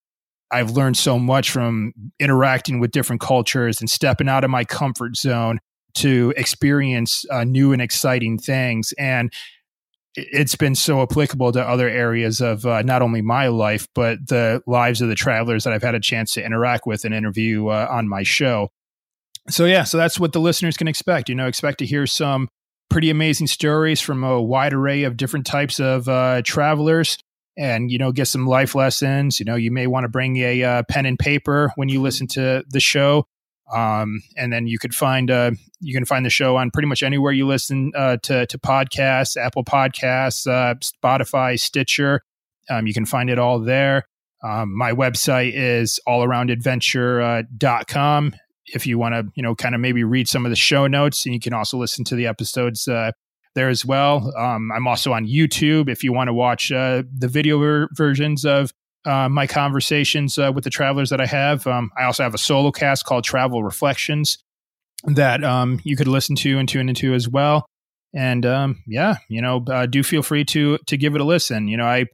I've 0.49 0.71
learned 0.71 0.97
so 0.97 1.19
much 1.19 1.51
from 1.51 1.93
interacting 2.19 2.79
with 2.79 2.91
different 2.91 3.21
cultures 3.21 3.79
and 3.79 3.89
stepping 3.89 4.29
out 4.29 4.43
of 4.43 4.49
my 4.49 4.63
comfort 4.63 5.17
zone 5.17 5.59
to 5.95 6.33
experience 6.37 7.25
uh, 7.31 7.43
new 7.43 7.73
and 7.73 7.81
exciting 7.81 8.39
things." 8.39 8.93
And 8.97 9.31
it's 10.17 10.55
been 10.55 10.73
so 10.73 11.03
applicable 11.03 11.51
to 11.51 11.61
other 11.61 11.87
areas 11.87 12.41
of 12.41 12.65
uh, 12.65 12.81
not 12.81 13.03
only 13.03 13.21
my 13.21 13.47
life 13.47 13.87
but 13.93 14.17
the 14.27 14.61
lives 14.65 14.99
of 14.99 15.09
the 15.09 15.15
travelers 15.15 15.63
that 15.63 15.73
I've 15.73 15.83
had 15.83 15.95
a 15.95 15.99
chance 15.99 16.33
to 16.33 16.43
interact 16.43 16.87
with 16.87 17.05
and 17.05 17.13
interview 17.13 17.67
uh, 17.67 17.87
on 17.89 18.09
my 18.09 18.23
show. 18.23 18.69
So 19.49 19.65
yeah, 19.65 19.83
so 19.83 19.97
that's 19.97 20.19
what 20.19 20.33
the 20.33 20.39
listeners 20.39 20.75
can 20.75 20.87
expect. 20.87 21.29
You 21.29 21.35
know, 21.35 21.47
expect 21.47 21.77
to 21.79 21.85
hear 21.85 22.07
some 22.07 22.49
pretty 22.89 23.09
amazing 23.09 23.47
stories 23.47 24.01
from 24.01 24.23
a 24.23 24.41
wide 24.41 24.73
array 24.73 25.03
of 25.03 25.17
different 25.17 25.45
types 25.45 25.79
of 25.79 26.09
uh, 26.09 26.41
travelers, 26.43 27.17
and 27.57 27.91
you 27.91 27.97
know, 27.97 28.11
get 28.11 28.27
some 28.27 28.47
life 28.47 28.75
lessons. 28.75 29.39
You 29.39 29.45
know, 29.45 29.55
you 29.55 29.71
may 29.71 29.87
want 29.87 30.03
to 30.03 30.09
bring 30.09 30.37
a 30.37 30.63
uh, 30.63 30.83
pen 30.89 31.05
and 31.05 31.17
paper 31.17 31.71
when 31.75 31.89
you 31.89 32.01
listen 32.01 32.27
to 32.27 32.63
the 32.67 32.79
show. 32.79 33.25
Um, 33.73 34.21
and 34.37 34.53
then 34.53 34.67
you 34.67 34.79
could 34.79 34.95
find 34.95 35.29
uh, 35.29 35.51
you 35.79 35.93
can 35.93 36.05
find 36.05 36.25
the 36.25 36.29
show 36.29 36.55
on 36.55 36.71
pretty 36.71 36.87
much 36.87 37.03
anywhere 37.03 37.31
you 37.31 37.45
listen 37.45 37.91
uh, 37.95 38.17
to 38.23 38.47
to 38.47 38.57
podcasts, 38.57 39.37
Apple 39.37 39.63
Podcasts, 39.63 40.47
uh, 40.47 40.73
Spotify, 40.75 41.59
Stitcher. 41.59 42.21
Um, 42.69 42.87
you 42.87 42.93
can 42.93 43.05
find 43.05 43.29
it 43.29 43.39
all 43.39 43.59
there. 43.59 44.07
Um, 44.43 44.75
my 44.75 44.91
website 44.91 45.53
is 45.55 45.99
allaroundadventure.com. 46.07 48.27
Uh, 48.27 48.31
if 48.73 48.85
you 48.85 48.99
want 48.99 49.15
to, 49.15 49.23
you 49.35 49.41
know, 49.41 49.55
kind 49.55 49.75
of 49.75 49.81
maybe 49.81 50.03
read 50.03 50.27
some 50.27 50.45
of 50.45 50.49
the 50.49 50.55
show 50.55 50.87
notes, 50.87 51.25
and 51.25 51.33
you 51.33 51.39
can 51.39 51.53
also 51.53 51.77
listen 51.77 52.03
to 52.05 52.15
the 52.15 52.27
episodes 52.27 52.87
uh, 52.87 53.11
there 53.55 53.69
as 53.69 53.85
well. 53.85 54.33
Um, 54.37 54.71
I'm 54.71 54.87
also 54.87 55.13
on 55.13 55.25
YouTube 55.25 55.89
if 55.89 56.03
you 56.03 56.13
want 56.13 56.27
to 56.27 56.33
watch 56.33 56.71
uh, 56.71 57.03
the 57.17 57.27
video 57.27 57.59
ver- 57.59 57.89
versions 57.93 58.45
of 58.45 58.71
uh, 59.07 59.29
my 59.29 59.47
conversations 59.47 60.37
uh, 60.37 60.51
with 60.53 60.65
the 60.65 60.69
travelers 60.69 61.09
that 61.09 61.21
I 61.21 61.25
have. 61.25 61.65
Um, 61.65 61.91
I 61.97 62.03
also 62.03 62.23
have 62.23 62.33
a 62.33 62.37
solo 62.37 62.71
cast 62.71 63.05
called 63.05 63.23
Travel 63.23 63.63
Reflections 63.63 64.37
that 65.05 65.43
um, 65.43 65.79
you 65.83 65.95
could 65.95 66.07
listen 66.07 66.35
to 66.37 66.59
and 66.59 66.67
tune 66.67 66.89
into 66.89 67.13
as 67.13 67.29
well. 67.29 67.65
And 68.13 68.45
um, 68.45 68.83
yeah, 68.85 69.17
you 69.29 69.41
know, 69.41 69.63
uh, 69.69 69.85
do 69.85 70.03
feel 70.03 70.23
free 70.23 70.43
to 70.45 70.77
to 70.87 70.97
give 70.97 71.15
it 71.15 71.21
a 71.21 71.23
listen. 71.23 71.67
You 71.67 71.77
know, 71.77 71.85
I 71.85 72.05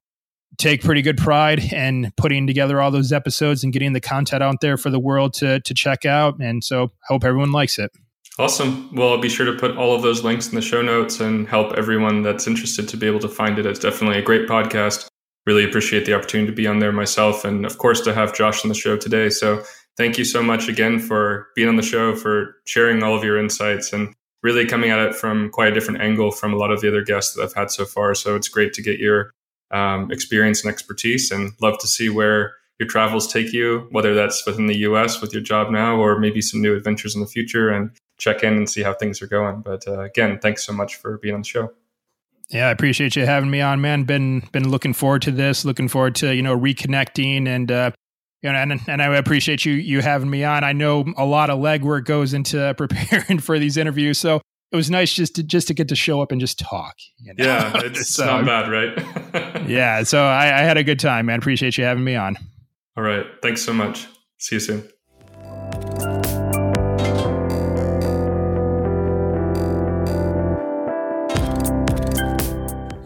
take 0.57 0.83
pretty 0.83 1.01
good 1.01 1.17
pride 1.17 1.59
in 1.73 2.11
putting 2.17 2.45
together 2.45 2.79
all 2.79 2.91
those 2.91 3.11
episodes 3.11 3.63
and 3.63 3.73
getting 3.73 3.93
the 3.93 4.01
content 4.01 4.43
out 4.43 4.61
there 4.61 4.77
for 4.77 4.89
the 4.89 4.99
world 4.99 5.33
to 5.35 5.61
to 5.61 5.73
check 5.73 6.05
out. 6.05 6.39
And 6.39 6.63
so, 6.63 6.85
I 6.85 7.05
hope 7.07 7.23
everyone 7.23 7.51
likes 7.51 7.79
it. 7.79 7.91
Awesome. 8.39 8.89
Well, 8.93 9.09
I'll 9.09 9.21
be 9.21 9.29
sure 9.29 9.45
to 9.45 9.53
put 9.53 9.77
all 9.77 9.95
of 9.95 10.01
those 10.01 10.23
links 10.23 10.49
in 10.49 10.55
the 10.55 10.61
show 10.61 10.81
notes 10.81 11.19
and 11.19 11.47
help 11.47 11.73
everyone 11.73 12.23
that's 12.23 12.47
interested 12.47 12.87
to 12.89 12.97
be 12.97 13.05
able 13.05 13.19
to 13.19 13.29
find 13.29 13.59
it. 13.59 13.65
It's 13.67 13.79
definitely 13.79 14.17
a 14.17 14.23
great 14.23 14.47
podcast 14.47 15.07
really 15.45 15.65
appreciate 15.65 16.05
the 16.05 16.13
opportunity 16.13 16.49
to 16.49 16.55
be 16.55 16.67
on 16.67 16.79
there 16.79 16.91
myself 16.91 17.45
and 17.45 17.65
of 17.65 17.77
course 17.77 18.01
to 18.01 18.13
have 18.13 18.35
Josh 18.35 18.63
on 18.63 18.69
the 18.69 18.75
show 18.75 18.95
today. 18.97 19.29
So 19.29 19.63
thank 19.97 20.17
you 20.17 20.25
so 20.25 20.41
much 20.41 20.67
again 20.67 20.99
for 20.99 21.47
being 21.55 21.69
on 21.69 21.75
the 21.75 21.83
show, 21.83 22.15
for 22.15 22.55
sharing 22.65 23.03
all 23.03 23.15
of 23.15 23.23
your 23.23 23.37
insights 23.37 23.93
and 23.93 24.13
really 24.41 24.65
coming 24.65 24.89
at 24.89 24.99
it 24.99 25.15
from 25.15 25.49
quite 25.49 25.71
a 25.71 25.73
different 25.73 26.01
angle 26.01 26.31
from 26.31 26.53
a 26.53 26.57
lot 26.57 26.71
of 26.71 26.81
the 26.81 26.87
other 26.87 27.03
guests 27.03 27.33
that 27.33 27.43
I've 27.43 27.53
had 27.53 27.71
so 27.71 27.85
far. 27.85 28.13
So 28.13 28.35
it's 28.35 28.49
great 28.49 28.73
to 28.73 28.81
get 28.81 28.99
your 28.99 29.31
um, 29.71 30.11
experience 30.11 30.63
and 30.63 30.71
expertise 30.71 31.31
and 31.31 31.53
love 31.61 31.79
to 31.79 31.87
see 31.87 32.09
where 32.09 32.53
your 32.79 32.87
travels 32.87 33.31
take 33.31 33.53
you, 33.53 33.87
whether 33.91 34.13
that's 34.13 34.45
within 34.45 34.67
the 34.67 34.77
US 34.79 35.21
with 35.21 35.33
your 35.33 35.41
job 35.41 35.71
now 35.71 35.95
or 35.95 36.19
maybe 36.19 36.41
some 36.41 36.61
new 36.61 36.75
adventures 36.75 37.15
in 37.15 37.21
the 37.21 37.27
future 37.27 37.69
and 37.69 37.91
check 38.17 38.43
in 38.43 38.53
and 38.53 38.69
see 38.69 38.83
how 38.83 38.93
things 38.93 39.21
are 39.21 39.27
going. 39.27 39.61
But 39.61 39.87
uh, 39.87 40.01
again, 40.01 40.39
thanks 40.39 40.65
so 40.65 40.73
much 40.73 40.95
for 40.95 41.17
being 41.17 41.35
on 41.35 41.41
the 41.41 41.47
show. 41.47 41.71
Yeah, 42.53 42.67
I 42.67 42.71
appreciate 42.71 43.15
you 43.15 43.25
having 43.25 43.49
me 43.49 43.61
on, 43.61 43.81
man. 43.81 44.03
Been 44.03 44.41
been 44.51 44.69
looking 44.69 44.93
forward 44.93 45.23
to 45.23 45.31
this, 45.31 45.65
looking 45.65 45.87
forward 45.87 46.13
to, 46.15 46.33
you 46.33 46.43
know, 46.43 46.57
reconnecting 46.57 47.47
and 47.47 47.71
uh 47.71 47.91
you 48.43 48.51
know, 48.51 48.59
and 48.59 48.79
and 48.87 49.01
I 49.01 49.15
appreciate 49.15 49.65
you 49.65 49.73
you 49.73 50.01
having 50.01 50.29
me 50.29 50.43
on. 50.43 50.63
I 50.63 50.73
know 50.73 51.05
a 51.17 51.25
lot 51.25 51.49
of 51.49 51.59
legwork 51.59 52.05
goes 52.05 52.33
into 52.33 52.73
preparing 52.77 53.39
for 53.39 53.57
these 53.57 53.75
interviews, 53.75 54.19
so 54.19 54.41
it 54.71 54.75
was 54.75 54.91
nice 54.91 55.13
just 55.13 55.35
to 55.35 55.43
just 55.43 55.67
to 55.69 55.73
get 55.73 55.87
to 55.87 55.95
show 55.95 56.21
up 56.21 56.31
and 56.31 56.39
just 56.39 56.59
talk. 56.59 56.95
You 57.17 57.33
know? 57.33 57.43
Yeah, 57.43 57.71
it's 57.85 58.09
so, 58.09 58.25
not 58.25 58.45
bad, 58.45 58.69
right? 58.69 59.67
yeah, 59.67 60.03
so 60.03 60.23
I, 60.23 60.45
I 60.45 60.61
had 60.61 60.77
a 60.77 60.83
good 60.83 60.99
time, 60.99 61.27
man. 61.27 61.39
Appreciate 61.39 61.77
you 61.77 61.85
having 61.85 62.03
me 62.03 62.15
on. 62.15 62.37
All 62.95 63.03
right, 63.03 63.25
thanks 63.41 63.63
so 63.63 63.73
much. 63.73 64.07
See 64.37 64.57
you 64.57 64.59
soon. 64.59 64.92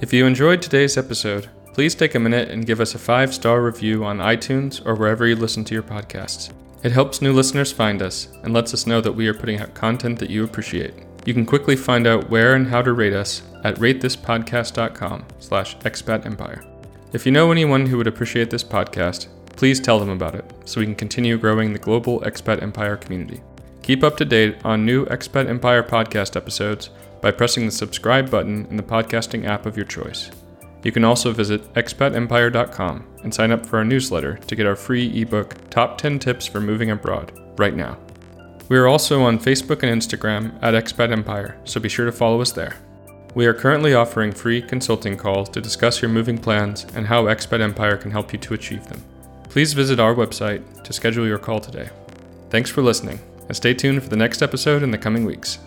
If 0.07 0.13
you 0.13 0.25
enjoyed 0.25 0.61
today's 0.61 0.95
episode, 0.95 1.49
please 1.73 1.93
take 1.93 2.15
a 2.15 2.19
minute 2.21 2.49
and 2.49 2.65
give 2.65 2.79
us 2.79 2.95
a 2.95 2.97
five 2.97 3.33
star 3.33 3.61
review 3.61 4.05
on 4.05 4.19
iTunes 4.19 4.81
or 4.85 4.95
wherever 4.95 5.27
you 5.27 5.35
listen 5.35 5.65
to 5.65 5.73
your 5.73 5.83
podcasts. 5.83 6.53
It 6.81 6.93
helps 6.93 7.21
new 7.21 7.33
listeners 7.33 7.73
find 7.73 8.01
us 8.01 8.29
and 8.41 8.53
lets 8.53 8.73
us 8.73 8.87
know 8.87 9.01
that 9.01 9.11
we 9.11 9.27
are 9.27 9.33
putting 9.33 9.59
out 9.59 9.73
content 9.73 10.17
that 10.19 10.29
you 10.29 10.45
appreciate. 10.45 10.93
You 11.25 11.33
can 11.33 11.45
quickly 11.45 11.75
find 11.75 12.07
out 12.07 12.29
where 12.29 12.55
and 12.55 12.65
how 12.65 12.81
to 12.83 12.93
rate 12.93 13.11
us 13.11 13.41
at 13.65 13.75
ratethispodcast.com 13.75 15.25
slash 15.39 15.75
expatempire. 15.79 16.65
If 17.11 17.25
you 17.25 17.33
know 17.33 17.51
anyone 17.51 17.85
who 17.85 17.97
would 17.97 18.07
appreciate 18.07 18.49
this 18.49 18.63
podcast, 18.63 19.27
please 19.57 19.81
tell 19.81 19.99
them 19.99 20.11
about 20.11 20.35
it 20.35 20.49
so 20.63 20.79
we 20.79 20.85
can 20.85 20.95
continue 20.95 21.37
growing 21.37 21.73
the 21.73 21.79
global 21.79 22.21
expat 22.21 22.63
empire 22.63 22.95
community. 22.95 23.41
Keep 23.81 24.05
up 24.05 24.15
to 24.17 24.25
date 24.25 24.57
on 24.63 24.85
new 24.85 25.05
Expat 25.05 25.49
Empire 25.49 25.83
podcast 25.83 26.35
episodes 26.35 26.91
by 27.21 27.31
pressing 27.31 27.65
the 27.65 27.71
subscribe 27.71 28.29
button 28.29 28.65
in 28.69 28.77
the 28.77 28.83
podcasting 28.83 29.45
app 29.45 29.65
of 29.65 29.75
your 29.75 29.85
choice. 29.85 30.29
You 30.83 30.91
can 30.91 31.03
also 31.03 31.31
visit 31.33 31.73
expatempire.com 31.73 33.05
and 33.23 33.33
sign 33.33 33.51
up 33.51 33.65
for 33.65 33.77
our 33.77 33.85
newsletter 33.85 34.37
to 34.37 34.55
get 34.55 34.67
our 34.67 34.75
free 34.75 35.21
ebook, 35.21 35.69
Top 35.69 35.97
10 35.97 36.19
Tips 36.19 36.47
for 36.47 36.61
Moving 36.61 36.91
Abroad, 36.91 37.31
right 37.57 37.75
now. 37.75 37.97
We 38.69 38.77
are 38.77 38.87
also 38.87 39.23
on 39.23 39.39
Facebook 39.39 39.83
and 39.83 40.01
Instagram 40.01 40.57
at 40.61 40.73
Expat 40.73 41.11
Empire, 41.11 41.57
so 41.63 41.79
be 41.79 41.89
sure 41.89 42.05
to 42.05 42.11
follow 42.11 42.41
us 42.41 42.51
there. 42.51 42.75
We 43.33 43.45
are 43.45 43.53
currently 43.53 43.93
offering 43.93 44.31
free 44.31 44.61
consulting 44.61 45.15
calls 45.15 45.49
to 45.49 45.61
discuss 45.61 46.01
your 46.01 46.09
moving 46.09 46.37
plans 46.37 46.85
and 46.95 47.05
how 47.05 47.25
Expat 47.25 47.61
Empire 47.61 47.97
can 47.97 48.11
help 48.11 48.33
you 48.33 48.39
to 48.39 48.53
achieve 48.53 48.87
them. 48.87 49.03
Please 49.49 49.73
visit 49.73 49.99
our 49.99 50.13
website 50.13 50.83
to 50.83 50.93
schedule 50.93 51.27
your 51.27 51.37
call 51.37 51.59
today. 51.59 51.89
Thanks 52.49 52.69
for 52.69 52.81
listening, 52.81 53.19
and 53.47 53.55
stay 53.55 53.73
tuned 53.73 54.03
for 54.03 54.09
the 54.09 54.15
next 54.15 54.41
episode 54.41 54.83
in 54.83 54.91
the 54.91 54.97
coming 54.97 55.25
weeks. 55.25 55.59